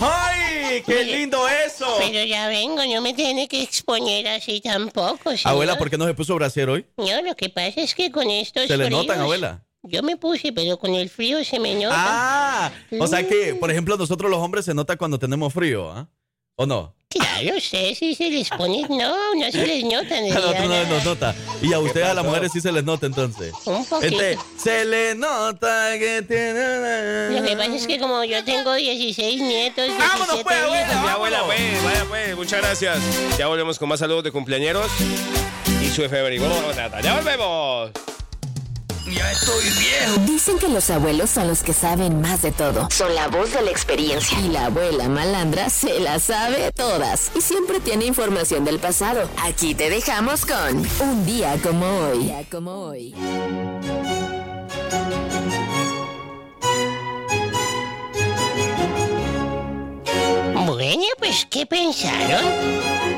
¡Ay! 0.00 0.82
¡Qué 0.86 1.02
lindo 1.04 1.48
eso! 1.48 1.96
Pero 1.98 2.24
ya 2.24 2.46
vengo, 2.46 2.80
no 2.86 3.00
me 3.02 3.12
tiene 3.12 3.48
que 3.48 3.62
exponer 3.64 4.28
así 4.28 4.60
tampoco, 4.60 5.30
señor. 5.30 5.46
Abuela, 5.46 5.78
¿por 5.78 5.90
qué 5.90 5.98
no 5.98 6.06
se 6.06 6.14
puso 6.14 6.36
brasier 6.36 6.68
hoy? 6.70 6.86
No, 6.96 7.22
lo 7.22 7.34
que 7.34 7.48
pasa 7.50 7.80
es 7.80 7.92
que 7.96 8.12
con 8.12 8.30
estos 8.30 8.68
¿Se 8.68 8.76
le 8.76 8.84
fríos- 8.86 9.00
notan, 9.02 9.18
abuela? 9.20 9.64
Yo 9.82 10.02
me 10.04 10.16
puse, 10.16 10.52
pero 10.52 10.78
con 10.78 10.94
el 10.94 11.08
frío 11.10 11.42
se 11.42 11.58
me 11.58 11.74
nota. 11.74 11.96
¡Ah! 11.96 12.70
O 13.00 13.06
sea 13.08 13.26
que, 13.26 13.54
por 13.54 13.70
ejemplo, 13.70 13.96
nosotros 13.96 14.30
los 14.30 14.38
hombres 14.38 14.66
se 14.66 14.74
nota 14.74 14.96
cuando 14.96 15.18
tenemos 15.18 15.52
frío, 15.54 15.90
¿ah? 15.90 16.06
¿O 16.60 16.66
no? 16.66 16.94
Claro, 17.08 17.56
ustedes 17.56 17.96
sí 17.96 18.14
se 18.14 18.28
les 18.28 18.50
pone. 18.50 18.82
No, 18.90 19.34
no 19.34 19.50
se 19.50 19.66
les 19.66 19.82
nota. 19.82 20.14
A 20.14 20.20
nosotros 20.28 20.68
no 20.68 20.84
nos 20.84 21.04
nota. 21.06 21.34
Y 21.62 21.72
a 21.72 21.78
ustedes, 21.78 22.08
a 22.08 22.12
las 22.12 22.22
mujeres, 22.22 22.52
sí 22.52 22.60
se 22.60 22.70
les 22.70 22.84
nota 22.84 23.06
entonces. 23.06 23.54
Un 23.64 23.82
poquito. 23.86 24.20
Este, 24.20 24.38
se 24.62 24.84
le 24.84 25.14
nota 25.14 25.92
que 25.98 26.20
tiene. 26.20 27.30
Lo 27.30 27.42
que 27.42 27.56
pasa 27.56 27.74
es 27.74 27.86
que 27.86 27.98
como 27.98 28.22
yo 28.24 28.44
tengo 28.44 28.74
16 28.74 29.40
nietos, 29.40 29.86
17 29.86 30.06
Vámonos, 30.06 30.42
pues, 30.42 30.56
abuela, 30.58 30.82
hijos, 30.82 31.02
Ya, 31.02 31.12
abuela, 31.14 31.42
pues, 31.46 31.82
vaya, 31.82 32.04
pues, 32.10 32.36
muchas 32.36 32.60
gracias. 32.60 32.98
Ya 33.38 33.46
volvemos 33.46 33.78
con 33.78 33.88
más 33.88 34.00
saludos 34.00 34.22
de 34.24 34.30
cumpleañeros 34.30 34.90
y 35.82 35.88
su 35.88 36.04
efeméride. 36.04 36.46
Vamos, 36.46 36.76
Nata, 36.76 37.00
ya 39.06 39.32
volvemos. 39.46 40.26
Dicen 40.26 40.58
que 40.58 40.68
los 40.68 40.90
abuelos 40.90 41.30
son 41.30 41.48
los 41.48 41.62
que 41.62 41.72
saben 41.72 42.20
más 42.20 42.42
de 42.42 42.52
todo. 42.52 42.88
Son 42.90 43.14
la 43.14 43.28
voz 43.28 43.52
de 43.52 43.62
la 43.62 43.70
experiencia. 43.70 44.38
Y 44.40 44.48
la 44.48 44.66
abuela 44.66 45.08
malandra 45.08 45.70
se 45.70 46.00
la 46.00 46.18
sabe 46.18 46.70
todas. 46.72 47.30
Y 47.34 47.40
siempre 47.40 47.80
tiene 47.80 48.04
información 48.06 48.64
del 48.64 48.78
pasado. 48.78 49.28
Aquí 49.42 49.74
te 49.74 49.90
dejamos 49.90 50.44
con 50.46 50.86
Un 51.00 51.26
día 51.26 51.56
como 51.62 51.86
hoy. 51.86 52.18
Un 52.18 52.26
día 52.26 52.44
como 52.50 52.72
hoy. 52.72 53.14
Bueno, 60.66 61.04
pues, 61.18 61.46
¿qué 61.50 61.66
pensaron? 61.66 63.09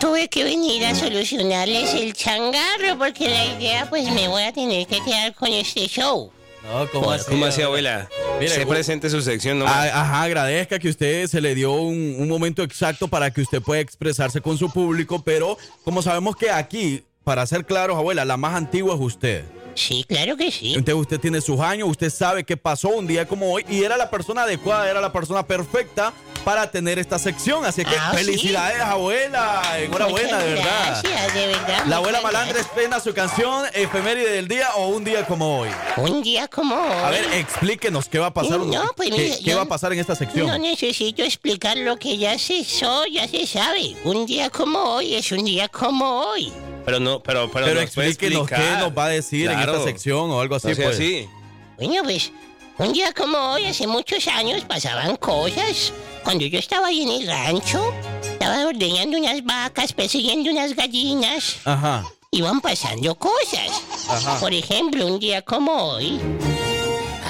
Tuve 0.00 0.28
que 0.28 0.44
venir 0.44 0.84
a 0.84 0.94
solucionarles 0.94 1.92
el 1.94 2.12
changarro 2.12 2.98
porque 2.98 3.28
la 3.28 3.44
idea, 3.46 3.88
pues, 3.88 4.08
me 4.12 4.28
voy 4.28 4.44
a 4.44 4.52
tener 4.52 4.86
que 4.86 5.02
quedar 5.02 5.34
con 5.34 5.48
este 5.48 5.88
show. 5.88 6.30
No, 6.62 6.88
¿cómo 6.90 7.10
así? 7.10 7.24
¿Cómo 7.28 7.46
así, 7.46 7.62
abuela? 7.62 8.08
Mire, 8.38 8.50
Se 8.54 8.66
presente 8.66 9.10
su 9.10 9.20
sección, 9.22 9.58
¿no? 9.58 9.66
Ah, 9.66 9.84
Ajá, 9.92 10.22
agradezca 10.22 10.78
que 10.78 10.88
usted 10.88 11.26
se 11.26 11.40
le 11.40 11.54
dio 11.54 11.72
un, 11.72 12.16
un 12.18 12.28
momento 12.28 12.62
exacto 12.62 13.08
para 13.08 13.30
que 13.32 13.40
usted 13.40 13.60
pueda 13.60 13.80
expresarse 13.80 14.40
con 14.40 14.56
su 14.56 14.70
público, 14.70 15.22
pero 15.24 15.58
como 15.84 16.02
sabemos 16.02 16.36
que 16.36 16.50
aquí, 16.50 17.02
para 17.24 17.44
ser 17.46 17.64
claros, 17.64 17.96
abuela, 17.96 18.24
la 18.24 18.36
más 18.36 18.54
antigua 18.54 18.94
es 18.94 19.00
usted. 19.00 19.44
Sí, 19.74 20.04
claro 20.08 20.36
que 20.36 20.50
sí. 20.50 20.74
Entonces 20.74 20.94
usted 20.96 21.20
tiene 21.20 21.40
sus 21.40 21.60
años, 21.60 21.88
usted 21.88 22.10
sabe 22.10 22.44
qué 22.44 22.56
pasó 22.56 22.88
un 22.88 23.06
día 23.06 23.26
como 23.26 23.52
hoy 23.52 23.64
y 23.68 23.84
era 23.84 23.96
la 23.96 24.10
persona 24.10 24.42
adecuada, 24.42 24.90
era 24.90 25.00
la 25.00 25.12
persona 25.12 25.46
perfecta 25.46 26.12
para 26.44 26.70
tener 26.70 26.98
esta 26.98 27.18
sección. 27.18 27.64
Así 27.64 27.84
que 27.84 27.94
Ah, 27.96 28.10
sí. 28.12 28.24
felicidades, 28.24 28.80
abuela. 28.80 29.62
Enhorabuena, 29.78 30.38
de 30.38 30.54
verdad. 30.54 31.00
Gracias, 31.02 31.34
de 31.34 31.46
verdad. 31.46 31.84
La 31.86 31.96
abuela 31.96 32.20
Malandra 32.20 32.60
estrena 32.60 33.00
su 33.00 33.12
canción 33.14 33.64
efeméride 33.74 34.30
del 34.30 34.48
día 34.48 34.68
o 34.76 34.88
un 34.88 35.04
día 35.04 35.26
como 35.26 35.60
hoy. 35.60 35.68
Un 35.96 36.22
día 36.22 36.48
como 36.48 36.74
hoy. 36.74 37.04
A 37.04 37.10
ver, 37.10 37.24
explíquenos 37.34 38.08
qué 38.08 38.18
va 38.18 38.26
a 38.26 38.34
pasar. 38.34 38.58
No, 38.60 38.90
pues, 38.96 39.40
¿Qué, 39.44 39.54
va 39.54 39.62
a 39.62 39.66
pasar 39.66 39.92
en 39.92 39.98
esta 39.98 40.14
sección? 40.14 40.46
No 40.46 40.58
necesito 40.58 41.22
explicar 41.22 41.76
lo 41.76 41.96
que 41.98 42.16
ya 42.18 42.38
se 42.38 42.54
hizo, 42.54 43.04
ya 43.06 43.26
se 43.28 43.46
sabe. 43.46 43.96
Un 44.04 44.26
día 44.26 44.50
como 44.50 44.78
hoy 44.78 45.14
es 45.14 45.30
un 45.32 45.44
día 45.44 45.68
como 45.68 46.20
hoy. 46.20 46.52
Pero 46.84 47.00
no, 47.00 47.20
pero, 47.22 47.50
pero, 47.50 47.66
Pero 47.66 47.80
nos 47.80 47.84
explíquenos 47.84 48.48
qué 48.48 48.76
nos 48.78 48.96
va 48.96 49.06
a 49.06 49.08
decir 49.08 49.50
en 49.50 49.58
esta 49.58 49.82
sección 49.84 50.30
o 50.30 50.40
algo 50.40 50.54
así. 50.56 50.68
No 50.68 50.76
pues. 50.76 50.88
así. 50.88 51.28
Bueno, 51.76 52.02
pues, 52.02 52.32
un 52.78 52.92
día 52.92 53.12
como 53.12 53.36
hoy, 53.52 53.64
hace 53.66 53.86
muchos 53.86 54.26
años, 54.28 54.64
pasaban 54.64 55.16
cosas. 55.16 55.92
Cuando 56.22 56.46
yo 56.46 56.58
estaba 56.58 56.88
ahí 56.88 57.02
en 57.02 57.10
el 57.10 57.26
rancho, 57.26 57.92
estaba 58.22 58.66
ordeñando 58.66 59.18
unas 59.18 59.44
vacas, 59.44 59.92
persiguiendo 59.92 60.50
unas 60.50 60.74
gallinas. 60.74 61.56
Ajá. 61.64 62.04
Iban 62.30 62.60
pasando 62.60 63.14
cosas. 63.16 63.82
Ajá. 64.08 64.38
Por 64.38 64.52
ejemplo, 64.52 65.06
un 65.06 65.18
día 65.18 65.42
como 65.42 65.72
hoy, 65.72 66.20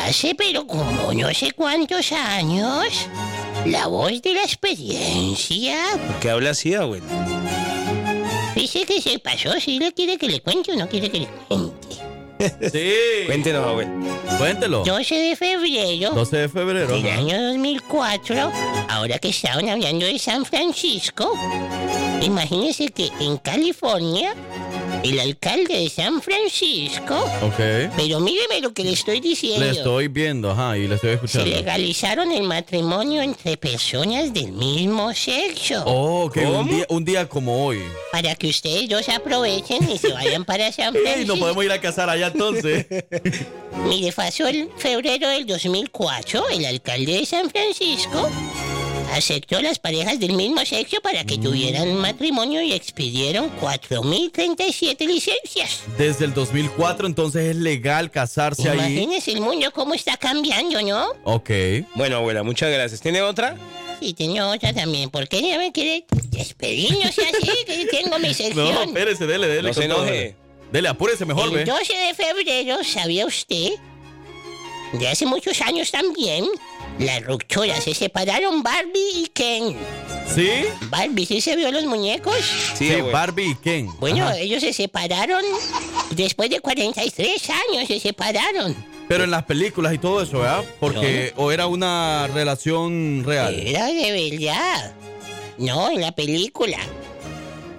hace 0.07 0.35
pero 0.35 0.67
como 0.67 1.13
no 1.13 1.33
sé 1.33 1.53
cuántos 1.53 2.13
años, 2.13 3.09
la 3.65 3.87
voz 3.87 4.23
de 4.23 4.35
la 4.35 4.43
experiencia 4.43 5.77
¿Por 6.07 6.21
qué 6.21 6.31
habla 6.31 6.51
así, 6.51 6.75
abuela? 6.75 7.07
Dice 8.55 8.85
que 8.85 9.01
se 9.01 9.19
pasó, 9.19 9.59
si 9.61 9.79
le 9.79 9.93
quiere 9.93 10.19
que 10.19 10.29
le 10.29 10.41
cuente 10.41 10.73
o 10.73 10.77
no 10.77 10.89
quiere 10.89 11.11
que 11.11 11.21
le 11.21 11.27
cuente. 11.49 12.08
Sí. 12.73 12.93
Cuéntenos. 13.27 13.85
Cuéntelo. 14.39 14.85
12 14.85 15.15
de 15.15 15.37
febrero 15.37 16.11
12 16.13 16.37
de 16.37 16.49
febrero. 16.49 16.87
del 16.89 17.07
ajá. 17.07 17.19
año 17.19 17.43
2004, 17.49 18.53
ahora 18.89 19.19
que 19.19 19.29
estaban 19.29 19.69
hablando 19.69 20.07
de 20.07 20.19
San 20.19 20.45
Francisco, 20.45 21.33
imagínense 22.23 22.89
que 22.91 23.11
en 23.21 23.37
California, 23.39 24.35
el 25.05 25.21
alcalde 25.21 25.77
de 25.79 25.89
San 25.89 26.21
Francisco, 26.23 27.15
Ok. 27.43 27.93
pero 27.97 28.21
míreme 28.21 28.61
lo 28.61 28.73
que 28.73 28.85
le 28.85 28.93
estoy 28.93 29.21
diciendo. 29.21 29.65
Le 29.65 29.71
estoy 29.73 30.09
viendo, 30.09 30.51
ajá, 30.51 30.77
y 30.77 30.87
le 30.89 30.97
estoy 30.97 31.11
Se 31.11 31.15
escuchando. 31.15 31.47
legalizaron 31.51 32.33
el 32.33 32.43
matrimonio 32.43 33.23
entre 33.23 33.57
personas 33.57 34.33
del 34.33 34.53
mismo 34.53 35.13
sexo. 35.15 35.83
Oh, 35.87 36.25
ok, 36.27 36.37
un 36.39 36.69
día, 36.69 36.87
un 36.89 37.05
día 37.05 37.29
como 37.29 37.65
hoy. 37.67 37.81
Para 38.13 38.35
que 38.35 38.49
ustedes 38.49 38.89
dos 38.89 39.09
aprovechen 39.09 39.89
y 39.91 39.99
se 39.99 40.13
vayan 40.13 40.45
para 40.45 40.71
San 40.73 40.93
Francisco. 41.03 41.27
nos 41.27 41.39
podemos 41.39 41.65
ir 41.65 41.73
a 41.73 41.81
casar 41.81 42.11
allá 42.11 42.29
entonces. 42.29 42.87
Mire, 43.87 44.13
pasó 44.13 44.47
el 44.49 44.69
febrero 44.77 45.29
del 45.29 45.47
2004, 45.47 46.49
el 46.51 46.65
alcalde 46.67 47.13
de 47.21 47.27
San 47.27 47.49
Francisco 47.51 48.29
aceptó 49.13 49.61
las 49.63 49.79
parejas 49.79 50.19
del 50.21 50.33
mismo 50.35 50.65
sexo 50.65 51.01
para 51.03 51.23
Mm. 51.25 51.27
que 51.27 51.39
tuvieran 51.39 51.95
matrimonio 51.97 52.63
y 52.63 52.73
expidieron 52.73 53.51
4.037 53.61 55.07
licencias. 55.07 55.81
Desde 55.97 56.25
el 56.25 56.35
2004 56.35 57.07
entonces 57.07 57.51
es 57.51 57.57
legal 57.57 58.11
casarse 58.11 58.69
ahí. 58.69 58.77
Imagínense 58.79 59.33
el 59.33 59.41
mundo 59.41 59.71
cómo 59.73 59.95
está 59.95 60.17
cambiando, 60.17 60.81
¿no? 60.83 61.07
Ok. 61.25 61.51
Bueno, 61.95 62.17
abuela, 62.17 62.43
muchas 62.43 62.71
gracias. 62.73 63.01
¿Tiene 63.01 63.23
otra? 63.23 63.57
Y 64.01 64.15
tenía 64.15 64.47
otra 64.47 64.73
también. 64.73 65.11
¿Por 65.11 65.27
qué 65.29 65.43
ya 65.43 65.59
me 65.59 65.73
quiere 65.73 66.05
despedir? 66.31 66.93
No 67.05 67.11
sea 67.11 67.29
así, 67.29 67.51
que 67.67 67.87
tengo 67.91 68.19
mi 68.19 68.29
No, 68.29 68.35
sección. 68.35 68.89
espérese, 68.89 69.27
dele, 69.27 69.49
dele. 69.49 69.69
No 69.69 69.75
se 69.75 69.85
enoje. 69.85 70.37
dele. 70.71 70.89
Apúrese 70.89 71.25
mejor, 71.25 71.49
el 71.49 71.55
ve. 71.55 71.65
12 71.65 71.93
de 71.97 72.15
febrero, 72.15 72.85
¿sabía 72.85 73.27
usted? 73.27 73.71
De 74.93 75.09
hace 75.09 75.27
muchos 75.27 75.61
años 75.61 75.91
también, 75.91 76.47
las 76.99 77.25
rupturas 77.25 77.83
se 77.85 77.95
separaron 77.95 78.63
Barbie 78.63 79.23
y 79.23 79.27
Ken. 79.33 79.77
¿Sí? 80.35 80.51
Barbie, 80.91 81.27
¿sí 81.27 81.41
se 81.41 81.57
vio 81.57 81.71
los 81.73 81.85
muñecos? 81.85 82.35
Sí. 82.75 82.91
Barbie 83.13 83.51
y 83.51 83.55
Ken. 83.55 83.89
Bueno, 83.99 84.25
Ajá. 84.27 84.39
ellos 84.39 84.61
se 84.63 84.73
separaron 84.73 85.43
después 86.11 86.51
de 86.51 86.61
43 86.61 87.51
años, 87.51 87.89
se 87.89 88.01
separaron. 88.01 88.75
Pero 89.09 89.25
en 89.25 89.31
las 89.31 89.45
películas 89.45 89.95
y 89.95 89.99
todo 89.99 90.23
eso, 90.23 90.41
¿verdad? 90.41 90.65
Porque, 90.81 91.33
o 91.37 91.51
era 91.51 91.67
una 91.67 92.27
relación 92.27 93.23
real. 93.25 93.55
Era 93.55 93.87
de 93.87 94.31
verdad. 94.31 94.93
No, 95.57 95.91
en 95.91 96.01
la 96.03 96.13
película. 96.13 96.79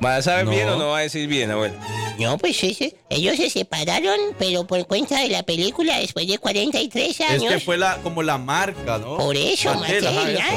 ¿Va 0.03 0.15
a 0.17 0.21
saber 0.21 0.45
No. 0.45 0.51
bien 0.51 0.69
o 0.69 0.77
no 0.77 0.87
va 0.89 0.99
a 0.99 1.01
decir 1.01 1.27
bien, 1.27 1.51
abuela? 1.51 1.75
No, 2.19 2.37
pues 2.37 2.61
ese- 2.63 2.95
ellos 3.09 3.37
se 3.37 3.49
separaron, 3.49 4.17
pero 4.37 4.65
por 4.67 4.85
cuenta 4.87 5.19
de 5.21 5.29
la 5.29 5.43
película 5.43 5.97
después 5.99 6.27
de 6.27 6.37
43 6.37 7.19
Es 7.19 7.21
años. 7.29 7.53
que 7.53 7.59
fue 7.61 7.77
la, 7.77 7.97
como 8.01 8.23
la 8.23 8.37
marca, 8.37 8.97
¿no? 8.97 9.17
Por 9.17 9.35
eso, 9.37 9.73
Mattel, 9.73 10.05
eso, 10.05 10.09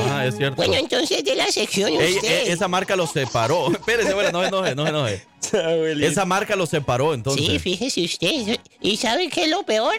¿ah? 0.09 0.27
es 0.27 0.37
cierto. 0.37 0.57
Bueno, 0.57 0.75
entonces 0.75 1.25
de 1.25 1.35
la 1.37 1.47
sección 1.47 1.91
Ey, 1.93 2.15
usted. 2.17 2.29
e- 2.49 2.53
esa 2.53 2.67
marca 2.69 2.97
los 2.97 3.11
separó. 3.13 3.71
Espérese, 3.73 4.11
abuela, 4.11 4.33
no 4.33 4.43
se 4.43 4.49
enoje, 4.49 4.75
no 4.75 4.83
se 4.85 4.89
enoje. 4.91 5.23
Esa 6.07 6.25
marca 6.25 6.57
los 6.57 6.69
separó, 6.69 7.15
entonces. 7.15 7.45
Sí, 7.47 7.59
fíjese 7.59 8.03
usted. 8.05 8.59
¿Y 8.81 8.97
sabe 8.97 9.29
qué 9.29 9.45
es 9.45 9.51
lo 9.51 9.63
peor? 9.65 9.95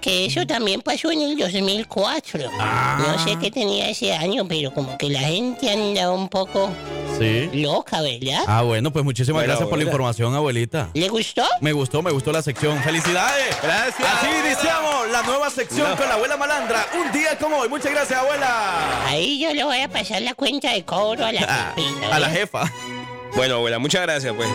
Que 0.00 0.24
eso 0.24 0.46
también 0.46 0.80
pasó 0.80 1.10
en 1.12 1.20
el 1.20 1.36
2004. 1.36 2.50
No 2.50 3.18
sé 3.24 3.36
qué 3.40 3.50
tenía 3.50 3.90
ese 3.90 4.14
año, 4.14 4.46
pero 4.48 4.72
como 4.72 4.96
que 4.96 5.10
la 5.10 5.20
gente 5.20 5.70
anda 5.70 6.10
un 6.10 6.28
poco 6.28 6.70
Sí. 7.18 7.50
loca, 7.52 8.00
¿verdad? 8.00 8.44
Ah, 8.46 8.62
bueno, 8.62 8.90
pues 8.92 9.04
muchísimas 9.04 9.40
Bueno, 9.42 9.48
gracias 9.48 9.68
por 9.68 9.76
la 9.76 9.84
información, 9.84 10.34
abuelita. 10.34 10.88
¿Le 10.94 11.08
gustó? 11.08 11.44
Me 11.60 11.72
gustó, 11.72 12.00
me 12.00 12.10
gustó 12.10 12.32
la 12.32 12.40
sección. 12.40 12.82
¡Felicidades! 12.82 13.56
Gracias. 13.62 14.08
Así 14.08 14.26
iniciamos 14.46 15.10
la 15.10 15.22
nueva 15.22 15.50
sección 15.50 15.90
No. 15.90 15.96
con 15.96 16.08
la 16.08 16.14
abuela 16.14 16.36
malandra. 16.38 16.86
Un 16.98 17.12
día 17.12 17.36
como 17.38 17.58
hoy. 17.58 17.68
Muchas 17.68 17.92
gracias, 17.92 18.18
abuela. 18.18 19.06
Ahí 19.06 19.38
yo 19.38 19.52
le 19.52 19.64
voy 19.64 19.80
a 19.80 19.88
pasar 19.90 20.22
la 20.22 20.32
cuenta 20.34 20.72
de 20.72 20.82
cobro 20.84 21.26
a 21.26 21.32
la 21.32 21.40
Ah, 21.46 21.74
a 22.14 22.18
la 22.20 22.30
jefa. 22.30 22.70
Bueno, 23.36 23.56
abuela, 23.56 23.78
muchas 23.78 24.00
gracias, 24.02 24.32
pues. 24.34 24.48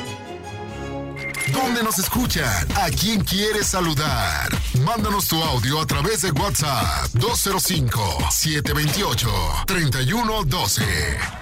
¿Dónde 1.56 1.82
nos 1.84 2.00
escuchan? 2.00 2.68
¿A 2.76 2.89
quién 2.89 3.24
quieres 3.24 3.68
saludar? 3.68 4.50
Mándanos 4.84 5.30
tu 5.30 5.41
audio 5.41 5.80
a 5.80 5.86
través 5.86 6.24
de 6.24 6.32
WhatsApp 6.32 7.08
205-728-3112. 7.13 9.65
¡Vámonos! 9.65 11.35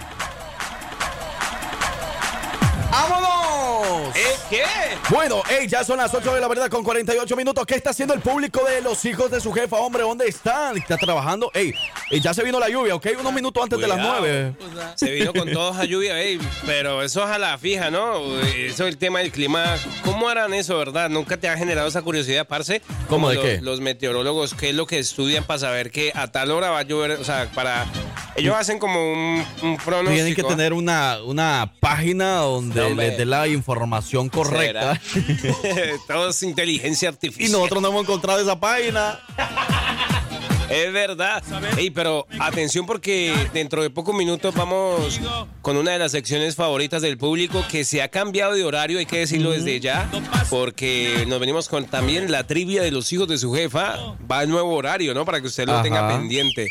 ¿Eh? 4.15 4.36
¿Qué? 4.49 4.63
Bueno, 5.10 5.41
hey, 5.49 5.67
ya 5.67 5.84
son 5.84 5.97
las 5.97 6.13
8 6.13 6.36
de 6.36 6.41
la 6.41 6.47
verdad 6.47 6.69
con 6.69 6.84
48 6.84 7.36
minutos. 7.36 7.65
¿Qué 7.65 7.76
está 7.76 7.89
haciendo 7.89 8.13
el 8.13 8.21
público 8.21 8.63
de 8.63 8.82
los 8.82 9.04
hijos 9.06 9.32
de 9.32 9.41
su 9.41 9.52
jefa? 9.52 9.78
Hombre, 9.78 10.04
¿dónde 10.04 10.28
están? 10.28 10.78
¿Está 10.78 10.97
trabajando? 10.97 11.49
Ey, 11.54 11.73
eh, 12.12 12.19
ya 12.19 12.34
se 12.34 12.43
vino 12.43 12.60
la 12.60 12.69
lluvia, 12.69 12.95
¿ok? 12.95 13.08
Unos 13.19 13.34
minutos 13.34 13.63
antes 13.63 13.80
de 13.80 13.88
las 13.88 13.97
Cuidado. 13.97 14.19
9. 14.19 14.56
Se 14.95 15.12
vino 15.12 15.34
con 15.34 15.52
toda 15.52 15.71
esa 15.71 15.86
lluvia, 15.86 16.19
ey, 16.21 16.39
pero 16.65 17.02
eso 17.02 17.23
es 17.23 17.30
a 17.30 17.39
la 17.39 17.58
fija, 17.58 17.89
¿no? 17.89 18.39
Eso 18.41 18.84
es 18.84 18.93
el 18.93 18.97
tema 18.97 19.19
del 19.19 19.32
clima. 19.32 19.78
¿Cómo 20.04 20.30
harán 20.30 20.54
eso, 20.54 20.78
verdad? 20.78 21.10
¿Nunca 21.10 21.38
te 21.38 21.49
ha 21.49 21.58
generado 21.58 21.88
esa 21.88 22.02
curiosidad, 22.02 22.47
parce? 22.47 22.82
¿Cómo 23.10 23.30
de 23.30 23.36
los, 23.36 23.43
qué? 23.45 23.62
Los 23.62 23.82
meteorólogos, 23.82 24.54
¿qué 24.54 24.69
es 24.69 24.76
lo 24.76 24.86
que 24.86 24.99
estudian 24.99 25.43
para 25.43 25.60
saber 25.60 25.89
que 25.89 26.12
a 26.13 26.28
tal 26.32 26.52
hora 26.52 26.69
va 26.69 26.80
a 26.80 26.84
llover? 26.84 27.12
O 27.13 27.23
sea, 27.23 27.49
para 27.56 27.86
Ellos 28.36 28.56
hacen 28.56 28.80
como 28.80 29.13
un, 29.13 29.46
un 29.62 29.78
pronóstico. 29.78 30.13
Tienen 30.13 30.36
que 30.36 30.43
tener 30.43 30.74
una, 30.74 31.22
una 31.24 31.71
página 31.79 32.38
donde 32.38 32.81
No, 32.81 32.88
hombre. 32.88 33.10
les 33.10 33.17
dé 33.17 33.25
la 33.25 33.48
información 33.48 34.29
correcta. 34.29 35.00
Todo 36.08 36.29
es 36.29 36.42
inteligencia 36.44 37.08
Y 37.08 37.10
artificial. 37.10 37.52
nosotros 37.52 37.81
no 37.81 37.90
hemos 37.90 38.02
encontrado 38.04 38.40
esa 38.40 38.60
página. 38.60 39.19
Es 40.69 40.92
verdad. 40.92 41.44
Ey, 41.77 41.92
pero 41.92 42.25
atención 42.40 42.88
porque 42.88 43.31
dentro 43.54 43.84
de 43.84 43.92
pocos 43.92 44.15
minutos 44.15 44.56
vamos 44.56 45.19
con 45.62 45.77
una 45.77 45.92
de 45.92 46.00
las 46.00 46.12
secciones 46.13 46.56
favoritas 46.56 47.04
del 47.04 47.17
público 47.19 47.63
que 47.69 47.84
se 47.86 48.02
ha 48.02 48.08
cambiado 48.08 48.54
de 48.54 48.63
horario, 48.63 48.98
hay 48.98 49.06
que 49.06 49.19
decirlo 49.19 49.52
desde 49.52 49.79
ya, 49.79 50.10
porque 50.50 51.25
nos 51.27 51.40
venimos 51.40 51.69
con 51.69 51.86
también 51.86 52.31
la 52.31 52.48
trivia 52.48 52.81
de 52.81 52.90
los 52.90 53.12
hijos 53.13 53.27
de 53.27 53.38
su 53.38 53.54
jefa. 53.54 54.15
Va 54.29 54.40
al 54.40 54.50
nuevo 54.50 54.73
horario, 54.73 55.13
¿no? 55.13 55.25
Para 55.25 55.42
que 55.42 55.48
usted 55.48 55.67
lo 55.67 55.73
Ajá. 55.73 55.84
tenga 55.84 56.08
pendiente. 56.08 56.69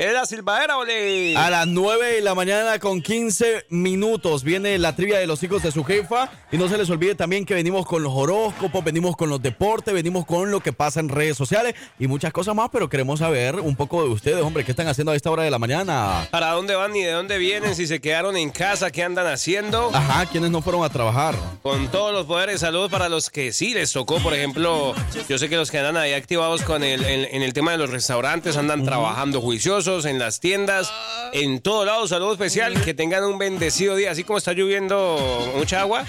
¿Es 0.00 0.14
la 0.14 0.24
silbadera, 0.24 0.78
ole? 0.78 1.36
A 1.36 1.50
las 1.50 1.66
9 1.66 2.14
de 2.14 2.20
la 2.22 2.34
mañana 2.34 2.78
con 2.78 3.02
15 3.02 3.66
minutos 3.68 4.44
viene 4.44 4.78
la 4.78 4.96
trivia 4.96 5.18
de 5.18 5.26
los 5.26 5.42
hijos 5.42 5.62
de 5.62 5.70
su 5.70 5.84
jefa. 5.84 6.30
Y 6.50 6.56
no 6.56 6.70
se 6.70 6.78
les 6.78 6.88
olvide 6.88 7.14
también 7.14 7.44
que 7.44 7.52
venimos 7.52 7.84
con 7.84 8.02
los 8.02 8.10
horóscopos, 8.14 8.82
venimos 8.82 9.14
con 9.14 9.28
los 9.28 9.42
deportes, 9.42 9.92
venimos 9.92 10.24
con 10.24 10.50
lo 10.50 10.60
que 10.60 10.72
pasa 10.72 11.00
en 11.00 11.10
redes 11.10 11.36
sociales 11.36 11.74
y 11.98 12.06
muchas 12.06 12.32
cosas 12.32 12.54
más. 12.54 12.70
Pero 12.72 12.88
queremos 12.88 13.18
saber 13.18 13.56
un 13.56 13.76
poco 13.76 14.02
de 14.02 14.08
ustedes, 14.08 14.42
hombre, 14.42 14.64
¿qué 14.64 14.70
están 14.70 14.88
haciendo 14.88 15.12
a 15.12 15.16
esta 15.16 15.30
hora 15.30 15.42
de 15.42 15.50
la 15.50 15.58
mañana? 15.58 16.26
¿Para 16.30 16.52
dónde 16.52 16.76
van 16.76 16.96
y 16.96 17.02
de 17.02 17.12
dónde 17.12 17.36
vienen? 17.36 17.74
Si 17.74 17.86
se 17.86 18.00
quedaron 18.00 18.38
en 18.38 18.48
casa, 18.48 18.90
¿qué 18.90 19.02
andan 19.02 19.26
haciendo? 19.26 19.90
Ajá, 19.92 20.24
¿quiénes 20.24 20.50
no 20.50 20.62
fueron 20.62 20.82
a 20.82 20.88
trabajar? 20.88 21.34
Con 21.60 21.88
todos 21.88 22.14
los 22.14 22.24
poderes 22.24 22.54
de 22.54 22.58
salud 22.66 22.90
para 22.90 23.10
los 23.10 23.28
que 23.28 23.52
sí 23.52 23.74
les 23.74 23.92
tocó, 23.92 24.16
por 24.20 24.32
ejemplo, 24.32 24.94
yo 25.28 25.36
sé 25.36 25.50
que 25.50 25.56
los 25.56 25.70
que 25.70 25.76
andan 25.76 25.98
ahí 25.98 26.14
activados 26.14 26.62
con 26.62 26.82
el, 26.82 27.04
en, 27.04 27.28
en 27.34 27.42
el 27.42 27.52
tema 27.52 27.72
de 27.72 27.76
los 27.76 27.90
restaurantes 27.90 28.56
andan 28.56 28.82
trabajando 28.82 29.42
juiciosos 29.42 29.89
en 29.90 30.20
las 30.20 30.38
tiendas, 30.38 30.92
en 31.32 31.60
todo 31.60 31.84
lado, 31.84 32.06
saludo 32.06 32.32
especial, 32.32 32.80
que 32.82 32.94
tengan 32.94 33.24
un 33.24 33.38
bendecido 33.38 33.96
día, 33.96 34.12
así 34.12 34.22
como 34.22 34.38
está 34.38 34.52
lloviendo 34.52 35.52
mucha 35.56 35.80
agua, 35.80 36.04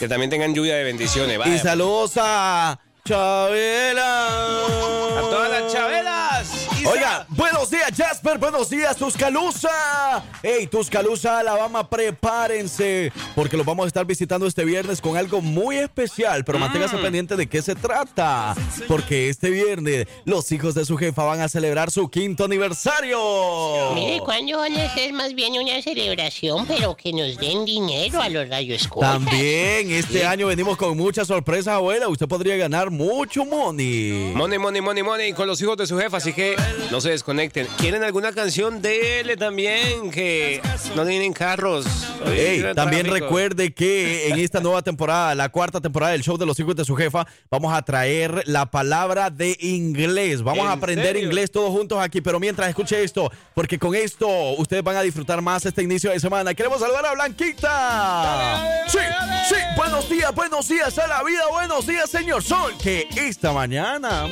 que 0.00 0.08
también 0.08 0.30
tengan 0.30 0.52
lluvia 0.52 0.74
de 0.74 0.82
bendiciones. 0.82 1.38
Y 1.46 1.58
saludos 1.58 2.14
a 2.16 2.80
Chabela. 3.04 4.26
A 4.26 5.20
todas 5.20 5.50
las 5.50 5.72
chabelas. 5.72 6.68
Oiga, 6.84 7.26
buenos 8.22 8.70
días 8.70 8.96
Tuscaloosa. 8.96 10.22
Hey, 10.42 10.66
Tuscaloosa, 10.66 11.38
Alabama, 11.38 11.88
prepárense 11.88 13.12
porque 13.34 13.56
los 13.56 13.66
vamos 13.66 13.84
a 13.84 13.86
estar 13.88 14.04
visitando 14.06 14.46
este 14.46 14.64
viernes 14.64 15.00
con 15.00 15.16
algo 15.16 15.40
muy 15.40 15.76
especial, 15.76 16.44
pero 16.44 16.58
manténgase 16.58 16.96
pendiente 16.98 17.36
de 17.36 17.46
qué 17.46 17.62
se 17.62 17.74
trata, 17.74 18.54
porque 18.88 19.28
este 19.28 19.50
viernes 19.50 20.06
los 20.24 20.50
hijos 20.52 20.74
de 20.74 20.84
su 20.84 20.96
jefa 20.96 21.24
van 21.24 21.40
a 21.40 21.48
celebrar 21.48 21.90
su 21.90 22.08
quinto 22.08 22.44
aniversario. 22.44 23.94
Mire, 23.94 24.20
¿cuándo 24.20 24.58
van 24.58 24.76
a 24.76 24.84
hacer 24.84 25.12
más 25.12 25.34
bien 25.34 25.54
una 25.54 25.80
celebración, 25.82 26.66
pero 26.66 26.96
que 26.96 27.12
nos 27.12 27.36
den 27.36 27.64
dinero 27.64 28.20
a 28.20 28.28
los 28.28 28.48
rayos 28.48 28.88
También 29.00 29.90
este 29.90 30.26
año 30.26 30.46
venimos 30.46 30.76
con 30.76 30.96
muchas 30.96 31.26
sorpresas, 31.26 31.74
abuela. 31.74 32.08
Usted 32.08 32.28
podría 32.28 32.56
ganar 32.56 32.90
mucho 32.90 33.44
money. 33.44 34.32
Money, 34.34 34.58
money, 34.58 34.80
money, 34.80 35.02
money 35.02 35.32
con 35.32 35.46
los 35.46 35.60
hijos 35.60 35.76
de 35.76 35.86
su 35.86 35.98
jefa, 35.98 36.18
así 36.18 36.32
que 36.32 36.56
no 36.90 37.00
se 37.00 37.10
desconecten. 37.10 37.66
¿Quieren 37.78 38.02
alguna 38.10 38.32
canción? 38.32 38.82
Dele 38.82 39.36
también, 39.36 40.10
que 40.10 40.60
no 40.96 41.06
tienen 41.06 41.32
carros. 41.32 41.86
Hoy 42.26 42.38
Ey, 42.38 42.60
el 42.60 42.74
también 42.74 43.04
tráfico. 43.06 43.26
recuerde 43.26 43.72
que 43.72 44.28
en 44.28 44.38
esta 44.40 44.58
nueva 44.60 44.82
temporada, 44.82 45.34
la 45.36 45.48
cuarta 45.48 45.80
temporada 45.80 46.12
del 46.12 46.22
show 46.22 46.36
de 46.36 46.44
los 46.44 46.58
hijos 46.58 46.74
de 46.74 46.84
su 46.84 46.96
jefa, 46.96 47.24
vamos 47.50 47.72
a 47.72 47.80
traer 47.82 48.42
la 48.46 48.66
palabra 48.70 49.30
de 49.30 49.56
inglés. 49.60 50.42
Vamos 50.42 50.66
a 50.66 50.72
¿En 50.72 50.78
aprender 50.78 51.06
serio? 51.14 51.22
inglés 51.24 51.52
todos 51.52 51.70
juntos 51.70 51.98
aquí, 52.00 52.20
pero 52.20 52.40
mientras 52.40 52.68
escuche 52.68 53.02
esto, 53.02 53.30
porque 53.54 53.78
con 53.78 53.94
esto 53.94 54.28
ustedes 54.58 54.82
van 54.82 54.96
a 54.96 55.02
disfrutar 55.02 55.40
más 55.40 55.64
este 55.64 55.82
inicio 55.82 56.10
de 56.10 56.18
semana. 56.18 56.52
Queremos 56.52 56.80
saludar 56.80 57.06
a 57.06 57.12
Blanquita. 57.14 58.84
Sí, 58.88 58.98
sí, 59.48 59.54
buenos 59.76 60.08
días, 60.10 60.34
buenos 60.34 60.66
días 60.68 60.98
a 60.98 61.06
la 61.06 61.22
vida, 61.22 61.42
buenos 61.48 61.86
días, 61.86 62.10
señor 62.10 62.42
Sol, 62.42 62.72
que 62.82 63.06
esta 63.16 63.52
mañana 63.52 64.26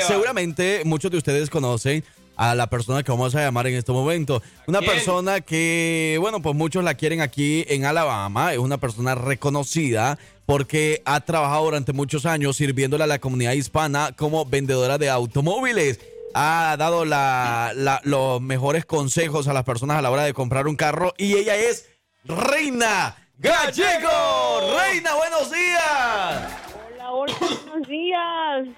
seguramente 0.07 0.83
muchos 0.85 1.11
de 1.11 1.17
ustedes 1.17 1.49
conocen 1.49 2.05
a 2.37 2.55
la 2.55 2.67
persona 2.69 3.03
que 3.03 3.11
vamos 3.11 3.35
a 3.35 3.41
llamar 3.41 3.67
en 3.69 3.77
este 3.77 3.93
momento. 3.93 4.43
Una 4.67 4.83
persona 4.83 5.41
que, 5.41 6.19
bueno, 6.21 6.43
pues 6.43 6.55
muchos 6.55 6.85
la 6.85 6.93
quieren 6.93 7.23
aquí 7.23 7.65
en 7.69 7.87
Alabama. 7.87 8.53
Es 8.53 8.59
una 8.59 8.77
persona 8.77 9.15
reconocida 9.15 10.19
porque 10.45 11.01
ha 11.07 11.21
trabajado 11.23 11.65
durante 11.65 11.95
muchos 11.95 12.27
años 12.27 12.59
sirviéndole 12.59 13.05
a 13.05 13.07
la 13.07 13.21
comunidad 13.21 13.53
hispana 13.53 14.13
como 14.15 14.45
vendedora 14.45 14.99
de 14.99 15.09
automóviles. 15.09 15.99
Ha 16.35 16.77
dado 16.79 17.07
la- 17.07 17.73
la- 17.75 18.03
los 18.05 18.43
mejores 18.43 18.85
consejos 18.85 19.49
a 19.49 19.55
las 19.55 19.65
personas 19.65 19.97
a 19.97 20.03
la 20.03 20.11
hora 20.11 20.25
de 20.25 20.35
comprar 20.35 20.67
un 20.69 20.77
carro 20.77 21.15
y 21.17 21.37
ella 21.37 21.57
es 21.57 21.87
Reina 22.29 23.17
Gallego. 23.39 24.77
Reina, 24.77 25.15
buenos 25.15 25.51
días. 25.51 26.53
Hola, 26.93 27.11
hola, 27.13 27.35
buenos 27.39 27.89
días. 27.89 28.69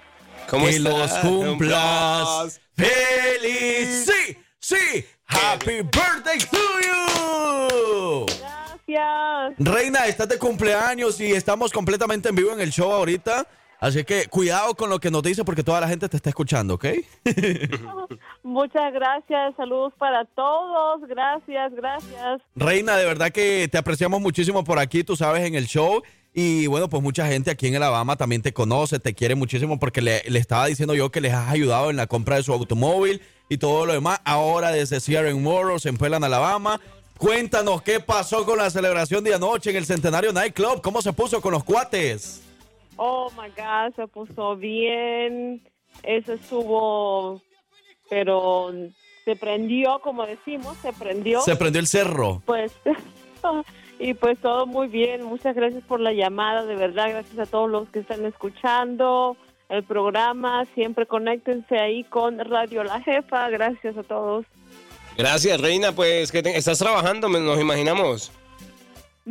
¿Cómo 0.49 0.65
que 0.65 0.71
estás? 0.75 0.93
los 0.93 1.11
cumplas 1.19 2.61
feliz. 2.75 4.05
Sí, 4.05 4.37
sí. 4.59 5.05
Happy 5.25 5.81
birthday 5.81 6.39
to 6.39 6.57
you. 6.85 8.25
Gracias. 8.39 9.55
Reina, 9.57 10.05
estás 10.05 10.29
de 10.29 10.37
cumpleaños 10.37 11.19
y 11.19 11.31
estamos 11.31 11.71
completamente 11.71 12.29
en 12.29 12.35
vivo 12.35 12.51
en 12.51 12.59
el 12.59 12.71
show 12.71 12.91
ahorita. 12.91 13.47
Así 13.79 14.03
que 14.03 14.27
cuidado 14.27 14.75
con 14.75 14.89
lo 14.89 14.99
que 14.99 15.09
nos 15.09 15.23
dice 15.23 15.45
porque 15.45 15.63
toda 15.63 15.79
la 15.79 15.87
gente 15.87 16.09
te 16.09 16.17
está 16.17 16.29
escuchando, 16.29 16.73
¿ok? 16.73 16.85
Muchas 18.43 18.93
gracias. 18.93 19.55
Saludos 19.55 19.93
para 19.97 20.25
todos. 20.25 21.07
Gracias, 21.07 21.73
gracias. 21.73 22.41
Reina, 22.55 22.97
de 22.97 23.05
verdad 23.05 23.31
que 23.31 23.69
te 23.71 23.77
apreciamos 23.77 24.19
muchísimo 24.19 24.65
por 24.65 24.79
aquí, 24.79 25.05
tú 25.05 25.15
sabes, 25.15 25.45
en 25.45 25.55
el 25.55 25.65
show. 25.65 26.03
Y 26.33 26.67
bueno, 26.67 26.89
pues 26.89 27.01
mucha 27.01 27.25
gente 27.27 27.51
aquí 27.51 27.67
en 27.67 27.77
Alabama 27.77 28.17
también 28.17 28.41
te 28.41 28.53
conoce, 28.53 28.99
te 28.99 29.15
quiere 29.15 29.35
muchísimo 29.35 29.79
porque 29.79 30.01
le, 30.01 30.23
le 30.27 30.39
estaba 30.39 30.67
diciendo 30.67 30.93
yo 30.93 31.09
que 31.09 31.21
les 31.21 31.33
has 31.33 31.49
ayudado 31.49 31.89
en 31.89 31.95
la 31.95 32.07
compra 32.07 32.35
de 32.35 32.43
su 32.43 32.53
automóvil 32.53 33.21
y 33.47 33.57
todo 33.57 33.85
lo 33.85 33.93
demás. 33.93 34.19
Ahora 34.25 34.71
desde 34.71 34.99
Sierra 34.99 35.33
Motors 35.33 35.85
en 35.85 35.97
Alabama. 36.23 36.81
Cuéntanos 37.17 37.81
qué 37.81 37.99
pasó 37.99 38.45
con 38.45 38.57
la 38.57 38.69
celebración 38.69 39.23
de 39.23 39.33
anoche 39.33 39.71
en 39.71 39.75
el 39.77 39.85
Centenario 39.85 40.31
Nightclub. 40.31 40.81
¿Cómo 40.81 41.01
se 41.01 41.11
puso 41.11 41.41
con 41.41 41.51
los 41.51 41.63
cuates? 41.63 42.48
Oh 43.01 43.29
my 43.31 43.47
God, 43.55 43.95
se 43.95 44.07
puso 44.07 44.55
bien. 44.57 45.61
Eso 46.03 46.33
estuvo, 46.33 47.41
pero 48.09 48.71
se 49.25 49.35
prendió, 49.37 49.99
como 49.99 50.25
decimos, 50.25 50.75
se 50.81 50.91
prendió. 50.93 51.39
Se 51.41 51.55
prendió 51.55 51.79
el 51.79 51.87
cerro. 51.87 52.41
Pues, 52.45 52.73
y 53.99 54.13
pues 54.15 54.37
todo 54.39 54.65
muy 54.65 54.87
bien. 54.87 55.23
Muchas 55.23 55.55
gracias 55.55 55.83
por 55.83 55.99
la 56.01 56.11
llamada, 56.11 56.65
de 56.65 56.75
verdad. 56.75 57.09
Gracias 57.09 57.39
a 57.39 57.45
todos 57.45 57.69
los 57.69 57.87
que 57.89 57.99
están 57.99 58.25
escuchando 58.25 59.37
el 59.69 59.83
programa. 59.83 60.65
Siempre 60.75 61.05
conéctense 61.05 61.77
ahí 61.79 62.03
con 62.03 62.37
Radio 62.39 62.83
La 62.83 63.01
Jefa. 63.01 63.49
Gracias 63.49 63.95
a 63.97 64.03
todos. 64.03 64.45
Gracias, 65.17 65.59
Reina. 65.61 65.93
Pues 65.93 66.31
que 66.31 66.43
te- 66.43 66.57
estás 66.57 66.79
trabajando, 66.79 67.29
nos 67.29 67.59
imaginamos. 67.61 68.31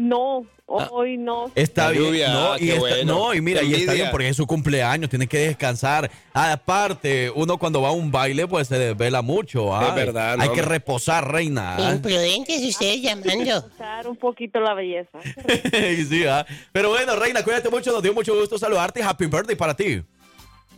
No, 0.00 0.46
hoy 0.66 1.16
no. 1.16 1.50
Está 1.56 1.86
La 1.86 1.90
bien. 1.90 2.04
lluvia, 2.04 2.28
no, 2.32 2.52
ah, 2.52 2.56
y 2.56 2.66
qué 2.66 2.68
está- 2.68 2.80
bueno. 2.80 3.14
no, 3.14 3.34
y 3.34 3.40
mira, 3.40 3.62
y 3.64 3.74
está 3.74 3.94
bien 3.94 4.08
porque 4.12 4.28
es 4.28 4.36
su 4.36 4.46
cumpleaños, 4.46 5.10
tiene 5.10 5.26
que 5.26 5.38
descansar. 5.38 6.08
Aparte, 6.32 7.32
uno 7.34 7.58
cuando 7.58 7.82
va 7.82 7.88
a 7.88 7.92
un 7.92 8.12
baile, 8.12 8.46
pues 8.46 8.68
se 8.68 8.78
desvela 8.78 9.22
mucho. 9.22 9.74
ah. 9.74 9.88
Es 9.88 9.94
verdad, 9.96 10.36
no, 10.36 10.44
Hay 10.44 10.50
que 10.50 10.62
reposar, 10.62 11.32
reina. 11.32 11.74
ah. 11.76 11.92
Imprudentes 11.94 12.62
ustedes 12.64 13.02
llamando. 13.02 13.64
Un 14.08 14.16
poquito 14.16 14.60
la 14.60 14.74
belleza. 14.74 15.18
Y 15.72 16.04
sí, 16.04 16.24
ah. 16.26 16.46
Pero 16.70 16.90
bueno, 16.90 17.16
reina, 17.16 17.42
cuídate 17.42 17.68
mucho, 17.70 17.90
nos 17.90 18.02
dio 18.02 18.14
mucho 18.14 18.38
gusto 18.38 18.56
saludarte 18.56 19.00
y 19.00 19.02
happy 19.02 19.26
birthday 19.26 19.56
para 19.56 19.74
ti. 19.74 20.00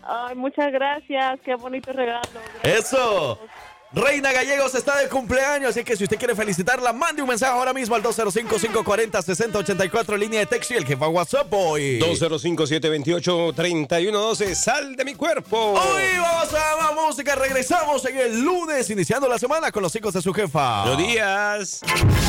Ay, 0.03 0.35
muchas 0.35 0.73
gracias. 0.73 1.39
Qué 1.45 1.55
bonito 1.57 1.93
regalo. 1.93 2.23
Gracias. 2.63 2.87
Eso. 2.93 3.39
Reina 3.93 4.33
Gallegos 4.33 4.73
está 4.77 4.97
de 4.99 5.09
cumpleaños, 5.09 5.71
así 5.71 5.83
que 5.83 5.97
si 5.97 6.05
usted 6.05 6.17
quiere 6.17 6.37
felicitarla, 6.37 6.93
mande 6.93 7.23
un 7.23 7.29
mensaje 7.29 7.53
ahora 7.53 7.73
mismo 7.73 7.97
al 7.97 8.05
205-540-6084, 8.05 10.17
línea 10.17 10.39
de 10.39 10.47
texto 10.47 10.75
y 10.75 10.77
el 10.77 10.87
jefa 10.87 11.09
WhatsApp 11.09 11.51
boy. 11.51 11.99
205-728-3112. 11.99 14.55
Sal 14.55 14.95
de 14.95 15.05
mi 15.05 15.17
cuerpo. 15.17 15.73
Hoy 15.73 16.19
vamos 16.21 16.55
a 16.55 16.77
más 16.77 16.95
música. 16.95 17.35
Regresamos 17.35 18.05
en 18.05 18.19
el 18.19 18.41
lunes, 18.41 18.89
iniciando 18.91 19.27
la 19.27 19.41
semana 19.41 19.73
con 19.73 19.83
los 19.83 19.97
hijos 19.97 20.15
de 20.15 20.23
su 20.23 20.33
jefa. 20.33 20.85
Buenos 20.85 21.09
días. 21.09 21.81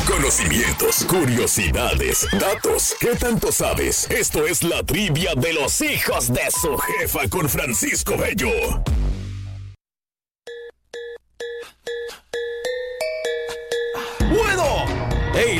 Conocimientos, 0.04 1.04
curiosidades, 1.04 2.26
datos. 2.40 2.96
¿Qué 2.98 3.14
tanto 3.14 3.52
sabes? 3.52 4.10
Esto 4.10 4.48
es 4.48 4.64
la 4.64 4.82
trivia 4.82 5.36
de 5.36 5.52
los 5.52 5.80
hijos 5.80 6.32
de 6.32 6.50
su 6.50 6.76
jefa 6.76 7.28
con 7.28 7.48
Francisco 7.48 8.16
Bello. 8.16 8.50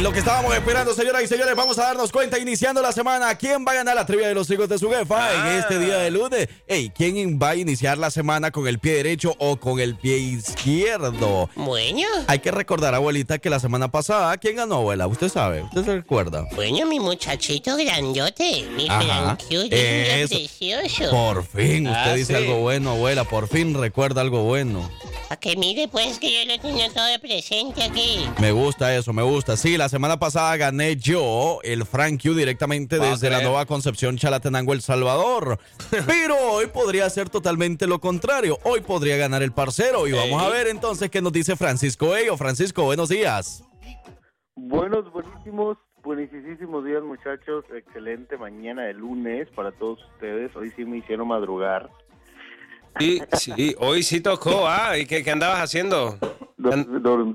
Lo 0.02 0.12
que 0.12 0.18
estábamos 0.18 0.52
esperando, 0.52 0.92
señoras 0.94 1.22
y 1.22 1.28
señores, 1.28 1.54
vamos 1.54 1.78
a 1.78 1.84
darnos 1.84 2.10
cuenta, 2.10 2.36
iniciando 2.36 2.82
la 2.82 2.90
semana, 2.90 3.32
¿quién 3.36 3.64
va 3.64 3.70
a 3.70 3.74
ganar 3.76 3.94
la 3.94 4.04
trivia 4.04 4.26
de 4.26 4.34
los 4.34 4.50
hijos 4.50 4.68
de 4.68 4.76
su 4.76 4.90
jefa 4.90 5.32
en 5.32 5.58
este 5.60 5.78
día 5.78 5.98
de 5.98 6.10
lunes? 6.10 6.48
Hey, 6.66 6.90
¿quién 6.92 7.38
va 7.40 7.50
a 7.50 7.56
iniciar 7.56 7.98
la 7.98 8.10
semana 8.10 8.50
con 8.50 8.66
el 8.66 8.80
pie 8.80 8.94
derecho 8.94 9.36
o 9.38 9.58
con 9.58 9.78
el 9.78 9.94
pie 9.94 10.16
izquierdo? 10.18 11.48
Bueno, 11.54 12.00
Hay 12.26 12.40
que 12.40 12.50
recordar, 12.50 12.96
abuelita, 12.96 13.38
que 13.38 13.48
la 13.48 13.60
semana 13.60 13.92
pasada, 13.92 14.36
¿quién 14.38 14.56
ganó, 14.56 14.76
abuela? 14.76 15.06
Usted 15.06 15.28
sabe, 15.28 15.62
usted 15.62 15.84
se 15.84 15.94
recuerda. 15.98 16.48
bueno, 16.56 16.84
mi 16.86 16.98
muchachito 16.98 17.76
grandote, 17.76 18.66
mi 18.76 18.88
Eso. 19.70 20.34
precioso. 20.34 21.10
Por 21.12 21.44
fin, 21.46 21.86
usted 21.86 22.10
Ah, 22.10 22.14
dice 22.14 22.36
sí. 22.36 22.42
algo 22.42 22.58
bueno, 22.58 22.90
abuela, 22.90 23.22
por 23.22 23.46
fin 23.46 23.72
recuerda 23.74 24.20
algo 24.20 24.42
bueno. 24.42 24.90
A 25.30 25.36
que 25.36 25.56
mire, 25.56 25.88
pues, 25.88 26.18
que 26.18 26.30
yo 26.30 26.52
lo 26.52 26.60
tenía 26.60 26.90
todo 26.92 27.06
presente 27.20 27.82
aquí. 27.84 28.28
Me 28.38 28.52
gusta 28.52 28.94
eso, 28.94 29.12
me 29.14 29.22
gusta. 29.22 29.56
Sí, 29.56 29.78
la 29.78 29.88
semana 29.92 30.18
pasada 30.18 30.56
gané 30.56 30.96
yo 30.96 31.58
el 31.62 31.84
Frank 31.84 32.22
Q 32.22 32.32
directamente 32.32 32.96
Va 32.96 33.10
desde 33.10 33.28
la. 33.28 33.42
Nueva 33.42 33.66
Concepción 33.66 34.16
Chalatenango, 34.16 34.72
El 34.72 34.80
Salvador. 34.80 35.58
Pero 36.06 36.34
hoy 36.50 36.66
podría 36.68 37.10
ser 37.10 37.28
totalmente 37.28 37.86
lo 37.86 38.00
contrario. 38.00 38.56
Hoy 38.64 38.80
podría 38.80 39.18
ganar 39.18 39.42
el 39.42 39.52
parcero. 39.52 40.08
Y 40.08 40.12
vamos 40.12 40.42
a 40.42 40.48
ver 40.48 40.68
entonces 40.68 41.10
qué 41.10 41.20
nos 41.20 41.34
dice 41.34 41.56
Francisco 41.56 42.16
Ello. 42.16 42.38
Francisco, 42.38 42.84
buenos 42.84 43.10
días. 43.10 43.62
Buenos, 44.56 45.12
buenísimos, 45.12 45.76
buenísimos 46.02 46.86
días 46.86 47.02
muchachos. 47.02 47.66
Excelente 47.76 48.38
mañana 48.38 48.84
de 48.84 48.94
lunes 48.94 49.46
para 49.54 49.72
todos 49.72 49.98
ustedes. 50.14 50.56
Hoy 50.56 50.70
sí 50.74 50.86
me 50.86 50.98
hicieron 50.98 51.28
madrugar. 51.28 51.90
Sí, 52.98 53.22
sí, 53.32 53.74
hoy 53.78 54.02
sí 54.02 54.20
tocó. 54.20 54.66
Ah, 54.68 54.98
¿y 54.98 55.06
qué, 55.06 55.22
qué 55.22 55.30
andabas 55.30 55.60
haciendo? 55.60 56.18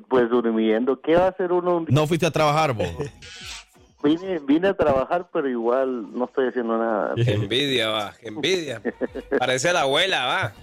Pues 0.10 0.30
durmiendo. 0.30 1.02
¿Qué 1.02 1.16
va 1.16 1.26
a 1.26 1.30
hacer 1.30 1.52
uno? 1.52 1.78
un 1.78 1.86
día? 1.86 1.96
No 1.96 2.08
fuiste 2.08 2.26
a 2.26 2.32
trabajar, 2.32 2.74
vos. 2.74 2.88
Vine, 4.04 4.40
vine 4.40 4.68
a 4.70 4.74
trabajar, 4.76 5.28
pero 5.34 5.50
igual 5.50 6.14
no 6.14 6.26
estoy 6.26 6.50
haciendo 6.50 6.78
nada. 6.78 7.14
Qué 7.16 7.34
envidia, 7.34 7.90
va, 7.90 8.14
qué 8.22 8.28
envidia. 8.28 8.82
Parece 9.40 9.74
la 9.74 9.82
abuela, 9.82 10.26
va. 10.26 10.54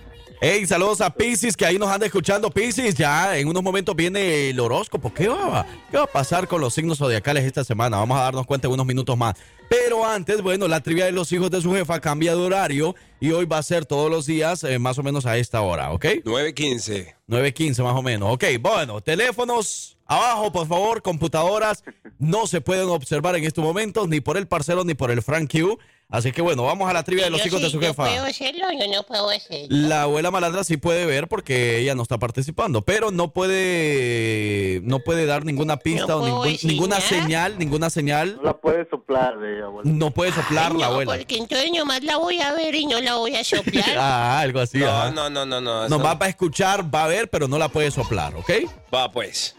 Hey, 0.41 0.67
saludos 0.67 1.01
a 1.01 1.11
Pisces, 1.11 1.57
que 1.57 1.67
ahí 1.67 1.79
nos 1.79 1.89
anda 1.89 2.07
escuchando. 2.07 2.51
Pisces, 2.51 2.95
ya 2.95 3.37
en 3.37 3.49
unos 3.49 3.63
momentos 3.63 3.95
viene 3.97 4.51
el 4.51 4.61
horóscopo. 4.61 5.13
¿Qué 5.13 5.29
va, 5.29 5.67
¿Qué 5.91 5.97
va 5.97 6.05
a 6.05 6.07
pasar 6.07 6.47
con 6.47 6.61
los 6.61 6.75
signos 6.75 6.99
zodiacales 6.99 7.45
esta 7.45 7.65
semana? 7.65 7.97
Vamos 7.97 8.19
a 8.19 8.23
darnos 8.23 8.47
cuenta 8.47 8.69
en 8.69 8.75
unos 8.75 8.87
minutos 8.87 9.17
más. 9.17 9.35
Pero 9.77 10.07
antes, 10.07 10.41
bueno, 10.41 10.69
la 10.69 10.81
trivia 10.81 11.07
de 11.07 11.13
los 11.13 11.33
hijos 11.33 11.51
de 11.51 11.61
su 11.61 11.73
jefa 11.73 12.01
cambia 12.01 12.35
de 12.37 12.41
horario 12.41 12.95
y 13.21 13.33
hoy 13.33 13.45
va 13.47 13.59
a 13.59 13.63
ser 13.63 13.85
todos 13.87 14.09
los 14.11 14.25
días 14.27 14.63
eh, 14.63 14.79
más 14.79 14.99
o 14.99 15.03
menos 15.03 15.27
a 15.27 15.37
esta 15.37 15.61
hora, 15.63 15.91
¿ok? 15.93 16.05
9.15. 16.25 17.15
9.15 17.29 17.83
más 17.83 17.97
o 17.97 18.03
menos. 18.03 18.33
Ok, 18.33 18.45
bueno, 18.61 19.01
teléfonos 19.01 19.99
abajo, 20.07 20.53
por 20.53 20.69
favor, 20.69 21.03
computadoras 21.03 21.83
no 22.19 22.47
se 22.47 22.61
pueden 22.61 22.89
observar 22.89 23.35
en 23.37 23.45
estos 23.45 23.65
momentos 23.65 24.09
ni 24.09 24.21
por 24.21 24.37
el 24.37 24.47
parcero 24.47 24.85
ni 24.85 24.95
por 24.95 25.11
el 25.11 25.23
Frank 25.23 25.51
Q. 25.51 25.79
Así 26.11 26.31
que 26.33 26.43
bueno, 26.43 26.63
vamos 26.65 26.89
a 26.89 26.93
la 26.93 27.03
trivia 27.03 27.25
de 27.25 27.31
los 27.31 27.41
Yo 27.41 27.47
hijos 27.49 27.63
de 27.63 27.71
su 27.71 27.81
yo 27.81 27.89
jefa. 27.89 28.05
¿Puedo 28.05 28.25
hacerlo 28.25 28.67
yo 28.79 28.87
no 28.95 29.03
puedo 29.05 29.31
hacerlo? 29.31 29.67
La 29.71 30.03
abuela 30.03 30.31
malandra 30.31 30.63
sí 30.63 30.77
puede 30.77 31.07
ver 31.07 31.29
porque 31.29 31.79
ella 31.79 31.95
no 31.95 32.03
está 32.03 32.19
participando, 32.19 32.83
pero 32.83 33.11
no 33.11 33.33
puede 33.33 34.81
no 34.85 35.01
puede 35.01 35.25
dar 35.27 35.45
ninguna 35.47 35.79
pista 35.79 36.09
No 36.09 36.17
o 36.19 36.45
ningún- 36.45 36.59
ninguna 36.63 36.97
nada. 36.99 37.09
señal, 37.09 37.59
ninguna 37.59 37.89
señal. 37.91 38.37
No 38.37 38.43
la 38.43 38.53
puedes 38.59 38.87
soplar, 38.91 39.35
eh, 39.43 39.63
abuelo. 39.65 39.91
No 39.91 40.11
puede 40.11 40.33
soplar 40.33 40.73
Ay, 40.73 40.79
la 40.79 40.87
no, 40.87 40.93
abuela. 40.93 41.17
porque 41.17 41.37
entonces 41.37 41.71
nomás 41.77 42.03
la 42.05 42.17
voy 42.19 42.41
a 42.41 42.53
ver 42.55 42.75
y 42.75 42.87
no 42.87 43.01
la 43.01 43.17
voy 43.17 43.35
a 43.37 43.43
soplar. 43.45 43.85
Ah, 43.99 44.41
algo 44.41 44.61
así. 44.61 44.79
No, 44.79 44.89
ajá. 44.89 45.11
no, 45.11 45.29
no, 45.31 45.45
no, 45.47 45.61
no. 45.61 45.85
eso- 45.87 45.97
Nomás 45.97 46.17
va 46.21 46.27
a 46.27 46.29
escuchar, 46.29 46.85
va 46.95 47.05
a 47.05 47.09
ver, 47.09 47.29
pero 47.31 47.49
no 47.49 47.59
la 47.59 47.69
puede 47.69 47.91
soplar, 47.91 48.35
¿ok? 48.37 48.51
Va, 48.95 49.11
pues. 49.11 49.57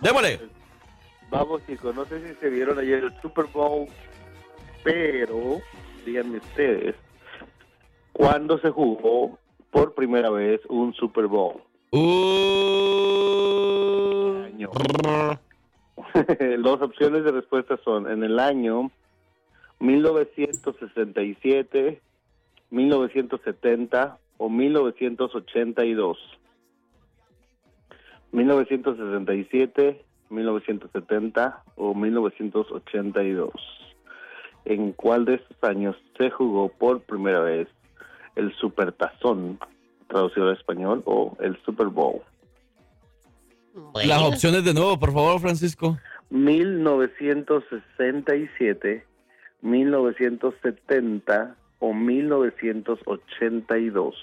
Démosle. 0.00 0.40
Vamos 1.30 1.62
chicos, 1.66 1.94
no 1.94 2.04
sé 2.06 2.20
si 2.20 2.34
se 2.40 2.48
vieron 2.48 2.78
ayer 2.78 3.02
el 3.04 3.20
Super 3.20 3.46
Bowl, 3.46 3.88
pero 4.84 5.60
díganme 6.06 6.36
ustedes, 6.38 6.94
¿cuándo 8.12 8.58
se 8.58 8.70
jugó 8.70 9.36
por 9.72 9.94
primera 9.94 10.30
vez 10.30 10.60
un 10.68 10.94
Super 10.94 11.26
Bowl? 11.26 11.60
Uh, 13.04 14.44
Año. 14.46 14.70
Las 16.38 16.80
opciones 16.80 17.24
de 17.24 17.32
respuesta 17.32 17.76
son 17.84 18.08
en 18.08 18.22
el 18.22 18.38
año 18.38 18.92
1967, 19.80 22.00
1970 22.70 24.18
o 24.36 24.48
1982. 24.48 26.18
1967, 28.30 30.04
1970 30.30 31.64
o 31.76 31.94
1982. 31.94 33.52
¿En 34.66 34.92
cuál 34.92 35.24
de 35.24 35.34
estos 35.34 35.56
años 35.62 35.96
se 36.16 36.30
jugó 36.30 36.68
por 36.68 37.00
primera 37.00 37.40
vez 37.40 37.66
el 38.36 38.54
Supertazón, 38.54 39.58
traducido 40.06 40.48
al 40.48 40.56
español, 40.56 41.02
o 41.06 41.36
el 41.40 41.60
Super 41.64 41.88
Bowl? 41.88 42.22
Bueno, 43.74 44.08
Las 44.08 44.22
opciones 44.22 44.64
de 44.64 44.72
nuevo, 44.72 44.98
por 44.98 45.12
favor, 45.12 45.38
Francisco. 45.40 45.98
1967, 46.30 49.04
1970 49.60 51.56
o 51.80 51.92
1982. 51.92 54.14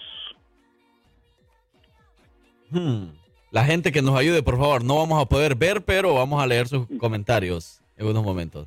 Hmm. 2.69 3.09
La 3.51 3.65
gente 3.65 3.91
que 3.91 4.01
nos 4.01 4.17
ayude, 4.17 4.41
por 4.41 4.57
favor. 4.57 4.83
No 4.85 4.95
vamos 4.95 5.21
a 5.21 5.27
poder 5.27 5.55
ver, 5.55 5.81
pero 5.81 6.15
vamos 6.15 6.41
a 6.41 6.47
leer 6.47 6.69
sus 6.69 6.87
comentarios 6.97 7.81
en 7.97 8.07
unos 8.07 8.23
momentos. 8.23 8.65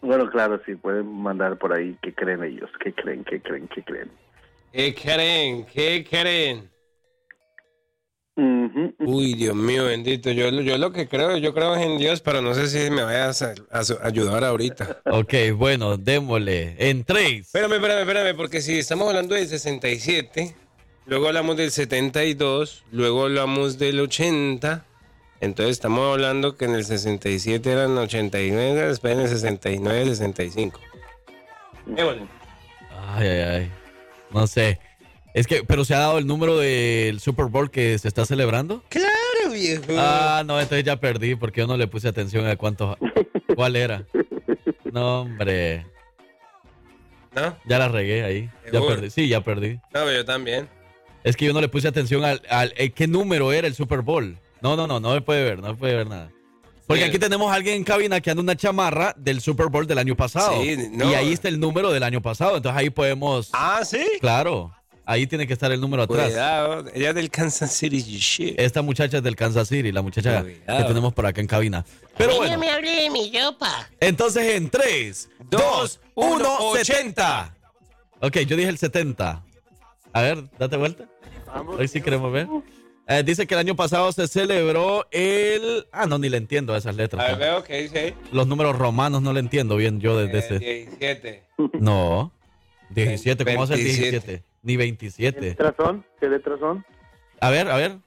Bueno, 0.00 0.28
claro, 0.28 0.60
sí, 0.66 0.74
pueden 0.74 1.06
mandar 1.06 1.56
por 1.58 1.72
ahí 1.72 1.96
qué 2.02 2.12
creen 2.12 2.42
ellos, 2.42 2.68
qué 2.82 2.92
creen, 2.92 3.22
qué 3.24 3.40
creen, 3.40 3.68
qué 3.68 3.82
creen. 3.82 4.10
¿Qué 4.72 4.94
creen? 4.94 5.64
¿Qué 5.72 6.04
creen? 6.08 6.68
Uy, 8.36 9.32
Dios 9.34 9.56
mío, 9.56 9.86
bendito. 9.86 10.30
Yo, 10.30 10.50
yo 10.50 10.76
lo 10.76 10.92
que 10.92 11.08
creo, 11.08 11.38
yo 11.38 11.54
creo 11.54 11.74
es 11.74 11.86
en 11.86 11.96
Dios, 11.96 12.20
pero 12.20 12.42
no 12.42 12.54
sé 12.54 12.68
si 12.68 12.90
me 12.90 13.02
vayas 13.02 13.40
a, 13.42 13.54
ayudar 14.02 14.44
ahorita. 14.44 15.00
Ok, 15.06 15.34
bueno, 15.54 15.96
démosle. 15.96 16.76
En 16.78 17.04
tres. 17.04 17.46
Espérame, 17.46 17.74
espérame, 17.74 18.00
espérame, 18.00 18.36
porque 18.36 18.60
si 18.60 18.78
estamos 18.78 19.08
hablando 19.08 19.34
del 19.34 19.48
67, 19.48 20.54
luego 21.06 21.28
hablamos 21.28 21.56
del 21.56 21.70
72, 21.70 22.84
luego 22.92 23.22
hablamos 23.24 23.78
del 23.78 24.00
80, 24.00 24.84
entonces 25.40 25.72
estamos 25.72 26.12
hablando 26.12 26.56
que 26.56 26.66
en 26.66 26.74
el 26.74 26.84
67 26.84 27.70
eran 27.70 27.96
89, 27.96 28.88
después 28.88 29.14
en 29.14 29.20
el 29.20 29.28
69, 29.28 30.04
65. 30.06 30.78
Démosle. 31.86 32.26
Ay, 33.14 33.28
ay, 33.28 33.40
ay. 33.40 33.70
No 34.30 34.46
sé. 34.46 34.78
Es 35.36 35.46
que, 35.46 35.64
pero 35.64 35.84
se 35.84 35.94
ha 35.94 35.98
dado 35.98 36.16
el 36.16 36.26
número 36.26 36.56
del 36.56 37.20
Super 37.20 37.44
Bowl 37.46 37.70
que 37.70 37.98
se 37.98 38.08
está 38.08 38.24
celebrando. 38.24 38.82
Claro, 38.88 39.52
viejo. 39.52 39.82
Ah, 39.90 40.42
no, 40.46 40.58
entonces 40.58 40.82
ya 40.82 40.96
perdí 40.96 41.34
porque 41.34 41.60
yo 41.60 41.66
no 41.66 41.76
le 41.76 41.86
puse 41.86 42.08
atención 42.08 42.46
a 42.46 42.56
cuánto, 42.56 42.96
cuál 43.54 43.76
era. 43.76 44.04
No, 44.90 45.20
hombre. 45.20 45.84
¿No? 47.34 47.54
Ya 47.66 47.78
la 47.78 47.88
regué 47.88 48.24
ahí. 48.24 48.50
Ya 48.72 48.80
perdí. 48.80 49.10
Sí, 49.10 49.28
ya 49.28 49.42
perdí. 49.42 49.74
No, 49.74 49.80
pero 49.92 50.12
yo 50.12 50.24
también. 50.24 50.70
Es 51.22 51.36
que 51.36 51.44
yo 51.44 51.52
no 51.52 51.60
le 51.60 51.68
puse 51.68 51.86
atención 51.86 52.24
al, 52.24 52.40
al- 52.48 52.72
eh, 52.78 52.92
qué 52.92 53.06
número 53.06 53.52
era 53.52 53.66
el 53.66 53.74
Super 53.74 54.00
Bowl. 54.00 54.38
No, 54.62 54.74
no, 54.74 54.86
no, 54.86 55.00
no 55.00 55.12
me 55.12 55.20
puede 55.20 55.44
ver, 55.44 55.58
no 55.60 55.68
me 55.68 55.74
puede 55.74 55.96
ver 55.96 56.06
nada. 56.06 56.30
Porque 56.86 57.00
Bien. 57.02 57.10
aquí 57.10 57.18
tenemos 57.18 57.52
a 57.52 57.56
alguien 57.56 57.74
en 57.76 57.84
cabina 57.84 58.22
que 58.22 58.30
anda 58.30 58.42
una 58.42 58.56
chamarra 58.56 59.12
del 59.18 59.42
Super 59.42 59.66
Bowl 59.66 59.86
del 59.86 59.98
año 59.98 60.16
pasado. 60.16 60.62
Sí, 60.62 60.78
no. 60.92 61.10
Y 61.10 61.14
ahí 61.14 61.32
está 61.34 61.48
el 61.48 61.60
número 61.60 61.90
del 61.92 62.04
año 62.04 62.22
pasado. 62.22 62.56
Entonces 62.56 62.80
ahí 62.80 62.88
podemos. 62.88 63.50
Ah, 63.52 63.82
sí. 63.84 64.00
Claro. 64.20 64.72
Ahí 65.08 65.28
tiene 65.28 65.46
que 65.46 65.52
estar 65.52 65.70
el 65.70 65.80
número 65.80 66.02
atrás. 66.02 66.26
Cuidado, 66.26 66.84
ella 66.92 67.10
es 67.10 67.14
del 67.14 67.30
Kansas 67.30 67.72
City 67.72 68.00
shit. 68.00 68.58
Esta 68.58 68.82
muchacha 68.82 69.18
es 69.18 69.22
del 69.22 69.36
Kansas 69.36 69.68
City, 69.68 69.92
la 69.92 70.02
muchacha 70.02 70.42
Cuidado. 70.42 70.78
que 70.78 70.84
tenemos 70.88 71.14
por 71.14 71.24
acá 71.26 71.40
en 71.40 71.46
cabina. 71.46 71.84
Pero 72.18 72.32
Ay, 72.32 72.36
bueno, 72.38 72.52
no 72.54 72.58
me 72.58 72.70
hable 72.70 72.90
de 72.90 73.10
mi 73.10 73.32
ropa. 73.40 73.88
entonces 74.00 74.56
en 74.56 74.68
3, 74.68 75.28
2, 75.48 76.00
1, 76.16 76.34
uno, 76.34 76.74
70. 76.74 77.54
Ok, 78.20 78.38
yo 78.40 78.56
dije 78.56 78.68
el 78.68 78.78
70. 78.78 79.44
A 80.12 80.22
ver, 80.22 80.44
date 80.58 80.76
vuelta. 80.76 81.04
Vamos, 81.46 81.78
Hoy 81.78 81.86
sí 81.86 82.00
queremos 82.00 82.32
ver. 82.32 82.48
Eh, 83.08 83.22
dice 83.24 83.46
que 83.46 83.54
el 83.54 83.60
año 83.60 83.76
pasado 83.76 84.10
se 84.10 84.26
celebró 84.26 85.06
el... 85.12 85.86
Ah, 85.92 86.06
no, 86.06 86.18
ni 86.18 86.28
le 86.28 86.38
entiendo 86.38 86.74
a 86.74 86.78
esas 86.78 86.96
letras. 86.96 87.22
A 87.24 87.28
ver, 87.28 87.38
veo 87.38 87.62
que 87.62 87.82
dice. 87.82 88.14
Los 88.32 88.48
números 88.48 88.76
romanos 88.76 89.22
no 89.22 89.32
le 89.32 89.38
entiendo 89.38 89.76
bien 89.76 90.00
yo 90.00 90.18
desde 90.18 90.38
ese... 90.38 90.58
17. 90.58 91.44
No. 91.74 92.32
17, 92.90 93.44
¿cómo 93.44 93.58
va 93.58 93.64
a 93.64 93.66
ser 93.68 93.76
27? 93.76 94.10
17? 94.10 94.44
Ni 94.62 94.72
¿Qué 94.74 94.76
27. 94.78 95.40
letras 95.40 95.74
son? 95.76 96.04
¿Qué 96.20 96.28
letras 96.28 96.58
son? 96.60 96.84
A 97.40 97.50
ver, 97.50 97.68
a 97.68 97.76
ver. 97.76 97.98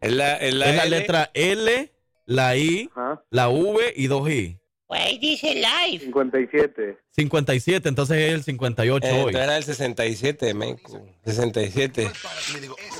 Es 0.00 0.12
la, 0.12 0.36
es 0.36 0.54
la, 0.54 0.70
Es 0.70 0.76
la 0.76 0.82
L. 0.84 0.98
letra 0.98 1.30
L, 1.34 1.92
la 2.26 2.56
I, 2.56 2.88
Ajá. 2.94 3.22
la 3.30 3.48
V 3.48 3.92
y 3.96 4.06
dos 4.06 4.28
I. 4.30 4.58
Güey, 4.86 5.18
dice 5.18 5.54
live. 5.54 6.04
57. 6.04 6.98
57, 7.10 7.88
entonces 7.88 8.16
es 8.16 8.32
el 8.32 8.42
58 8.44 9.06
Eh, 9.06 9.22
hoy. 9.24 9.34
era 9.34 9.56
el 9.56 9.64
67, 9.64 10.54
meco. 10.54 11.04
67. 11.24 12.10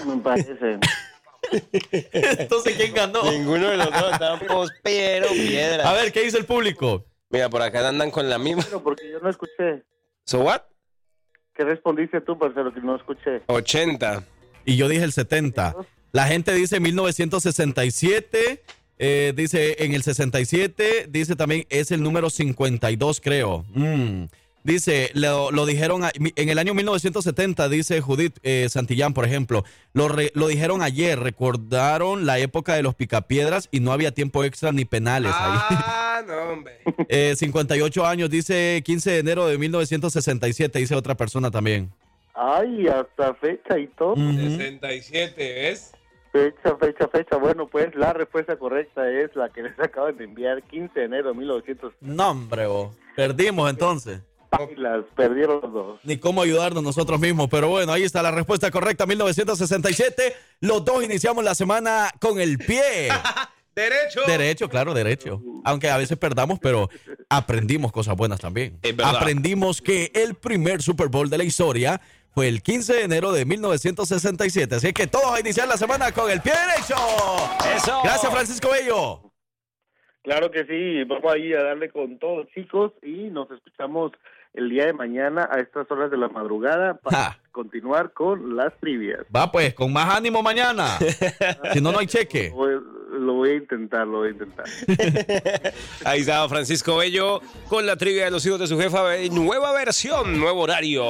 Me 0.06 0.16
parece. 0.18 0.78
Entonces, 2.12 2.76
¿quién 2.76 2.92
ganó? 2.92 3.22
Ninguno 3.30 3.70
de 3.70 3.76
los 3.78 3.90
dos 3.90 4.12
estamos 4.12 4.70
pero 4.82 5.28
piedra. 5.30 5.88
A 5.88 5.94
ver, 5.94 6.12
¿qué 6.12 6.22
dice 6.24 6.36
el 6.36 6.44
público? 6.44 7.06
Mira, 7.30 7.48
por 7.48 7.62
acá 7.62 7.88
andan 7.88 8.10
con 8.10 8.28
la 8.28 8.38
misma. 8.38 8.64
Pero 8.64 8.82
porque 8.82 9.10
yo 9.10 9.18
no 9.20 9.30
escuché. 9.30 9.82
¿So 10.24 10.40
what? 10.40 10.62
¿Qué 11.58 11.64
respondiste 11.64 12.20
tú, 12.20 12.38
parcero, 12.38 12.72
que 12.72 12.80
no 12.80 12.94
escuché? 12.94 13.42
80. 13.48 14.22
Y 14.64 14.76
yo 14.76 14.88
dije 14.88 15.02
el 15.02 15.10
70. 15.10 15.74
La 16.12 16.28
gente 16.28 16.54
dice 16.54 16.78
1967. 16.78 18.62
eh, 19.00 19.32
dice 19.34 19.74
en 19.84 19.92
el 19.92 20.04
67. 20.04 21.06
Dice 21.10 21.34
también 21.34 21.66
es 21.68 21.90
el 21.90 22.00
número 22.00 22.30
52, 22.30 23.20
creo. 23.20 23.64
Mm. 23.70 24.26
Dice, 24.68 25.10
lo, 25.14 25.50
lo 25.50 25.64
dijeron 25.64 26.04
a- 26.04 26.12
en 26.14 26.48
el 26.50 26.58
año 26.58 26.74
1970, 26.74 27.70
dice 27.70 28.02
Judith 28.02 28.36
eh, 28.42 28.66
Santillán, 28.68 29.14
por 29.14 29.24
ejemplo. 29.24 29.64
Lo, 29.94 30.08
re- 30.08 30.30
lo 30.34 30.46
dijeron 30.46 30.82
ayer. 30.82 31.18
Recordaron 31.18 32.26
la 32.26 32.38
época 32.38 32.74
de 32.74 32.82
los 32.82 32.94
picapiedras 32.94 33.68
y 33.72 33.80
no 33.80 33.92
había 33.92 34.12
tiempo 34.12 34.44
extra 34.44 34.70
ni 34.70 34.84
penales 34.84 35.32
ahí. 35.34 35.58
Ah, 35.58 36.22
no, 36.28 36.34
hombre. 36.52 36.80
Eh, 37.08 37.34
58 37.34 38.06
años, 38.06 38.28
dice 38.28 38.82
15 38.84 39.10
de 39.10 39.18
enero 39.20 39.46
de 39.46 39.56
1967, 39.56 40.78
dice 40.78 40.94
otra 40.94 41.14
persona 41.16 41.50
también. 41.50 41.90
Ay, 42.34 42.86
hasta 42.88 43.32
fecha 43.36 43.78
y 43.78 43.86
todo. 43.88 44.12
Ujú. 44.12 44.32
67, 44.32 45.34
¿ves? 45.62 45.92
Fecha, 46.30 46.76
fecha, 46.76 47.08
fecha. 47.08 47.36
Bueno, 47.36 47.66
pues 47.68 47.94
la 47.94 48.12
respuesta 48.12 48.56
correcta 48.56 49.10
es 49.10 49.34
la 49.34 49.48
que 49.48 49.62
les 49.62 49.80
acaban 49.80 50.14
de 50.18 50.24
enviar, 50.24 50.62
15 50.62 50.92
de 51.00 51.06
enero 51.06 51.30
de 51.30 51.34
1900. 51.38 51.94
No, 52.02 52.30
hombre, 52.32 52.66
vos. 52.66 52.94
perdimos 53.16 53.70
entonces. 53.70 54.20
Las 54.76 55.04
perdieron 55.14 55.60
los 55.60 55.72
dos. 55.72 56.00
Ni 56.04 56.16
cómo 56.18 56.42
ayudarnos 56.42 56.82
nosotros 56.82 57.20
mismos, 57.20 57.48
pero 57.50 57.68
bueno, 57.68 57.92
ahí 57.92 58.02
está 58.02 58.22
la 58.22 58.30
respuesta 58.30 58.70
correcta, 58.70 59.06
1967. 59.06 60.34
Los 60.60 60.84
dos 60.84 61.04
iniciamos 61.04 61.44
la 61.44 61.54
semana 61.54 62.10
con 62.20 62.40
el 62.40 62.58
pie. 62.58 63.08
Derecho. 63.74 64.22
Derecho, 64.26 64.68
claro, 64.68 64.92
derecho. 64.92 65.40
Aunque 65.64 65.88
a 65.88 65.96
veces 65.96 66.18
perdamos, 66.18 66.58
pero 66.58 66.90
aprendimos 67.28 67.92
cosas 67.92 68.16
buenas 68.16 68.40
también. 68.40 68.80
Aprendimos 69.04 69.80
que 69.80 70.10
el 70.14 70.34
primer 70.34 70.82
Super 70.82 71.06
Bowl 71.06 71.30
de 71.30 71.38
la 71.38 71.44
historia 71.44 72.00
fue 72.30 72.48
el 72.48 72.60
15 72.60 72.94
de 72.94 73.02
enero 73.02 73.30
de 73.30 73.44
1967. 73.44 74.74
Así 74.74 74.92
que 74.92 75.06
todos 75.06 75.32
a 75.32 75.38
iniciar 75.38 75.68
la 75.68 75.76
semana 75.76 76.10
con 76.10 76.28
el 76.28 76.40
pie 76.40 76.54
derecho. 76.54 76.96
Eso. 77.76 78.00
Gracias, 78.02 78.32
Francisco 78.32 78.68
Bello. 78.70 79.28
Claro 80.22 80.50
que 80.50 80.64
sí, 80.66 81.04
vamos 81.04 81.32
ahí 81.32 81.52
a 81.54 81.62
darle 81.62 81.88
con 81.90 82.18
todos, 82.18 82.48
chicos, 82.54 82.92
y 83.02 83.30
nos 83.30 83.50
escuchamos 83.50 84.12
el 84.58 84.68
día 84.70 84.86
de 84.86 84.92
mañana 84.92 85.48
a 85.50 85.60
estas 85.60 85.90
horas 85.90 86.10
de 86.10 86.16
la 86.16 86.28
madrugada 86.28 86.94
para 86.94 87.16
Ja. 87.16 87.38
continuar 87.52 88.12
con 88.12 88.56
las 88.56 88.72
trivias. 88.80 89.20
Va 89.34 89.50
pues, 89.52 89.72
con 89.74 89.92
más 89.92 90.14
ánimo 90.14 90.42
mañana. 90.42 90.98
si 91.72 91.80
no, 91.80 91.92
no 91.92 92.00
hay 92.00 92.06
cheque. 92.06 92.50
Voy- 92.50 92.80
Lo 93.10 93.32
voy 93.34 93.50
a 93.50 93.54
intentar, 93.54 94.06
lo 94.06 94.18
voy 94.18 94.28
a 94.28 94.30
intentar. 94.32 94.66
Ahí 96.04 96.20
estaba 96.20 96.46
Francisco 96.48 96.96
Bello 96.98 97.40
con 97.68 97.86
la 97.86 97.96
trivia 97.96 98.24
de 98.26 98.30
los 98.30 98.44
hijos 98.44 98.60
de 98.60 98.66
su 98.66 98.78
jefa. 98.78 99.02
Nueva 99.30 99.72
versión, 99.72 100.38
nuevo 100.38 100.60
horario. 100.62 101.04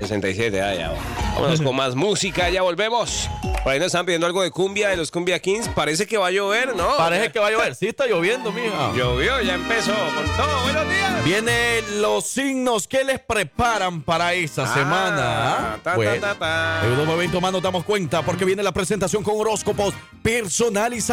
67, 0.00 0.60
ah, 0.60 0.74
ya. 0.74 0.92
Vámonos 1.34 1.62
con 1.62 1.74
más 1.74 1.94
música, 1.94 2.50
ya 2.50 2.60
volvemos. 2.62 3.30
Por 3.62 3.72
ahí 3.72 3.78
nos 3.78 3.86
están 3.86 4.04
pidiendo 4.06 4.26
algo 4.26 4.42
de 4.42 4.50
cumbia, 4.50 4.90
de 4.90 4.96
los 4.96 5.10
Cumbia 5.10 5.38
Kings. 5.40 5.68
Parece 5.70 6.06
que 6.06 6.16
va 6.18 6.28
a 6.28 6.30
llover, 6.30 6.76
¿no? 6.76 6.96
Parece 6.98 7.32
que 7.32 7.38
va 7.40 7.48
a 7.48 7.50
llover. 7.50 7.74
Sí 7.74 7.88
está 7.88 8.06
lloviendo, 8.06 8.52
mija. 8.52 8.92
Llovió, 8.94 9.40
ya 9.40 9.54
empezó 9.54 9.92
con 10.14 10.24
todo. 10.36 10.62
Buenos 10.62 10.84
días. 10.88 11.24
Vienen 11.24 12.00
los 12.02 12.26
signos 12.26 12.86
que 12.86 13.02
les 13.04 13.18
preparan 13.20 14.02
para 14.02 14.34
esa 14.34 14.64
Ah, 14.64 14.74
semana. 14.74 15.80
ta, 15.82 15.96
Bueno, 15.96 16.12
ta, 16.20 16.34
ta, 16.34 16.80
ta. 16.80 16.86
En 16.86 16.92
un 17.00 17.06
momento 17.06 17.40
más 17.40 17.52
nos 17.52 17.62
damos 17.62 17.84
cuenta 17.84 18.22
porque 18.22 18.44
viene 18.44 18.62
la 18.62 18.72
presentación 18.72 19.22
con 19.24 19.34
horóscopos 19.40 19.94
personalizados. 20.22 21.05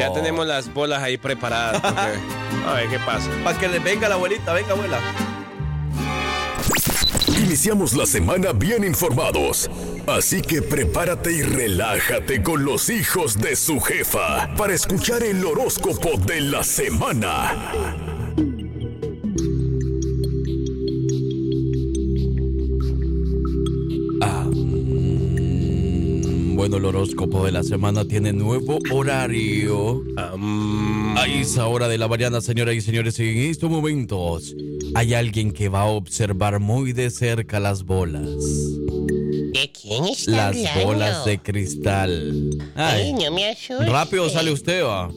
Ya 0.00 0.12
tenemos 0.12 0.46
las 0.46 0.72
bolas 0.72 1.02
ahí 1.02 1.16
preparadas. 1.16 1.80
porque- 1.80 2.34
A 2.68 2.72
ver 2.74 2.88
qué 2.88 2.98
pasa. 2.98 3.28
Para 3.42 3.58
que 3.58 3.68
le 3.68 3.78
venga 3.78 4.08
la 4.08 4.14
abuelita, 4.14 4.52
venga 4.54 4.72
abuela. 4.72 4.98
Iniciamos 7.38 7.92
la 7.94 8.06
semana 8.06 8.52
bien 8.52 8.84
informados. 8.84 9.70
Así 10.06 10.40
que 10.42 10.62
prepárate 10.62 11.32
y 11.32 11.42
relájate 11.42 12.42
con 12.42 12.64
los 12.64 12.88
hijos 12.90 13.38
de 13.38 13.54
su 13.56 13.80
jefa 13.80 14.48
para 14.56 14.74
escuchar 14.74 15.22
el 15.22 15.44
horóscopo 15.44 16.10
de 16.26 16.40
la 16.40 16.64
semana. 16.64 17.54
Bueno, 26.54 26.76
el 26.76 26.84
horóscopo 26.84 27.44
de 27.44 27.52
la 27.52 27.62
semana 27.62 28.04
tiene 28.04 28.32
nuevo 28.32 28.78
horario. 28.92 30.02
A 30.16 31.26
esa 31.26 31.66
hora 31.66 31.88
de 31.88 31.98
la 31.98 32.08
mañana, 32.08 32.40
señoras 32.40 32.74
y 32.74 32.80
señores, 32.80 33.18
en 33.20 33.38
estos 33.38 33.70
momentos 33.70 34.54
hay 34.94 35.14
alguien 35.14 35.52
que 35.52 35.68
va 35.68 35.82
a 35.82 35.86
observar 35.86 36.60
muy 36.60 36.92
de 36.92 37.10
cerca 37.10 37.60
las 37.60 37.84
bolas. 37.84 38.26
¿De 39.52 39.70
quién 39.80 40.04
está 40.06 40.30
Las 40.52 40.56
hablando? 40.56 40.84
bolas 40.86 41.24
de 41.24 41.38
cristal. 41.38 42.50
Ay, 42.74 43.02
Ay, 43.04 43.12
no 43.12 43.30
me 43.34 43.48
asustes. 43.50 43.88
rápido 43.88 44.28
sale 44.28 44.50
usted, 44.52 44.84
va. 44.84 45.10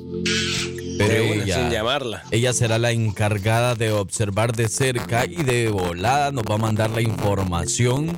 Pero 0.97 1.25
una, 1.25 1.33
sin 1.43 1.43
ella, 1.43 1.69
llamarla. 1.69 2.23
ella 2.31 2.53
será 2.53 2.77
la 2.79 2.91
encargada 2.91 3.75
de 3.75 3.91
observar 3.91 4.55
de 4.55 4.67
cerca 4.67 5.25
y 5.25 5.43
de 5.43 5.69
volada 5.69 6.31
nos 6.31 6.43
va 6.43 6.55
a 6.55 6.59
mandar 6.59 6.89
la 6.91 7.01
información 7.01 8.17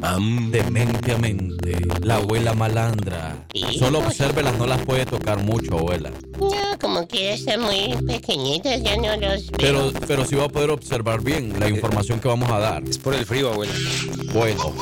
de 0.00 0.62
mente 0.70 1.12
a 1.12 1.18
mente. 1.18 1.57
La 2.02 2.16
abuela 2.16 2.54
malandra. 2.54 3.46
Solo 3.78 3.98
obsérvelas, 4.00 4.56
no 4.58 4.66
las 4.66 4.80
puede 4.84 5.04
tocar 5.06 5.38
mucho, 5.42 5.78
abuela. 5.78 6.10
No, 6.38 6.50
como 6.80 7.06
que 7.08 7.34
están 7.34 7.60
muy 7.62 7.94
pequeñitas, 8.06 8.82
ya 8.82 8.96
no 8.96 9.16
los 9.16 9.50
veo. 9.50 9.58
Pero, 9.58 9.92
pero 10.06 10.24
sí 10.24 10.34
va 10.36 10.44
a 10.44 10.48
poder 10.48 10.70
observar 10.70 11.20
bien 11.22 11.58
la 11.58 11.68
información 11.68 12.20
que 12.20 12.28
vamos 12.28 12.50
a 12.50 12.58
dar. 12.58 12.82
Es 12.88 12.98
por 12.98 13.14
el 13.14 13.26
frío, 13.26 13.52
abuela. 13.52 13.72
Bueno, 14.32 14.72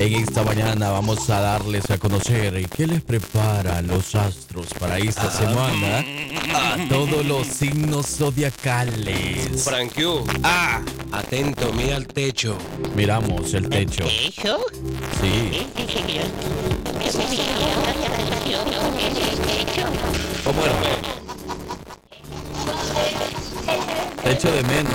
en 0.00 0.14
esta 0.14 0.42
mañana 0.42 0.90
vamos 0.90 1.28
a 1.30 1.40
darles 1.40 1.90
a 1.90 1.98
conocer 1.98 2.68
qué 2.70 2.86
les 2.86 3.02
preparan 3.02 3.86
los 3.86 4.14
astros 4.14 4.68
para 4.78 4.98
esta 4.98 5.30
semana 5.30 6.04
a 6.54 6.76
todos 6.88 7.24
los 7.26 7.46
signos 7.46 8.06
zodiacales. 8.06 9.62
Frank 9.64 9.92
Q. 9.94 10.24
Ah, 10.42 10.80
Atento, 11.12 11.72
mira 11.74 11.96
al 11.96 12.06
techo. 12.06 12.56
miramos 12.96 13.52
el 13.54 13.68
techo. 13.68 14.04
Sí, 14.08 15.66
Ese 15.76 16.02
que 16.02 16.14
yo- 16.14 16.22
¿cómo 20.44 20.64
era? 20.64 20.74
Techo 24.22 24.52
de 24.52 24.62
menos. 24.62 24.92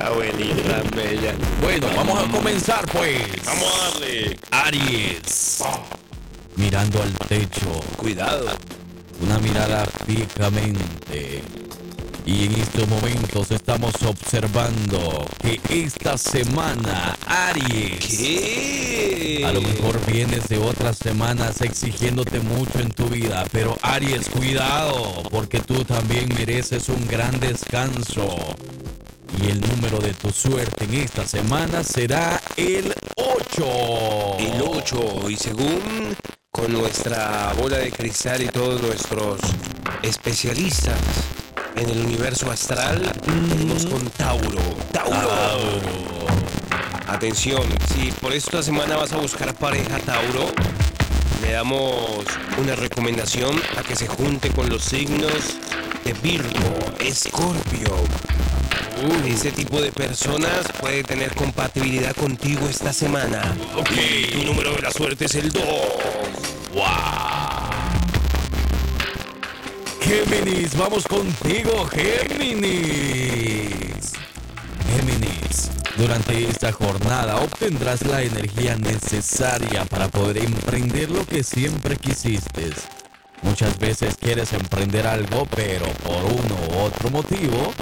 Abuelita 0.00 0.82
bella. 0.94 1.34
Bueno, 1.60 1.88
vamos 1.96 2.22
a 2.22 2.30
comenzar 2.30 2.84
pues. 2.92 3.44
Vamos 3.44 3.64
a 3.64 3.90
darle. 3.90 4.38
Aries. 4.50 5.62
Mirando 6.56 7.02
al 7.02 7.12
techo. 7.28 7.80
Cuidado. 7.96 8.46
Una 9.20 9.38
mirada 9.38 9.86
fijamente. 10.06 11.42
Y 12.26 12.46
en 12.46 12.54
estos 12.56 12.88
momentos 12.88 13.52
estamos 13.52 13.94
observando 14.02 15.24
que 15.40 15.60
esta 15.70 16.18
semana, 16.18 17.16
Aries, 17.24 18.04
¿Qué? 18.04 19.44
a 19.46 19.52
lo 19.52 19.62
mejor 19.62 20.04
vienes 20.06 20.48
de 20.48 20.58
otras 20.58 20.98
semanas 20.98 21.60
exigiéndote 21.60 22.40
mucho 22.40 22.80
en 22.80 22.90
tu 22.90 23.06
vida, 23.06 23.44
pero 23.52 23.78
Aries, 23.80 24.28
cuidado, 24.28 25.22
porque 25.30 25.60
tú 25.60 25.84
también 25.84 26.28
mereces 26.36 26.88
un 26.88 27.06
gran 27.06 27.38
descanso. 27.38 28.26
Y 29.40 29.50
el 29.50 29.60
número 29.60 29.98
de 30.00 30.12
tu 30.12 30.30
suerte 30.30 30.84
en 30.84 30.94
esta 30.94 31.24
semana 31.24 31.84
será 31.84 32.42
el 32.56 32.92
8. 33.14 34.36
El 34.40 34.62
8. 34.62 35.30
Y 35.30 35.36
según 35.36 36.16
con 36.50 36.72
nuestra 36.72 37.52
bola 37.56 37.78
de 37.78 37.92
cristal 37.92 38.42
y 38.42 38.48
todos 38.48 38.82
nuestros 38.82 39.38
especialistas 40.02 40.98
en 41.76 41.90
el 41.90 41.98
universo 42.06 42.50
astral, 42.50 43.12
venimos 43.48 43.86
con 43.86 44.02
Tauro. 44.10 44.60
Tauro. 44.92 45.20
Atención, 47.06 47.62
si 47.92 48.10
por 48.12 48.32
esta 48.32 48.62
semana 48.62 48.96
vas 48.96 49.12
a 49.12 49.18
buscar 49.18 49.54
pareja, 49.54 49.98
Tauro, 49.98 50.50
le 51.42 51.52
damos 51.52 52.24
una 52.58 52.74
recomendación 52.76 53.60
a 53.78 53.82
que 53.82 53.94
se 53.94 54.06
junte 54.06 54.50
con 54.50 54.68
los 54.68 54.84
signos 54.84 55.58
de 56.04 56.12
Virgo, 56.14 56.94
Escorpio. 56.98 57.94
Ese 59.26 59.52
tipo 59.52 59.80
de 59.80 59.92
personas 59.92 60.66
puede 60.80 61.04
tener 61.04 61.34
compatibilidad 61.34 62.14
contigo 62.16 62.66
esta 62.68 62.92
semana. 62.92 63.54
Ok. 63.76 63.90
Tu 64.32 64.44
número 64.44 64.72
de 64.74 64.82
la 64.82 64.90
suerte 64.90 65.26
es 65.26 65.34
el 65.34 65.52
2. 65.52 65.62
¡Wow! 66.74 67.65
Géminis, 70.06 70.76
vamos 70.78 71.04
contigo, 71.08 71.84
Géminis. 71.86 72.92
Géminis, 74.94 75.70
durante 75.96 76.48
esta 76.48 76.70
jornada 76.70 77.38
obtendrás 77.38 78.06
la 78.06 78.22
energía 78.22 78.76
necesaria 78.76 79.84
para 79.84 80.06
poder 80.06 80.38
emprender 80.38 81.10
lo 81.10 81.26
que 81.26 81.42
siempre 81.42 81.96
quisiste. 81.96 82.70
Muchas 83.42 83.76
veces 83.80 84.14
quieres 84.16 84.52
emprender 84.52 85.08
algo, 85.08 85.44
pero 85.46 85.86
por 86.04 86.24
uno 86.24 86.56
u 86.70 86.78
otro 86.84 87.10
motivo 87.10 87.74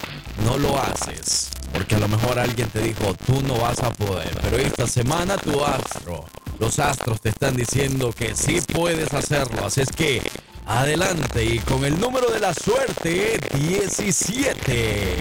no 0.46 0.56
lo 0.56 0.80
haces. 0.80 1.50
Porque 1.74 1.96
a 1.96 1.98
lo 1.98 2.08
mejor 2.08 2.38
alguien 2.38 2.70
te 2.70 2.80
dijo, 2.80 3.12
tú 3.26 3.42
no 3.42 3.58
vas 3.58 3.82
a 3.82 3.90
poder. 3.90 4.34
Pero 4.40 4.56
esta 4.56 4.86
semana 4.86 5.36
tu 5.36 5.62
astro, 5.62 6.24
los 6.58 6.78
astros 6.78 7.20
te 7.20 7.28
están 7.28 7.54
diciendo 7.54 8.14
que 8.14 8.34
sí 8.34 8.62
puedes 8.72 9.12
hacerlo. 9.12 9.66
Así 9.66 9.82
es 9.82 9.90
que 9.90 10.22
adelante 10.66 11.44
y 11.44 11.58
con 11.58 11.84
el 11.84 11.98
número 11.98 12.30
de 12.30 12.40
la 12.40 12.54
suerte 12.54 13.38
17. 13.54 15.16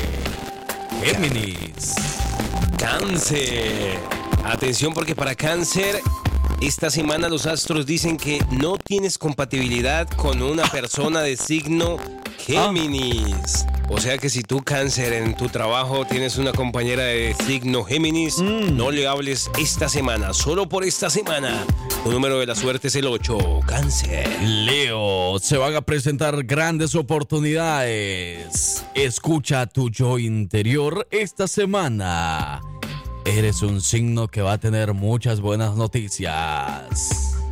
Géminis. 1.03 1.95
Cáncer. 2.77 3.99
Atención 4.45 4.93
porque 4.93 5.15
para 5.15 5.35
cáncer, 5.35 6.01
esta 6.61 6.89
semana 6.89 7.29
los 7.29 7.45
astros 7.45 7.85
dicen 7.85 8.17
que 8.17 8.43
no 8.51 8.77
tienes 8.77 9.17
compatibilidad 9.17 10.07
con 10.09 10.41
una 10.41 10.63
persona 10.63 11.21
de 11.21 11.37
signo 11.37 11.97
Géminis. 12.37 13.65
O 13.89 13.99
sea 13.99 14.17
que 14.17 14.29
si 14.29 14.43
tú 14.43 14.63
cáncer 14.63 15.13
en 15.13 15.35
tu 15.35 15.49
trabajo 15.49 16.05
tienes 16.05 16.37
una 16.37 16.51
compañera 16.51 17.03
de 17.03 17.35
signo 17.45 17.83
Géminis, 17.83 18.39
no 18.39 18.91
le 18.91 19.07
hables 19.07 19.51
esta 19.59 19.89
semana, 19.89 20.33
solo 20.33 20.67
por 20.67 20.83
esta 20.83 21.09
semana. 21.09 21.65
Tu 22.03 22.11
número 22.11 22.39
de 22.39 22.45
la 22.45 22.55
suerte 22.55 22.87
es 22.87 22.95
el 22.95 23.07
8, 23.07 23.61
cáncer. 23.65 24.27
Leo, 24.41 25.37
se 25.39 25.57
van 25.57 25.75
a 25.75 25.81
presentar 25.81 26.43
grandes 26.43 26.95
oportunidades. 26.95 28.83
Escucha 28.95 29.67
tu 29.67 29.89
yo 29.89 30.17
interior 30.17 31.07
esta 31.11 31.47
semana. 31.47 32.61
Eres 33.25 33.61
un 33.61 33.79
signo 33.79 34.27
que 34.27 34.41
va 34.41 34.53
a 34.53 34.57
tener 34.57 34.93
muchas 34.93 35.39
buenas 35.39 35.75
noticias. 35.75 37.42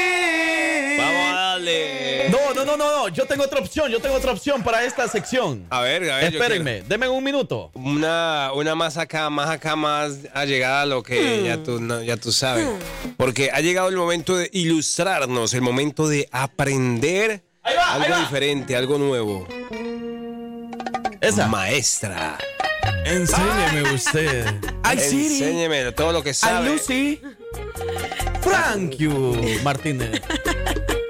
Vamos 0.97 1.27
a 1.27 1.35
darle. 1.51 2.29
No, 2.29 2.53
no, 2.55 2.65
no, 2.65 2.75
no, 2.75 2.91
no. 2.91 3.07
Yo 3.09 3.25
tengo 3.27 3.43
otra 3.43 3.59
opción. 3.59 3.91
Yo 3.91 3.99
tengo 3.99 4.15
otra 4.15 4.31
opción 4.31 4.63
para 4.63 4.83
esta 4.83 5.07
sección. 5.07 5.67
A 5.69 5.81
ver, 5.81 6.09
a 6.09 6.17
ver. 6.17 6.33
Espérenme, 6.33 6.81
denme 6.81 7.07
un 7.07 7.23
minuto. 7.23 7.69
Una, 7.75 8.51
una 8.55 8.73
más 8.73 8.97
acá, 8.97 9.29
más 9.29 9.49
acá, 9.51 9.75
más 9.75 10.13
allegada 10.33 10.81
a 10.81 10.85
lo 10.87 11.03
que 11.03 11.41
Hmm. 11.41 11.45
ya, 11.45 11.57
tú, 11.63 11.79
no- 11.79 12.01
ya 12.01 12.17
tú 12.17 12.31
sabes. 12.31 12.67
Porque 13.15 13.51
ha 13.53 13.61
llegado 13.61 13.89
el 13.89 13.95
momento 13.95 14.35
de 14.35 14.49
ilustrarnos, 14.53 15.53
el 15.53 15.61
momento 15.61 16.07
de 16.07 16.27
aprender 16.31 17.43
algo 17.63 18.17
diferente, 18.17 18.75
algo 18.75 18.97
nuevo. 18.97 19.47
Esa. 21.25 21.47
Maestra. 21.47 22.37
Enséñeme 23.05 23.93
usted. 23.93 24.45
Ay, 24.83 24.99
Siri. 24.99 25.43
Enséñeme 25.43 25.91
todo 25.91 26.11
lo 26.11 26.21
que 26.23 26.33
sabe. 26.33 26.67
Ay, 26.67 26.73
Lucy. 26.73 27.21
Frank 28.41 28.91
you, 28.97 29.35
Martínez. 29.63 30.21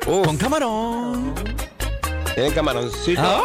Con 0.05 0.37
camarón. 0.37 1.33
¿Tiene 2.33 2.53
camaroncito? 2.53 3.21
¿Ah? 3.21 3.43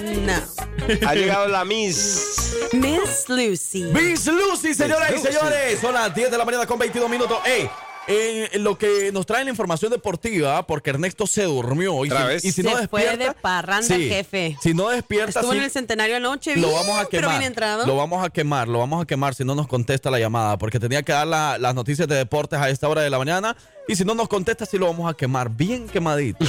No. 0.00 1.08
Ha 1.08 1.14
llegado 1.14 1.46
la 1.48 1.64
Miss. 1.64 2.56
Miss 2.72 3.28
Lucy. 3.28 3.84
Miss 3.92 4.26
Lucy, 4.26 4.74
señoras 4.74 5.10
y 5.10 5.14
Miss 5.14 5.24
Lucy. 5.24 5.36
señores. 5.36 5.80
Son 5.80 5.94
las 5.94 6.12
10 6.14 6.30
de 6.30 6.38
la 6.38 6.44
mañana 6.44 6.66
con 6.66 6.78
22 6.78 7.08
minutos. 7.08 7.38
Ey, 7.44 7.70
en 8.08 8.64
lo 8.64 8.76
que 8.76 9.10
nos 9.12 9.26
trae 9.26 9.44
la 9.44 9.50
información 9.50 9.90
deportiva, 9.92 10.66
porque 10.66 10.90
Ernesto 10.90 11.26
se 11.26 11.44
durmió. 11.44 12.04
Y 12.04 12.08
¿Otra 12.08 12.22
si, 12.22 12.26
vez? 12.28 12.44
y 12.44 12.52
si 12.52 12.62
Se 12.62 12.62
no 12.64 12.70
fue 12.88 13.02
despierta. 13.02 13.24
de 13.24 13.32
parranda 13.40 13.96
jefe. 13.96 14.56
Si 14.60 14.74
no 14.74 14.88
despierta, 14.88 15.40
Estuvo 15.40 15.52
sí, 15.52 15.58
en 15.58 15.64
el 15.64 15.70
centenario 15.70 16.16
anoche. 16.16 16.56
lo 16.56 16.72
vamos 16.72 16.98
a 16.98 17.06
Pero 17.08 17.22
quemar. 17.22 17.38
bien 17.38 17.42
entrado. 17.48 17.86
Lo 17.86 17.96
vamos 17.96 18.24
a 18.24 18.30
quemar, 18.30 18.66
lo 18.68 18.78
vamos 18.80 19.02
a 19.02 19.06
quemar 19.06 19.34
si 19.34 19.44
no 19.44 19.54
nos 19.54 19.68
contesta 19.68 20.10
la 20.10 20.18
llamada, 20.18 20.58
porque 20.58 20.80
tenía 20.80 21.02
que 21.02 21.12
dar 21.12 21.26
la- 21.26 21.58
las 21.58 21.74
noticias 21.74 22.08
de 22.08 22.16
deportes 22.16 22.58
a 22.58 22.68
esta 22.70 22.88
hora 22.88 23.02
de 23.02 23.10
la 23.10 23.18
mañana. 23.18 23.56
Y 23.88 23.94
si 23.96 24.04
no 24.04 24.14
nos 24.14 24.28
contesta, 24.28 24.66
sí 24.66 24.78
lo 24.78 24.86
vamos 24.86 25.10
a 25.10 25.14
quemar, 25.16 25.48
bien 25.50 25.88
quemadito. 25.88 26.44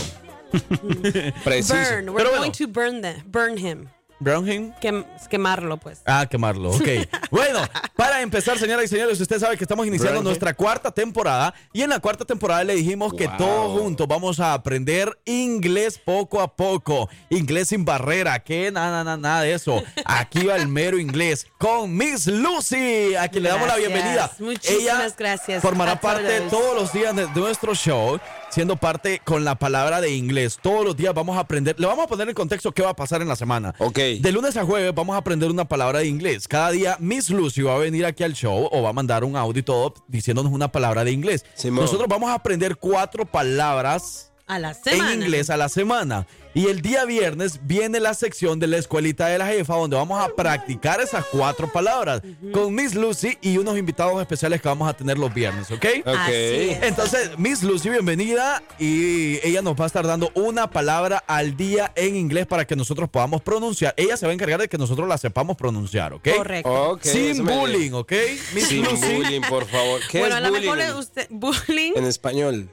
Preciso. 1.43 1.73
Burn. 1.75 2.09
We're 2.09 2.15
Pero 2.17 2.29
bueno. 2.29 2.37
going 2.39 2.51
to 2.51 2.67
burn, 2.67 3.01
the, 3.01 3.15
burn 3.25 3.57
him. 3.57 3.87
Brownham. 4.23 4.73
Quem- 4.81 5.05
quemarlo, 5.29 5.77
pues. 5.77 6.01
Ah, 6.05 6.25
quemarlo, 6.29 6.71
ok. 6.71 6.87
bueno, 7.31 7.59
para 7.95 8.21
empezar, 8.21 8.57
señoras 8.57 8.85
y 8.85 8.87
señores, 8.87 9.19
usted 9.19 9.39
sabe 9.39 9.57
que 9.57 9.63
estamos 9.63 9.85
iniciando 9.87 10.21
nuestra 10.21 10.53
cuarta 10.53 10.91
temporada 10.91 11.53
y 11.71 11.81
en 11.81 11.89
la 11.89 11.99
cuarta 11.99 12.25
temporada 12.25 12.63
le 12.63 12.75
dijimos 12.75 13.13
que 13.13 13.27
todos 13.37 13.79
juntos 13.79 14.07
vamos 14.07 14.39
a 14.39 14.53
aprender 14.53 15.17
inglés 15.25 15.97
poco 15.97 16.41
a 16.41 16.55
poco, 16.55 17.09
inglés 17.29 17.69
sin 17.69 17.85
barrera, 17.85 18.39
que 18.39 18.71
nada, 18.71 19.03
nada, 19.03 19.17
nada 19.17 19.41
de 19.41 19.53
eso. 19.53 19.83
Aquí 20.05 20.45
va 20.45 20.55
el 20.55 20.67
mero 20.67 20.97
inglés 20.99 21.47
con 21.57 21.95
Miss 21.95 22.27
Lucy, 22.27 23.15
a 23.15 23.27
quien 23.27 23.43
le 23.43 23.49
damos 23.49 23.67
la 23.67 23.75
bienvenida. 23.75 24.31
Muchísimas 24.39 24.81
Ella 24.81 25.15
gracias 25.17 25.61
Formará 25.61 25.99
parte 25.99 26.39
todos. 26.39 26.51
todos 26.51 26.75
los 26.81 26.93
días 26.93 27.15
de 27.15 27.27
nuestro 27.35 27.73
show, 27.75 28.19
siendo 28.53 28.75
parte 28.75 29.19
con 29.23 29.43
la 29.43 29.55
palabra 29.55 29.99
de 29.99 30.13
inglés. 30.13 30.59
Todos 30.61 30.85
los 30.85 30.95
días 30.95 31.11
vamos 31.15 31.37
a 31.37 31.39
aprender, 31.39 31.75
le 31.79 31.87
vamos 31.87 32.05
a 32.05 32.07
poner 32.07 32.29
en 32.29 32.35
contexto 32.35 32.71
qué 32.71 32.83
va 32.83 32.91
a 32.91 32.95
pasar 32.95 33.23
en 33.23 33.27
la 33.27 33.35
semana. 33.35 33.73
Ok. 33.79 33.97
De 34.19 34.31
lunes 34.31 34.55
a 34.57 34.63
jueves 34.63 34.93
vamos 34.93 35.15
a 35.15 35.17
aprender 35.17 35.49
una 35.49 35.65
palabra 35.65 35.99
de 35.99 36.07
inglés. 36.07 36.47
Cada 36.47 36.69
día 36.69 36.95
Miss 36.99 37.31
Lucy 37.31 37.63
va 37.63 37.73
a 37.73 37.79
venir 37.79 38.05
aquí 38.05 38.23
al 38.23 38.33
show 38.33 38.69
o 38.71 38.81
va 38.83 38.89
a 38.89 38.93
mandar 38.93 39.23
un 39.23 39.35
audio 39.35 39.59
y 39.59 39.63
todo 39.63 39.95
diciéndonos 40.07 40.51
una 40.51 40.71
palabra 40.71 41.03
de 41.03 41.11
inglés. 41.11 41.43
Simón. 41.55 41.85
Nosotros 41.85 42.07
vamos 42.07 42.29
a 42.29 42.35
aprender 42.35 42.75
cuatro 42.75 43.25
palabras 43.25 44.32
A 44.55 44.59
la 44.59 44.73
semana. 44.73 45.13
en 45.13 45.21
inglés 45.23 45.49
a 45.49 45.57
la 45.57 45.69
semana. 45.69 46.27
Y 46.55 46.67
el 46.67 46.83
día 46.83 47.03
viernes 47.05 47.61
viene 47.63 47.99
la 47.99 48.13
sección 48.13 48.59
de 48.59 48.67
la 48.67 48.77
escuelita 48.77 49.25
de 49.25 49.39
la 49.39 49.47
jefa 49.47 49.73
donde 49.75 49.95
vamos 49.95 50.23
a 50.23 50.29
practicar 50.35 51.01
esas 51.01 51.25
cuatro 51.25 51.71
palabras 51.71 52.21
con 52.53 52.75
Miss 52.75 52.93
Lucy 52.93 53.39
y 53.41 53.57
unos 53.57 53.75
invitados 53.75 54.21
especiales 54.21 54.61
que 54.61 54.67
vamos 54.67 54.87
a 54.87 54.93
tener 54.93 55.17
los 55.17 55.33
viernes, 55.33 55.71
¿ok? 55.71 55.83
Ok. 56.05 56.07
Así 56.15 56.33
es. 56.33 56.83
Entonces, 56.83 57.31
Miss 57.39 57.63
Lucy, 57.63 57.89
bienvenida 57.89 58.61
y 58.77 59.39
ella 59.41 59.63
nos 59.63 59.73
va 59.75 59.85
a 59.85 59.87
estar 59.87 60.05
dando 60.05 60.31
una 60.35 60.69
palabra 60.69 61.23
al 61.25 61.57
día 61.57 61.91
en 61.95 62.15
inglés 62.15 62.45
para 62.45 62.67
que 62.67 62.75
nosotros 62.75 63.09
podamos 63.09 63.41
pronunciar. 63.41 63.95
Ella 63.97 64.15
se 64.15 64.27
va 64.27 64.31
a 64.31 64.35
encargar 64.35 64.59
de 64.61 64.67
que 64.69 64.77
nosotros 64.77 65.07
la 65.07 65.17
sepamos 65.17 65.57
pronunciar, 65.57 66.13
¿ok? 66.13 66.27
Correcto. 66.37 66.91
Ok, 66.91 67.05
eso 67.05 67.13
Sin 67.17 67.45
bullying, 67.47 67.93
¿ok? 67.93 68.13
Miss 68.53 68.67
Sin 68.67 68.83
Lucy. 68.85 69.11
bullying, 69.15 69.41
por 69.41 69.65
favor. 69.65 70.01
¿Qué 70.07 70.19
Bueno, 70.19 70.35
es 70.35 70.41
a 70.43 70.45
lo 70.45 70.51
bullying 70.53 70.69
mejor 70.71 70.99
usted. 70.99 71.27
Bullying. 71.31 71.93
en 71.95 72.05
español? 72.05 72.69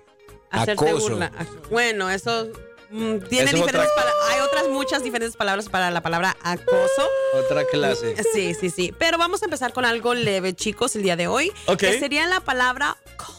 Hacerte 0.50 0.88
Acoso. 0.88 1.08
burla. 1.10 1.32
Bueno, 1.70 2.10
eso. 2.10 2.48
mm, 2.90 3.18
tiene 3.28 3.50
Eso 3.50 3.56
es 3.56 3.62
diferentes 3.66 3.90
otra- 3.92 3.94
pala- 3.94 4.12
Hay 4.34 4.40
otras 4.40 4.68
muchas 4.68 5.02
diferentes 5.04 5.36
palabras 5.36 5.68
para 5.68 5.90
la 5.90 6.02
palabra 6.02 6.36
acoso. 6.42 7.08
Otra 7.44 7.64
clase. 7.66 8.16
Sí, 8.34 8.54
sí, 8.54 8.68
sí. 8.70 8.94
Pero 8.98 9.16
vamos 9.18 9.42
a 9.42 9.44
empezar 9.46 9.72
con 9.72 9.84
algo 9.84 10.14
leve, 10.14 10.54
chicos, 10.54 10.96
el 10.96 11.02
día 11.02 11.16
de 11.16 11.26
hoy. 11.28 11.52
Ok. 11.66 11.78
Que 11.78 11.98
sería 12.00 12.26
la 12.26 12.40
palabra 12.40 12.96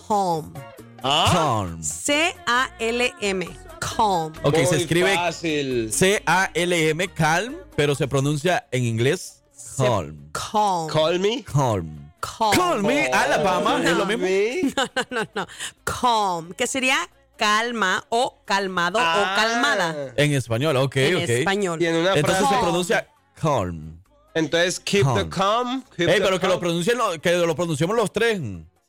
calm. 0.07 0.53
Calm. 1.01 1.83
C-A-L-M. 1.83 3.47
calm. 3.79 4.33
Ok, 4.43 4.55
se 4.57 4.73
Muy 4.75 4.81
escribe 4.83 5.15
fácil. 5.15 5.91
C-A-L-M, 5.91 7.07
calm, 7.09 7.55
pero 7.75 7.95
se 7.95 8.07
pronuncia 8.07 8.67
en 8.71 8.85
inglés 8.85 9.41
calm. 9.77 10.29
Calm. 10.31 10.87
Call 10.87 11.19
me. 11.19 11.43
Calm. 11.43 12.00
Calm. 12.21 12.51
Call 12.55 12.83
me, 12.83 13.07
Alabama, 13.07 13.81
es 13.83 13.91
lo 13.97 14.05
mismo. 14.05 14.25
No, 14.77 14.85
no, 14.95 15.05
no, 15.23 15.29
no. 15.35 15.47
Calm, 15.83 16.53
que 16.53 16.67
sería 16.67 16.97
calma 17.37 18.05
o 18.09 18.41
calmado 18.45 18.99
Ah. 19.01 19.17
o 19.33 19.35
calmada. 19.41 20.13
En 20.15 20.33
español, 20.33 20.77
ok, 20.77 20.95
en 20.97 21.15
ok. 21.17 21.21
español. 21.29 21.81
Y 21.81 21.87
en 21.87 21.95
una 21.95 22.13
Entonces 22.13 22.39
frase. 22.39 22.55
se 22.55 22.61
pronuncia 22.61 23.07
calm. 23.33 24.01
Entonces, 24.35 24.79
keep 24.79 25.05
the 25.15 25.27
calm. 25.27 25.83
keep 25.97 26.07
Ey, 26.07 26.19
the 26.19 26.21
pero 26.25 26.39
que 26.39 26.47
lo 26.47 26.59
pronuncien 26.59 26.97
que 27.21 27.33
lo 27.35 27.55
pronunciemos 27.55 27.95
los 27.95 28.13
tres. 28.13 28.39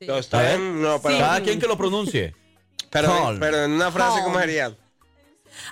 Lo 0.01 0.19
está 0.19 0.39
A 0.39 0.43
ver. 0.43 0.59
bien, 0.59 0.83
no, 0.83 1.01
pero, 1.01 1.19
Cada 1.19 1.41
quien 1.43 1.59
que 1.59 1.67
lo 1.67 1.77
pronuncie. 1.79 2.35
pero, 2.91 3.09
Calm. 3.09 3.41
pero 3.41 3.65
en 3.65 3.71
una 3.73 3.91
frase, 3.91 4.17
Calm. 4.17 4.25
¿cómo 4.25 4.39
sería? 4.41 4.77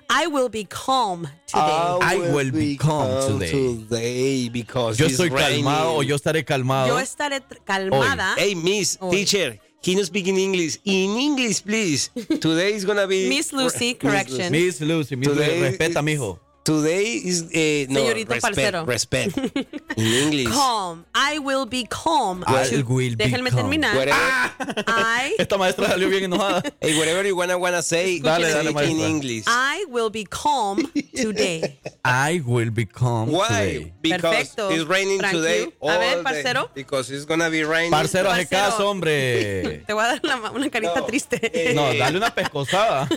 I 0.09 0.27
will 0.27 0.49
be 0.49 0.65
calm 0.65 1.29
today. 1.47 1.99
I 2.03 2.17
will 2.33 2.51
be 2.51 2.77
calm 2.77 3.39
today. 3.39 3.51
today 3.51 4.49
because 4.49 4.99
Yo 4.99 5.07
estoy 5.07 5.31
calmado 5.31 5.95
o 5.97 6.03
yo 6.03 6.17
estaré 6.17 6.45
calmado. 6.45 6.89
Yo 6.89 6.99
estaré 6.99 7.41
calmada. 7.65 8.35
Hey, 8.37 8.55
Miss, 8.55 8.97
Hoy. 9.01 9.11
teacher, 9.11 9.59
can 9.83 9.97
you 9.99 10.05
speak 10.05 10.27
in 10.29 10.37
English? 10.37 10.79
In 10.85 11.17
English, 11.17 11.63
please. 11.65 12.11
Today 12.41 12.75
is 12.75 12.85
gonna 12.85 13.07
be... 13.07 13.29
Miss 13.29 13.53
Lucy, 13.53 13.95
correction. 14.01 14.53
Miss 14.53 14.81
Lucy, 14.81 15.17
Miss 15.17 15.29
Lucy, 15.29 15.41
Today 15.41 15.61
respeta, 15.71 16.01
is- 16.01 16.19
mijo. 16.19 16.39
Today 16.63 17.15
is... 17.25 17.47
Eh, 17.53 17.87
no, 17.89 18.01
Señorito 18.01 18.35
respect, 18.35 18.43
parcero. 18.55 18.85
respect. 18.85 19.37
In 19.97 20.07
English. 20.07 20.49
Calm. 20.49 21.07
I 21.15 21.39
will 21.39 21.65
be 21.67 21.85
calm. 21.89 22.45
I 22.47 22.65
to- 22.69 22.83
will 22.83 23.17
be 23.17 23.25
Déjenme 23.25 23.51
calm. 23.51 23.63
terminar. 23.63 23.97
Whatever, 23.97 24.85
I, 24.87 25.35
Esta 25.39 25.57
maestra 25.57 25.89
salió 25.89 26.11
bien 26.11 26.25
enojada. 26.25 26.63
hey, 26.81 26.97
whatever 26.99 27.27
you 27.27 27.35
wanna, 27.35 27.57
wanna 27.57 27.81
say, 27.83 28.21
Dale, 28.21 28.45
say 28.45 28.53
dale, 28.53 28.61
it 28.61 28.69
in 28.69 28.75
maestra. 28.75 29.09
English. 29.09 29.45
I 29.47 29.87
will 29.89 30.11
be 30.11 30.25
calm 30.25 30.79
today. 31.17 31.79
I 32.05 32.43
will 32.45 32.71
be 32.71 32.85
calm 32.85 33.31
Why? 33.33 33.49
today. 33.49 33.93
Because 34.03 34.21
Perfecto. 34.55 34.69
it's 34.71 34.85
raining 34.85 35.19
today. 35.21 35.63
A 35.63 35.65
ver, 35.65 35.73
all 35.81 35.99
day. 36.17 36.23
parcero. 36.23 36.71
Because 36.75 37.11
it's 37.11 37.25
gonna 37.25 37.49
be 37.51 37.65
raining. 37.65 37.91
Parcero, 37.91 38.29
hace 38.31 38.47
Parcero. 38.47 38.71
caso, 38.71 38.89
hombre. 38.91 39.83
Te 39.87 39.93
voy 39.95 40.05
a 40.05 40.09
dar 40.09 40.21
la- 40.23 40.51
una 40.51 40.69
carita 40.69 41.07
triste. 41.07 41.73
No, 41.75 41.93
dale 41.95 42.19
una 42.19 42.35
pescosada. 42.35 43.09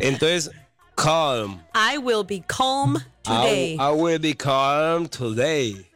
Entonces, 0.00 0.50
calm. 0.96 1.60
I 1.74 1.98
will 1.98 2.24
be 2.24 2.40
calm 2.46 2.98
today. 3.22 3.76
I 3.78 3.90
will 3.92 4.18
be 4.18 4.34
calm 4.34 5.08
today. 5.08 5.86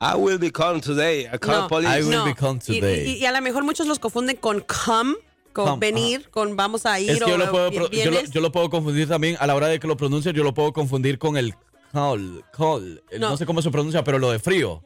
I 0.00 0.14
will 0.16 0.38
be 0.38 0.50
calm 0.50 0.80
today. 0.80 1.28
I 1.32 1.38
call 1.38 1.62
No. 1.62 1.68
police. 1.68 1.88
I 1.90 2.02
will 2.02 2.10
No. 2.18 2.24
be 2.24 2.34
calm 2.34 2.58
today. 2.58 3.06
Y, 3.06 3.22
y 3.22 3.26
a 3.26 3.32
lo 3.32 3.40
mejor 3.42 3.64
muchos 3.64 3.86
los 3.86 3.98
confunden 3.98 4.36
con 4.36 4.60
come, 4.60 5.14
con 5.52 5.66
Come, 5.66 5.78
venir, 5.80 6.30
con 6.30 6.56
vamos 6.56 6.86
a 6.86 6.98
ir 7.00 7.10
Es 7.10 7.18
que 7.20 7.28
yo 7.28 7.34
o 7.34 7.38
lo, 7.38 7.50
puedo, 7.50 7.70
yo, 7.70 7.80
lo, 7.80 7.88
vienes. 7.90 8.30
yo 8.30 8.40
lo 8.40 8.50
puedo 8.50 8.70
confundir 8.70 9.08
también 9.08 9.36
a 9.40 9.46
la 9.46 9.54
hora 9.54 9.66
de 9.66 9.78
que 9.78 9.86
lo 9.86 9.96
pronuncie, 9.96 10.32
yo 10.32 10.42
lo 10.42 10.54
puedo 10.54 10.72
confundir 10.72 11.18
con 11.18 11.36
el 11.36 11.54
call, 11.92 12.42
call. 12.56 13.02
El- 13.10 13.20
No. 13.20 13.30
No. 13.30 13.36
sé 13.36 13.44
cómo 13.44 13.60
se 13.60 13.70
pronuncia, 13.70 14.02
pero 14.04 14.18
lo 14.18 14.30
de 14.30 14.38
frío. 14.38 14.82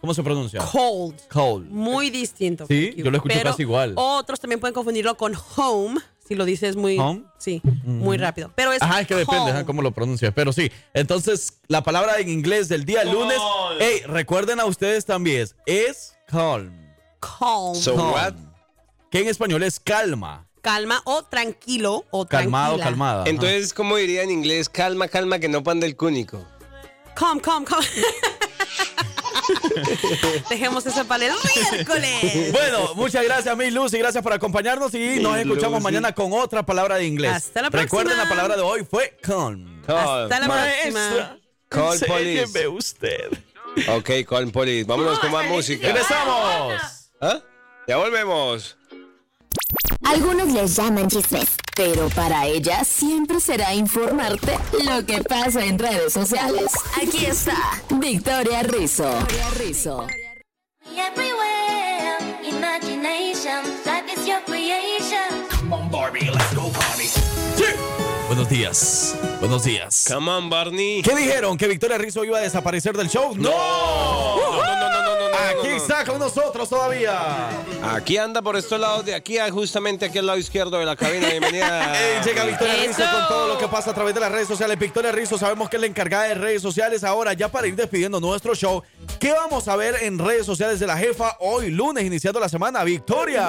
¿Cómo 0.00 0.12
se 0.14 0.22
pronuncia? 0.22 0.60
cold. 0.72 1.14
Cold. 1.32 1.70
Muy 1.70 2.10
distinto. 2.10 2.66
Sí, 2.66 2.92
yo 2.96 3.10
lo 3.10 3.16
escucho 3.16 3.34
Pero 3.38 3.50
casi 3.50 3.62
igual. 3.62 3.92
Otros 3.96 4.38
también 4.40 4.58
pueden 4.60 4.74
confundirlo 4.74 5.16
con 5.16 5.32
home, 5.56 6.00
si 6.26 6.34
lo 6.34 6.44
dices 6.44 6.76
muy, 6.76 6.98
Home. 6.98 7.24
sí, 7.38 7.60
muy 7.84 8.16
rápido. 8.18 8.50
Pero 8.54 8.72
es 8.72 8.82
Ajá, 8.82 9.00
es 9.00 9.06
que 9.06 9.14
depende 9.14 9.50
ajá, 9.52 9.64
cómo 9.64 9.82
lo 9.82 9.92
pronuncias. 9.92 10.32
Pero 10.34 10.52
sí, 10.52 10.70
entonces 10.94 11.60
la 11.68 11.82
palabra 11.82 12.18
en 12.18 12.28
inglés 12.28 12.68
del 12.68 12.84
día 12.84 13.04
lunes, 13.04 13.38
hey, 13.78 14.02
recuerden 14.06 14.60
a 14.60 14.64
ustedes 14.64 15.04
también, 15.04 15.48
es 15.66 16.16
calm. 16.26 16.72
Calm. 17.20 17.74
So 17.74 17.94
Calm. 17.96 18.12
what? 18.12 18.34
Que 19.10 19.20
en 19.20 19.28
español 19.28 19.62
es 19.62 19.78
calma. 19.80 20.46
calma 20.62 21.00
o 21.04 21.22
tranquilo 21.22 22.04
o 22.10 22.26
Calmado, 22.26 22.70
tranquila. 22.74 22.84
calmada. 22.90 23.20
ajá. 23.22 23.30
Entonces, 23.30 23.72
¿cómo 23.72 23.96
diría 23.96 24.22
en 24.22 24.30
inglés? 24.30 24.68
Calma, 24.68 25.06
calma, 25.08 25.38
que 25.38 25.48
no 25.48 25.62
pande 25.62 25.86
el 25.86 25.96
cúnico. 25.96 26.44
Calm, 27.14 27.38
calm, 27.40 27.64
calm. 27.64 27.84
Dejemos 30.50 30.86
eso 30.86 31.04
para 31.06 31.26
el 31.26 31.32
miércoles. 31.72 32.52
Bueno, 32.52 32.94
muchas 32.94 33.24
gracias, 33.24 33.56
Miss 33.56 33.72
Lucy. 33.72 33.98
Gracias 33.98 34.22
por 34.22 34.32
acompañarnos 34.32 34.94
y 34.94 35.20
nos 35.20 35.36
escuchamos 35.38 35.74
Lucy. 35.80 35.84
mañana 35.84 36.12
con 36.12 36.32
otra 36.32 36.64
palabra 36.64 36.96
de 36.96 37.06
inglés. 37.06 37.32
Hasta 37.32 37.62
la 37.62 37.70
próxima. 37.70 37.82
Recuerden, 37.82 38.18
la 38.18 38.28
palabra 38.28 38.56
de 38.56 38.62
hoy 38.62 38.86
fue 38.88 39.16
calm. 39.22 39.82
Calm. 39.86 39.98
Hasta 39.98 40.40
la 40.40 40.46
próxima. 40.46 41.38
Call 41.68 42.00
police. 42.00 42.68
Usted. 42.68 43.30
Ok, 43.88 44.10
call 44.28 44.50
police. 44.52 44.84
Vámonos 44.84 45.18
con 45.18 45.30
más 45.32 45.46
música. 45.48 45.86
Regresamos. 45.86 46.80
¿Ah? 47.20 47.40
Ya 47.86 47.96
volvemos. 47.96 48.76
Algunos 50.08 50.52
les 50.52 50.76
llaman 50.76 51.08
chismes, 51.08 51.48
pero 51.74 52.08
para 52.10 52.46
ella 52.46 52.84
siempre 52.84 53.40
será 53.40 53.74
informarte 53.74 54.56
lo 54.84 55.04
que 55.04 55.20
pasa 55.22 55.64
en 55.64 55.80
redes 55.80 56.12
sociales. 56.12 56.70
Aquí 56.96 57.26
está 57.26 57.56
Victoria 57.90 58.62
Rizzo. 58.62 59.10
Victoria 59.18 59.50
Rizzo. 59.58 60.06
Sí. 60.08 60.26
Buenos 68.26 68.48
días. 68.48 69.14
Buenos 69.40 69.64
días. 69.64 70.04
Come 70.12 70.30
on, 70.30 70.50
Barney. 70.50 71.00
¿Qué 71.02 71.14
dijeron? 71.14 71.56
¿Que 71.56 71.68
Victoria 71.68 71.96
Rizzo 71.96 72.24
iba 72.24 72.38
a 72.38 72.40
desaparecer 72.40 72.96
del 72.96 73.08
show? 73.08 73.34
¡No! 73.36 73.50
No, 73.50 74.62
no, 74.62 74.62
no, 74.62 74.90
no, 74.90 75.02
no, 75.04 75.14
no, 75.18 75.28
no, 75.30 75.36
Aquí 75.36 75.68
no, 75.68 75.70
no. 75.70 75.76
está 75.76 76.04
con 76.04 76.18
nosotros 76.18 76.68
todavía. 76.68 77.48
Aquí 77.84 78.16
anda 78.18 78.42
por 78.42 78.56
estos 78.56 78.80
lados 78.80 79.04
de 79.04 79.14
aquí, 79.14 79.38
a 79.38 79.48
justamente 79.52 80.06
aquí 80.06 80.18
al 80.18 80.26
lado 80.26 80.38
izquierdo 80.38 80.76
de 80.78 80.84
la 80.84 80.96
cabina. 80.96 81.28
Bienvenida. 81.28 81.92
Llega 82.24 82.44
Victoria. 82.44 82.74
Rizzo 82.84 83.02
con 83.12 83.28
todo 83.28 83.48
lo 83.48 83.58
que 83.58 83.68
pasa 83.68 83.92
a 83.92 83.94
través 83.94 84.12
de 84.14 84.20
las 84.20 84.32
redes 84.32 84.48
sociales. 84.48 84.76
Victoria 84.76 85.12
Rizzo, 85.12 85.38
sabemos 85.38 85.68
que 85.70 85.76
es 85.76 85.80
la 85.80 85.86
encargada 85.86 86.24
de 86.24 86.34
redes 86.34 86.62
sociales. 86.62 87.04
Ahora, 87.04 87.32
ya 87.32 87.48
para 87.48 87.68
ir 87.68 87.76
despidiendo 87.76 88.18
nuestro 88.18 88.56
show, 88.56 88.82
¿qué 89.20 89.32
vamos 89.32 89.68
a 89.68 89.76
ver 89.76 90.02
en 90.02 90.18
redes 90.18 90.44
sociales 90.46 90.80
de 90.80 90.86
la 90.88 90.96
jefa 90.96 91.36
hoy 91.38 91.70
lunes, 91.70 92.04
iniciando 92.04 92.40
la 92.40 92.48
semana? 92.48 92.82
Victoria. 92.82 93.46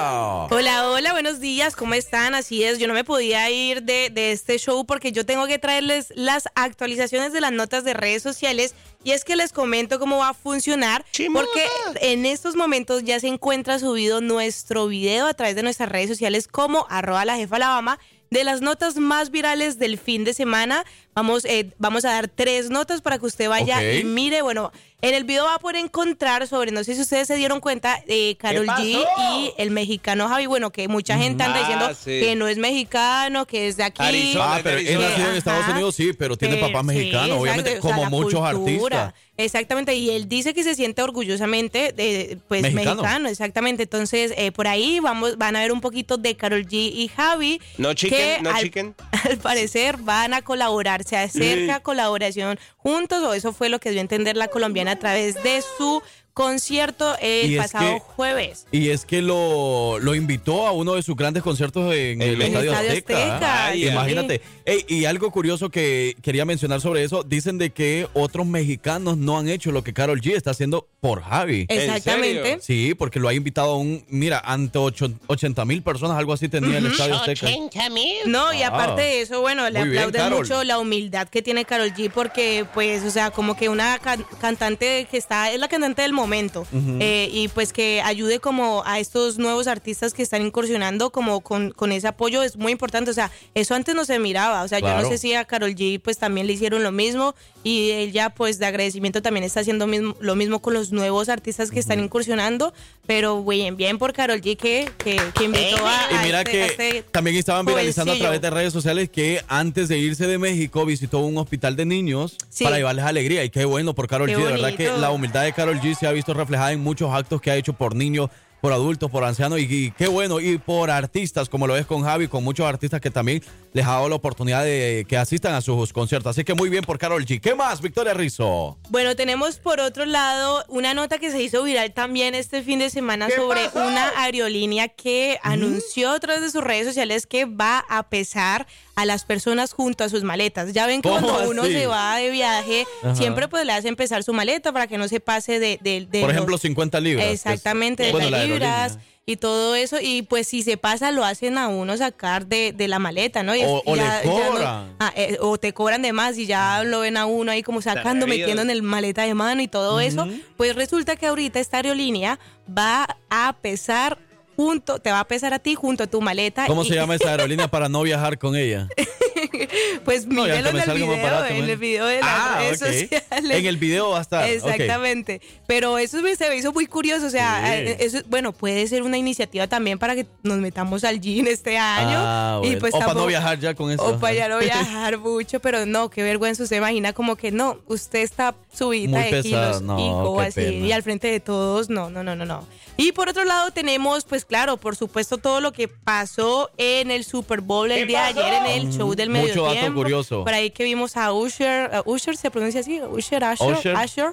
Hola, 0.50 0.88
hola, 0.88 1.12
buenos 1.12 1.40
días, 1.40 1.74
¿cómo 1.74 1.94
están? 1.94 2.34
Así 2.36 2.62
es, 2.62 2.78
yo 2.78 2.86
no 2.86 2.94
me 2.94 3.02
podía 3.02 3.50
ir 3.50 3.82
de, 3.82 4.10
de 4.10 4.30
este 4.32 4.56
show 4.58 4.67
porque 4.84 5.12
yo 5.12 5.24
tengo 5.26 5.46
que 5.46 5.58
traerles 5.58 6.12
las 6.14 6.48
actualizaciones 6.54 7.32
de 7.32 7.40
las 7.40 7.52
notas 7.52 7.84
de 7.84 7.94
redes 7.94 8.22
sociales 8.22 8.74
y 9.04 9.12
es 9.12 9.24
que 9.24 9.36
les 9.36 9.52
comento 9.52 9.98
cómo 9.98 10.18
va 10.18 10.30
a 10.30 10.34
funcionar 10.34 11.04
porque 11.32 11.66
en 12.00 12.26
estos 12.26 12.56
momentos 12.56 13.04
ya 13.04 13.18
se 13.20 13.28
encuentra 13.28 13.78
subido 13.78 14.20
nuestro 14.20 14.86
video 14.86 15.26
a 15.26 15.34
través 15.34 15.56
de 15.56 15.62
nuestras 15.62 15.88
redes 15.88 16.08
sociales 16.08 16.48
como 16.48 16.86
arroba 16.90 17.24
la 17.24 17.36
jefa 17.36 17.56
Alabama 17.56 17.98
de 18.30 18.44
las 18.44 18.60
notas 18.60 18.96
más 18.96 19.30
virales 19.30 19.78
del 19.78 19.98
fin 19.98 20.24
de 20.24 20.34
semana. 20.34 20.84
Vamos, 21.14 21.44
eh, 21.46 21.72
vamos 21.78 22.04
a 22.04 22.10
dar 22.10 22.28
tres 22.28 22.68
notas 22.68 23.00
para 23.00 23.18
que 23.18 23.24
usted 23.26 23.48
vaya 23.48 23.78
Ok. 23.78 24.00
y 24.00 24.04
mire, 24.04 24.42
bueno, 24.42 24.70
en 25.00 25.14
el 25.14 25.24
video 25.24 25.44
va 25.44 25.54
a 25.54 25.58
poder 25.58 25.76
encontrar 25.76 26.46
sobre, 26.48 26.72
no 26.72 26.82
sé 26.82 26.94
si 26.94 27.00
ustedes 27.02 27.28
se 27.28 27.36
dieron 27.36 27.60
cuenta, 27.60 28.02
eh, 28.08 28.36
Carol 28.38 28.66
G 28.66 29.04
y 29.20 29.52
el 29.56 29.70
mexicano 29.70 30.28
Javi, 30.28 30.46
bueno, 30.46 30.70
que 30.70 30.88
mucha 30.88 31.16
gente 31.16 31.44
anda 31.44 31.58
Ah, 31.58 31.60
diciendo 31.60 31.88
sí. 31.94 32.20
que 32.20 32.34
no 32.36 32.48
es 32.48 32.58
mexicano, 32.58 33.46
que 33.46 33.68
es 33.68 33.76
de 33.76 33.84
aquí. 33.84 34.02
Arizona. 34.02 34.56
Ah, 34.56 34.60
pero 34.62 34.78
él 34.78 34.88
en 34.88 35.34
Estados. 35.34 35.68
Unidos, 35.68 35.94
sí, 35.94 36.12
pero 36.12 36.36
tiene 36.36 36.56
Pero 36.56 36.68
papá 36.68 36.80
sí, 36.80 36.86
mexicano, 36.86 37.36
obviamente, 37.40 37.70
exacto, 37.70 37.86
o 37.88 37.90
sea, 37.90 37.96
como 38.06 38.10
muchos 38.10 38.40
cultura. 38.52 39.02
artistas. 39.04 39.28
Exactamente, 39.40 39.94
y 39.94 40.10
él 40.10 40.28
dice 40.28 40.52
que 40.52 40.64
se 40.64 40.74
siente 40.74 41.00
orgullosamente 41.00 41.92
de, 41.92 42.38
pues, 42.48 42.62
Mexicano. 42.62 43.02
mexicano. 43.02 43.28
exactamente. 43.28 43.84
Entonces, 43.84 44.32
eh, 44.36 44.50
por 44.50 44.66
ahí 44.66 44.98
vamos, 44.98 45.38
van 45.38 45.54
a 45.54 45.60
ver 45.60 45.70
un 45.70 45.80
poquito 45.80 46.16
de 46.16 46.34
Carol 46.36 46.66
G 46.66 46.72
y 46.92 47.06
Javi. 47.06 47.60
No 47.76 47.94
chicken, 47.94 48.18
que 48.18 48.42
no 48.42 48.50
al, 48.50 48.62
chicken. 48.64 48.96
al 49.24 49.38
parecer 49.38 49.96
van 49.98 50.34
a 50.34 50.42
colaborar, 50.42 51.04
se 51.04 51.16
acerca 51.16 51.78
colaboración 51.78 52.58
juntos, 52.78 53.22
o 53.22 53.32
eso 53.32 53.52
fue 53.52 53.68
lo 53.68 53.78
que 53.78 53.90
dio 53.92 54.00
a 54.00 54.02
entender 54.02 54.36
la 54.36 54.48
colombiana 54.48 54.87
a 54.88 54.98
través 54.98 55.34
de 55.42 55.62
su 55.76 56.02
concierto 56.42 57.16
el 57.20 57.50
Y 57.50 57.54
es 57.56 57.62
pasado 57.62 57.94
que- 57.94 58.00
jueves. 58.00 58.66
Y 58.70 58.90
es 58.90 59.04
que 59.04 59.22
lo, 59.22 59.98
lo 59.98 60.14
invitó 60.14 60.68
a 60.68 60.72
uno 60.72 60.94
de 60.94 61.02
sus 61.02 61.16
grandes 61.16 61.42
conciertos 61.42 61.92
en 61.92 62.22
el, 62.22 62.40
En 62.40 62.42
Estadio 62.54 62.70
Estadio 62.72 62.90
Azteca. 62.92 63.34
Azteca, 63.34 63.72
sí. 63.72 63.88
Imagínate. 63.88 64.40
Ey, 64.64 64.84
y 64.86 65.04
algo 65.04 65.32
curioso 65.32 65.68
que 65.68 66.16
quería 66.22 66.44
mencionar 66.44 66.80
sobre 66.80 67.02
eso, 67.02 67.24
dicen 67.24 67.58
de 67.58 67.70
que 67.70 68.06
otros 68.14 68.46
mexicanos 68.46 69.16
no 69.16 69.36
han 69.36 69.48
hecho 69.48 69.72
lo 69.72 69.82
que 69.82 69.92
Carol 69.92 70.20
G 70.20 70.36
está 70.36 70.52
haciendo 70.52 70.86
por 71.00 71.22
Javi. 71.22 71.66
Exactamente. 71.68 72.58
Sí, 72.60 72.94
porque 72.94 73.18
lo 73.18 73.26
ha 73.28 73.34
invitado 73.34 73.72
a 73.72 73.76
un, 73.76 74.04
mira, 74.08 74.40
ante 74.44 74.78
ocho- 74.78 75.10
80 75.26 75.64
mil 75.64 75.82
personas, 75.82 76.16
algo 76.16 76.32
así 76.32 76.48
tenía 76.48 76.78
el 76.78 76.86
Estadio 76.86 77.16
Azteca. 77.16 77.46
80 77.46 77.90
mil. 77.90 78.16
No, 78.26 78.52
y 78.52 78.62
aparte 78.62 79.02
de 79.02 79.20
eso, 79.22 79.40
bueno, 79.40 79.68
le 79.70 79.84
Muy 79.84 79.98
aplauden 79.98 80.32
mucho 80.34 80.62
la 80.62 80.78
humildad 80.78 81.28
que 81.28 81.42
tiene 81.42 81.64
Carol 81.64 81.92
G 81.92 82.10
porque, 82.12 82.64
pues, 82.74 83.02
o 83.02 83.10
sea, 83.10 83.32
como 83.32 83.56
que 83.56 83.68
una 83.68 83.98
can- 83.98 84.24
cantante 84.40 85.08
que 85.10 85.16
está, 85.16 85.50
es 85.50 85.58
la 85.58 85.66
cantante 85.66 86.02
del 86.02 86.12
momento. 86.12 86.27
Momento. 86.28 86.66
Eh, 87.00 87.28
y 87.32 87.48
pues 87.48 87.72
que 87.72 88.00
ayude 88.02 88.38
como 88.38 88.82
a 88.84 88.98
estos 88.98 89.38
nuevos 89.38 89.66
artistas 89.66 90.12
que 90.12 90.22
están 90.22 90.42
incursionando 90.42 91.10
como 91.10 91.40
con, 91.40 91.70
con 91.70 91.90
ese 91.92 92.06
apoyo 92.08 92.42
es 92.42 92.56
muy 92.56 92.72
importante. 92.72 93.10
O 93.10 93.14
sea, 93.14 93.30
eso 93.54 93.74
antes 93.74 93.94
no 93.94 94.04
se 94.04 94.18
miraba. 94.18 94.62
O 94.62 94.68
sea, 94.68 94.78
yo 94.78 94.84
Claro. 94.86 95.02
no 95.02 95.08
sé 95.08 95.18
si 95.18 95.34
a 95.34 95.44
Carol 95.44 95.74
G 95.74 96.00
pues 96.00 96.18
también 96.18 96.46
le 96.46 96.52
hicieron 96.52 96.82
lo 96.82 96.92
mismo 96.92 97.34
y 97.64 97.90
ella 97.92 98.30
pues 98.30 98.58
de 98.58 98.66
agradecimiento 98.66 99.22
también 99.22 99.44
está 99.44 99.60
haciendo 99.60 99.86
mismo, 99.86 100.14
lo 100.20 100.34
mismo 100.36 100.60
con 100.60 100.74
los 100.74 100.92
nuevos 100.92 101.28
artistas 101.28 101.70
que 101.70 101.80
están 101.80 101.98
incursionando. 102.00 102.72
Pero 103.06 103.42
bien, 103.42 103.76
bien 103.78 103.96
por 103.98 104.12
Carol 104.12 104.40
G 104.42 104.56
que, 104.56 104.90
que, 104.98 105.18
que 105.34 105.44
invitó 105.44 105.86
a, 105.86 106.08
Y 106.12 106.14
a 106.16 106.22
mira 106.22 106.38
este- 106.42 106.50
que 106.52 106.62
a 106.62 106.66
este 106.66 107.02
también 107.10 107.36
estaban 107.36 107.64
viralizando 107.64 108.12
a 108.12 108.16
jovencillo. 108.16 108.24
través 108.24 108.40
de 108.42 108.50
redes 108.50 108.72
sociales 108.72 109.08
que 109.08 109.42
antes 109.48 109.88
de 109.88 109.98
irse 109.98 110.26
de 110.26 110.36
México 110.36 110.84
visitó 110.84 111.20
un 111.20 111.38
hospital 111.38 111.74
de 111.74 111.86
niños 111.86 112.36
Sí. 112.50 112.64
para 112.64 112.76
llevarles 112.76 113.04
alegría. 113.06 113.44
Y 113.44 113.50
qué 113.50 113.64
bueno 113.64 113.94
por 113.94 114.08
Carol 114.08 114.28
G. 114.28 114.36
De 114.36 114.42
verdad 114.52 114.74
que 114.74 114.90
la 114.90 115.10
humildad 115.10 115.44
de 115.44 115.52
Carol 115.54 115.80
G 115.80 115.94
se 115.98 116.06
ha 116.06 116.12
visto 116.18 116.34
reflejada 116.34 116.72
en 116.72 116.80
muchos 116.80 117.12
actos 117.12 117.40
que 117.40 117.50
ha 117.50 117.56
hecho 117.56 117.72
por 117.72 117.94
niños, 117.94 118.28
por 118.60 118.72
adultos, 118.72 119.10
por 119.10 119.24
ancianos. 119.24 119.60
Y, 119.60 119.62
y 119.62 119.90
qué 119.92 120.08
bueno. 120.08 120.40
Y 120.40 120.58
por 120.58 120.90
artistas, 120.90 121.48
como 121.48 121.66
lo 121.66 121.76
es 121.76 121.86
con 121.86 122.02
Javi, 122.02 122.28
con 122.28 122.44
muchos 122.44 122.66
artistas 122.66 123.00
que 123.00 123.10
también 123.10 123.42
les 123.72 123.86
ha 123.86 123.92
dado 123.92 124.08
la 124.08 124.16
oportunidad 124.16 124.64
de 124.64 125.06
que 125.08 125.16
asistan 125.16 125.54
a 125.54 125.60
sus 125.60 125.92
conciertos. 125.92 126.30
Así 126.30 126.44
que 126.44 126.54
muy 126.54 126.68
bien 126.68 126.84
por 126.84 126.98
Carol 126.98 127.24
G. 127.24 127.40
¿Qué 127.40 127.54
más, 127.54 127.80
Victoria 127.80 128.14
Rizzo? 128.14 128.76
Bueno, 128.90 129.14
tenemos 129.14 129.58
por 129.58 129.80
otro 129.80 130.06
lado 130.06 130.64
una 130.68 130.94
nota 130.94 131.18
que 131.18 131.30
se 131.30 131.42
hizo 131.42 131.62
viral 131.62 131.92
también 131.92 132.34
este 132.34 132.62
fin 132.62 132.78
de 132.78 132.90
semana 132.90 133.28
sobre 133.30 133.68
una 133.74 134.10
aerolínea 134.20 134.88
que 134.88 135.38
anunció 135.42 136.10
a 136.10 136.20
través 136.20 136.42
de 136.42 136.50
sus 136.50 136.64
redes 136.64 136.86
sociales 136.86 137.26
que 137.26 137.44
va 137.44 137.84
a 137.88 138.08
pesar 138.08 138.66
a 138.98 139.04
las 139.04 139.24
personas 139.24 139.72
junto 139.74 140.02
a 140.02 140.08
sus 140.08 140.24
maletas. 140.24 140.72
Ya 140.72 140.84
ven 140.86 141.02
que 141.02 141.08
¿Cómo 141.08 141.28
cuando 141.28 141.50
uno 141.50 141.62
así? 141.62 141.72
se 141.72 141.86
va 141.86 142.16
de 142.16 142.30
viaje, 142.30 142.84
Ajá. 143.04 143.14
siempre 143.14 143.46
pues 143.46 143.64
le 143.64 143.72
hacen 143.72 143.94
pesar 143.94 144.24
su 144.24 144.32
maleta 144.32 144.72
para 144.72 144.88
que 144.88 144.98
no 144.98 145.06
se 145.06 145.20
pase 145.20 145.60
de... 145.60 145.78
de- 145.80 146.00
de 146.10 146.20
Por 146.20 146.30
los- 146.30 146.32
ejemplo, 146.32 146.58
50 146.58 146.98
libras. 147.00 147.24
que 147.24 147.32
es- 147.32 147.46
Exactamente, 147.46 148.02
de 148.02 148.10
bueno, 148.10 148.28
las 148.30 148.40
la 148.40 148.46
libras 148.46 148.98
y 149.24 149.36
todo 149.36 149.76
eso. 149.76 149.98
Y 150.02 150.22
pues 150.22 150.48
si 150.48 150.64
se 150.64 150.76
pasa, 150.78 151.12
lo 151.12 151.24
hacen 151.24 151.58
a 151.58 151.68
uno 151.68 151.96
sacar 151.96 152.46
de, 152.46 152.72
de 152.72 152.88
la 152.88 152.98
maleta, 152.98 153.44
¿no? 153.44 153.54
Y 153.54 153.62
O- 153.62 153.82
o 153.86 153.94
le 153.94 154.02
no- 154.02 154.22
cobran. 154.24 154.96
ah, 154.98 155.12
eh, 155.14 155.36
o 155.40 155.58
te 155.58 155.72
cobran 155.72 156.02
de 156.02 156.12
más 156.12 156.36
y 156.36 156.46
ya 156.46 156.82
lo 156.82 156.98
ven 156.98 157.16
a 157.16 157.26
uno 157.26 157.52
ahí 157.52 157.62
como 157.62 157.80
sacando, 157.80 158.26
metiendo 158.26 158.62
en 158.62 158.70
el 158.70 158.82
maleta 158.82 159.22
de 159.22 159.34
mano 159.34 159.62
y 159.62 159.68
todo 159.68 160.00
eso. 160.00 160.26
Pues 160.56 160.74
resulta 160.74 161.14
que 161.14 161.26
ahorita 161.28 161.60
esta 161.60 161.76
aerolínea 161.76 162.40
va 162.76 163.06
a 163.30 163.52
pesar 163.60 164.18
junto, 164.58 164.98
te 164.98 165.12
va 165.12 165.20
a 165.20 165.28
pesar 165.28 165.54
a 165.54 165.60
ti 165.60 165.76
junto 165.76 166.02
a 166.02 166.06
tu 166.08 166.20
maleta. 166.20 166.66
¿Cómo 166.66 166.82
y- 166.82 166.88
se 166.88 166.96
llama 166.96 167.14
esa 167.14 167.30
aerolínea 167.30 167.68
para 167.68 167.88
no 167.88 168.02
viajar 168.02 168.38
con 168.38 168.56
ella? 168.56 168.88
Pues 170.04 170.26
No, 170.26 170.44
me 170.44 170.56
en 170.58 170.66
el 170.66 170.72
video, 170.94 171.22
barato, 171.22 171.46
en 171.46 171.64
el 171.68 171.76
video 171.76 172.06
de 172.06 172.20
las 172.20 172.28
Ah, 172.28 172.56
redes 172.58 172.78
sociales. 172.78 173.22
En 173.30 173.66
el 173.66 173.76
video 173.76 174.10
va 174.10 174.18
a 174.18 174.22
estar. 174.22 174.48
Exactamente. 174.48 175.40
Pero 175.66 175.98
eso 175.98 176.20
me, 176.22 176.34
se 176.36 176.48
me 176.48 176.56
hizo 176.56 176.72
muy 176.72 176.86
curioso. 176.86 177.26
O 177.26 177.30
sea, 177.30 177.60
Sí. 177.64 177.72
eh, 177.90 177.96
eso, 178.00 178.18
bueno, 178.28 178.52
puede 178.52 178.86
ser 178.86 179.02
una 179.02 179.16
iniciativa 179.18 179.66
también 179.66 179.98
para 179.98 180.14
que 180.14 180.26
nos 180.42 180.58
metamos 180.58 181.04
al 181.04 181.20
gym 181.20 181.46
este 181.46 181.76
año. 181.78 182.16
Ah, 182.20 182.60
y 182.64 182.76
pues 182.76 182.94
o 182.94 182.98
para 182.98 183.14
no 183.14 183.26
viajar 183.26 183.58
ya 183.58 183.74
con 183.74 183.90
eso. 183.90 184.04
O 184.04 184.18
para 184.18 184.34
ya 184.34 184.48
no 184.48 184.58
viajar 184.60 185.18
mucho, 185.18 185.60
pero 185.60 185.86
no, 185.86 186.10
qué 186.10 186.22
vergüenza. 186.22 186.62
Usted 186.62 186.76
imagina 186.76 187.12
como 187.12 187.36
que 187.36 187.50
no, 187.50 187.78
usted 187.86 188.20
está 188.20 188.54
subida 188.72 189.18
Muy 189.20 189.30
de 189.30 189.42
kilos 189.42 189.82
no, 189.82 189.98
y 189.98 190.40
qué 190.42 190.46
así, 190.48 190.60
pena. 190.72 190.86
y 190.86 190.92
al 190.92 191.02
frente 191.02 191.28
de 191.28 191.40
todos, 191.40 191.88
no, 191.90 192.10
no, 192.10 192.22
no, 192.22 192.34
no, 192.36 192.44
no. 192.44 192.66
Y 192.96 193.12
por 193.12 193.28
otro 193.28 193.44
lado 193.44 193.70
tenemos, 193.70 194.24
pues 194.24 194.44
claro, 194.44 194.76
por 194.76 194.96
supuesto, 194.96 195.38
todo 195.38 195.60
lo 195.60 195.72
que 195.72 195.86
pasó 195.88 196.70
en 196.78 197.10
el 197.10 197.24
Super 197.24 197.60
Bowl 197.60 197.90
el 197.92 198.08
día 198.08 198.22
de 198.24 198.40
ayer 198.40 198.54
en 198.54 198.66
el 198.66 198.92
show 198.92 199.14
del 199.14 199.27
medio 199.28 199.48
Mucho 199.48 199.64
dato 199.74 199.94
curioso. 199.94 200.44
Por 200.44 200.52
ahí 200.54 200.70
que 200.70 200.84
vimos 200.84 201.16
a 201.16 201.32
Usher, 201.32 201.90
uh, 202.04 202.10
Usher 202.10 202.36
se 202.36 202.50
pronuncia 202.50 202.80
así, 202.80 203.00
Usher, 203.00 203.42
Usher, 203.44 203.72
Usher. 203.76 203.96
Usher. 203.96 204.32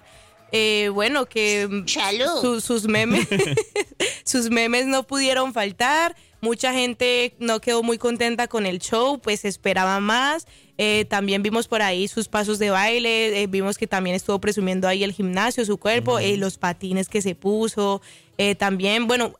Eh, 0.52 0.90
bueno, 0.94 1.26
que 1.26 1.68
su- 2.42 2.62
sus 2.62 2.88
memes, 2.88 3.28
sus 4.24 4.50
memes 4.50 4.86
no 4.86 5.04
pudieron 5.04 5.54
faltar. 5.54 6.16
Mucha 6.42 6.74
gente 6.74 7.34
no 7.40 7.60
quedó 7.60 7.82
muy 7.82 7.98
contenta 7.98 8.48
con 8.48 8.66
el 8.66 8.80
show, 8.80 9.20
pues 9.20 9.46
esperaba 9.46 10.00
más. 10.00 10.46
Eh, 10.78 11.06
también 11.10 11.42
vimos 11.42 11.68
por 11.68 11.82
ahí 11.82 12.08
sus 12.08 12.28
pasos 12.28 12.60
de 12.60 12.70
baile, 12.70 13.42
eh, 13.42 13.48
vimos 13.48 13.78
que 13.78 13.88
también 13.88 14.16
estuvo 14.16 14.40
presumiendo 14.40 14.88
ahí 14.88 15.04
el 15.04 15.14
gimnasio, 15.14 15.66
su 15.66 15.78
cuerpo, 15.78 16.20
eh, 16.20 16.38
los 16.38 16.58
patines 16.58 17.08
que 17.10 17.22
se 17.22 17.34
puso. 17.34 18.02
Eh, 18.38 18.54
también, 18.56 19.08
bueno, 19.08 19.34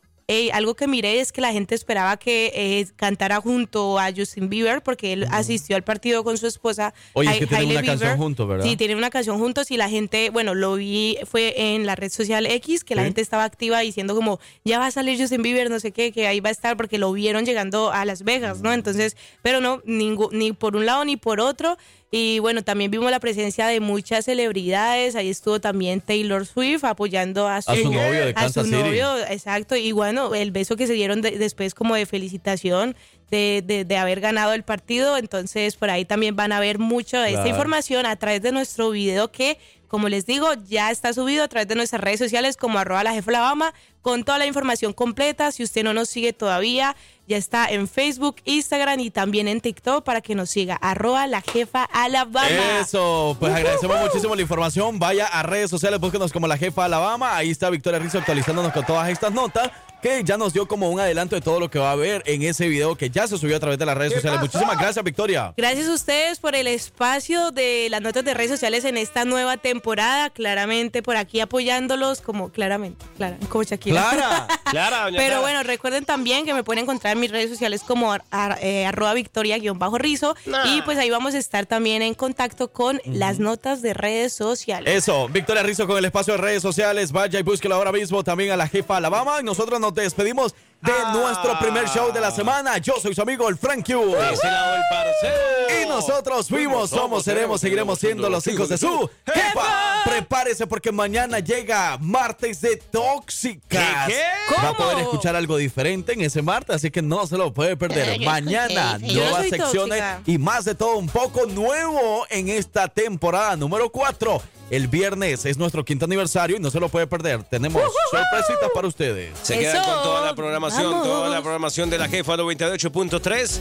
algo 0.52 0.74
que 0.74 0.88
miré 0.88 1.20
es 1.20 1.30
que 1.30 1.40
la 1.40 1.52
gente 1.52 1.76
esperaba 1.76 2.16
que 2.16 2.50
eh, 2.54 2.86
cantara 2.96 3.40
junto 3.40 3.98
a 3.98 4.10
Justin 4.14 4.48
Bieber 4.48 4.82
porque 4.82 5.12
él 5.12 5.26
asistió 5.30 5.76
al 5.76 5.84
partido 5.84 6.24
con 6.24 6.36
su 6.36 6.48
esposa. 6.48 6.94
Oye, 7.12 7.30
es 7.30 7.38
que 7.38 7.46
tienen 7.46 7.70
una 7.70 7.82
canción 7.82 8.18
juntos, 8.18 8.48
¿verdad? 8.48 8.64
Sí, 8.64 8.76
tienen 8.76 8.96
una 8.96 9.10
canción 9.10 9.38
juntos 9.38 9.70
y 9.70 9.76
la 9.76 9.88
gente, 9.88 10.30
bueno, 10.30 10.54
lo 10.54 10.74
vi, 10.74 11.16
fue 11.26 11.74
en 11.74 11.86
la 11.86 11.94
red 11.94 12.10
social 12.10 12.44
X, 12.46 12.82
que 12.82 12.96
la 12.96 13.04
gente 13.04 13.20
estaba 13.20 13.44
activa 13.44 13.78
diciendo 13.80 14.16
como, 14.16 14.40
ya 14.64 14.80
va 14.80 14.86
a 14.86 14.90
salir 14.90 15.20
Justin 15.20 15.42
Bieber, 15.42 15.70
no 15.70 15.78
sé 15.78 15.92
qué, 15.92 16.10
que 16.10 16.26
ahí 16.26 16.40
va 16.40 16.48
a 16.48 16.52
estar 16.52 16.76
porque 16.76 16.98
lo 16.98 17.12
vieron 17.12 17.44
llegando 17.44 17.92
a 17.92 18.04
Las 18.04 18.24
Vegas, 18.24 18.62
¿no? 18.62 18.72
Entonces, 18.72 19.16
pero 19.42 19.60
no, 19.60 19.80
ni 19.84 20.52
por 20.52 20.74
un 20.74 20.86
lado 20.86 21.04
ni 21.04 21.16
por 21.16 21.40
otro. 21.40 21.76
Y 22.10 22.38
bueno, 22.38 22.62
también 22.62 22.90
vimos 22.90 23.10
la 23.10 23.18
presencia 23.18 23.66
de 23.66 23.80
muchas 23.80 24.24
celebridades. 24.26 25.16
Ahí 25.16 25.28
estuvo 25.28 25.60
también 25.60 26.00
Taylor 26.00 26.46
Swift 26.46 26.84
apoyando 26.84 27.48
a 27.48 27.60
su, 27.62 27.70
A 27.72 27.76
su 27.76 27.92
novio 27.92 28.10
de 28.24 28.30
a 28.30 28.34
Kansas 28.34 28.64
su 28.66 28.70
City. 28.70 28.82
novio, 28.82 29.18
exacto. 29.28 29.74
Y 29.76 29.90
bueno, 29.92 30.34
el 30.34 30.52
beso 30.52 30.76
que 30.76 30.86
se 30.86 30.92
dieron 30.92 31.20
de- 31.20 31.32
después 31.38 31.74
como 31.74 31.96
de 31.96 32.06
felicitación 32.06 32.94
de, 33.30 33.60
de- 33.66 33.84
de 33.84 33.96
haber 33.96 34.20
ganado 34.20 34.52
el 34.52 34.62
partido. 34.62 35.18
Entonces, 35.18 35.74
por 35.74 35.90
ahí 35.90 36.04
también 36.04 36.36
van 36.36 36.52
a 36.52 36.60
ver 36.60 36.78
mucho 36.78 37.18
de 37.18 37.30
esta 37.30 37.42
Claro. 37.42 37.50
información 37.50 38.06
a 38.06 38.14
través 38.16 38.40
de 38.40 38.52
nuestro 38.52 38.90
video 38.90 39.32
que, 39.32 39.58
como 39.88 40.08
les 40.08 40.26
digo, 40.26 40.48
ya 40.66 40.90
está 40.90 41.12
subido 41.12 41.44
a 41.44 41.48
través 41.48 41.68
de 41.68 41.74
nuestras 41.74 42.00
redes 42.00 42.18
sociales 42.18 42.56
como 42.56 42.78
arroba 42.78 43.04
la 43.04 43.12
jefa 43.12 43.30
Alabama 43.30 43.72
con 44.02 44.24
toda 44.24 44.38
la 44.38 44.46
información 44.46 44.92
completa. 44.92 45.50
Si 45.50 45.62
usted 45.62 45.82
no 45.82 45.92
nos 45.92 46.08
sigue 46.08 46.32
todavía, 46.32 46.94
ya 47.26 47.36
está 47.36 47.66
en 47.66 47.88
Facebook, 47.88 48.36
Instagram 48.44 49.00
y 49.00 49.10
también 49.10 49.48
en 49.48 49.60
TikTok 49.60 50.04
para 50.04 50.20
que 50.20 50.34
nos 50.34 50.50
siga 50.50 50.76
arroba 50.76 51.26
la 51.26 51.40
jefa 51.40 51.84
Alabama. 51.84 52.80
Eso, 52.80 53.36
pues 53.40 53.52
agradecemos 53.52 54.00
muchísimo 54.00 54.34
la 54.34 54.42
información. 54.42 54.98
Vaya 54.98 55.26
a 55.26 55.42
redes 55.42 55.70
sociales, 55.70 55.98
búsquenos 55.98 56.32
como 56.32 56.46
la 56.46 56.56
jefa 56.56 56.84
Alabama. 56.84 57.36
Ahí 57.36 57.50
está 57.50 57.68
Victoria 57.70 57.98
Rizzo 57.98 58.18
actualizándonos 58.18 58.72
con 58.72 58.86
todas 58.86 59.08
estas 59.08 59.32
notas 59.32 59.70
que 60.06 60.22
ya 60.22 60.36
nos 60.38 60.52
dio 60.52 60.68
como 60.68 60.88
un 60.88 61.00
adelanto 61.00 61.34
de 61.34 61.40
todo 61.42 61.58
lo 61.58 61.68
que 61.68 61.80
va 61.80 61.88
a 61.88 61.92
haber 61.92 62.22
en 62.26 62.42
ese 62.44 62.68
video 62.68 62.94
que 62.94 63.10
ya 63.10 63.26
se 63.26 63.36
subió 63.38 63.56
a 63.56 63.60
través 63.60 63.76
de 63.76 63.86
las 63.86 63.96
redes 63.98 64.12
sociales. 64.14 64.38
Muchísimas 64.40 64.78
gracias, 64.78 65.04
Victoria. 65.04 65.52
Gracias 65.56 65.88
a 65.88 65.94
ustedes 65.94 66.38
por 66.38 66.54
el 66.54 66.68
espacio 66.68 67.50
de 67.50 67.88
las 67.90 68.00
notas 68.02 68.24
de 68.24 68.32
redes 68.32 68.52
sociales 68.52 68.84
en 68.84 68.98
esta 68.98 69.24
nueva 69.24 69.56
temporada. 69.56 70.30
Claramente 70.30 71.02
por 71.02 71.16
aquí 71.16 71.40
apoyándolos 71.40 72.20
como 72.20 72.50
claramente, 72.50 73.04
Clara, 73.16 73.36
como 73.48 73.64
Shakira. 73.64 74.10
Clara, 74.10 74.48
Clara, 74.70 75.02
doña 75.06 75.16
Pero 75.16 75.26
Clara. 75.28 75.40
bueno, 75.40 75.62
recuerden 75.64 76.04
también 76.04 76.46
que 76.46 76.54
me 76.54 76.62
pueden 76.62 76.84
encontrar 76.84 77.14
en 77.14 77.20
mis 77.20 77.32
redes 77.32 77.50
sociales 77.50 77.82
como 77.84 78.12
ar- 78.12 78.22
ar- 78.30 78.58
eh, 78.62 78.86
arroba 78.86 79.12
victoria-rizo. 79.14 80.36
Y 80.66 80.82
pues 80.82 80.98
ahí 80.98 81.10
vamos 81.10 81.34
a 81.34 81.38
estar 81.38 81.66
también 81.66 82.02
en 82.02 82.14
contacto 82.14 82.68
con 82.70 83.00
las 83.06 83.40
notas 83.40 83.82
de 83.82 83.92
redes 83.92 84.32
sociales. 84.32 84.94
Eso, 84.94 85.28
Victoria 85.28 85.64
Rizzo 85.64 85.88
con 85.88 85.98
el 85.98 86.04
espacio 86.04 86.34
de 86.34 86.38
redes 86.38 86.62
sociales. 86.62 87.10
Vaya 87.10 87.40
y 87.40 87.42
búsquela 87.42 87.74
ahora 87.74 87.90
mismo 87.90 88.22
también 88.22 88.52
a 88.52 88.56
la 88.56 88.68
jefa 88.68 88.98
Alabama. 88.98 89.38
Y 89.40 89.44
nosotros 89.44 89.80
nos 89.80 89.95
despedimos 90.02 90.54
de 90.82 90.92
nuestro 91.12 91.58
primer 91.58 91.88
show 91.88 92.12
de 92.12 92.20
la 92.20 92.30
semana. 92.30 92.78
Yo 92.78 92.94
soy 93.00 93.14
su 93.14 93.22
amigo 93.22 93.48
el 93.48 93.56
Frank 93.56 93.84
Q. 93.84 94.14
De 94.14 94.32
ese 94.32 94.46
lado 94.46 94.76
el 94.76 94.82
parcero. 94.90 95.82
Y 95.82 95.88
nosotros 95.88 96.48
fuimos, 96.48 96.90
somos, 96.90 97.24
seremos, 97.24 97.60
seguiremos 97.60 97.98
siendo 97.98 98.28
los 98.28 98.46
hijos 98.46 98.68
de 98.68 98.78
su 98.78 99.10
jefa. 99.26 100.02
Prepárese 100.04 100.66
porque 100.66 100.92
mañana 100.92 101.40
llega 101.40 101.98
martes 101.98 102.60
de 102.60 102.76
tóxicas. 102.76 104.06
¿Qué? 104.06 104.22
Va 104.62 104.70
a 104.70 104.76
poder 104.76 104.98
escuchar 104.98 105.34
algo 105.34 105.56
diferente 105.56 106.12
en 106.12 106.20
ese 106.20 106.42
martes, 106.42 106.76
así 106.76 106.90
que 106.90 107.02
no 107.02 107.26
se 107.26 107.36
lo 107.36 107.52
puede 107.52 107.76
perder. 107.76 108.20
Mañana, 108.20 108.98
nuevas 108.98 109.48
secciones 109.48 109.98
tóxica. 109.98 110.22
y 110.26 110.38
más 110.38 110.64
de 110.64 110.74
todo 110.74 110.96
un 110.96 111.08
poco 111.08 111.46
nuevo 111.46 112.26
en 112.30 112.48
esta 112.48 112.88
temporada 112.88 113.56
número 113.56 113.90
4. 113.90 114.40
El 114.68 114.88
viernes 114.88 115.44
es 115.44 115.58
nuestro 115.58 115.84
quinto 115.84 116.06
aniversario 116.06 116.56
y 116.56 116.60
no 116.60 116.72
se 116.72 116.80
lo 116.80 116.88
puede 116.88 117.06
perder. 117.06 117.44
Tenemos 117.44 117.82
sorpresitas 118.10 118.68
para 118.74 118.88
ustedes. 118.88 119.38
Se 119.42 119.56
quedan 119.58 119.84
con 119.84 120.02
toda 120.02 120.22
la 120.22 120.34
programación, 120.34 120.65
vamos. 120.74 121.02
toda 121.02 121.28
la 121.28 121.40
programación 121.40 121.90
de 121.90 121.98
la 121.98 122.08
jefa 122.08 122.36
98.3. 122.36 123.60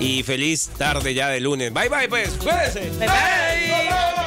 Y 0.00 0.22
feliz 0.22 0.68
tarde 0.76 1.14
ya 1.14 1.28
de 1.28 1.40
lunes. 1.40 1.72
Bye 1.72 1.88
bye, 1.88 2.08
pues. 2.08 2.30
Cuídense. 2.30 2.90
Bye, 2.98 3.08
bye. 3.08 4.21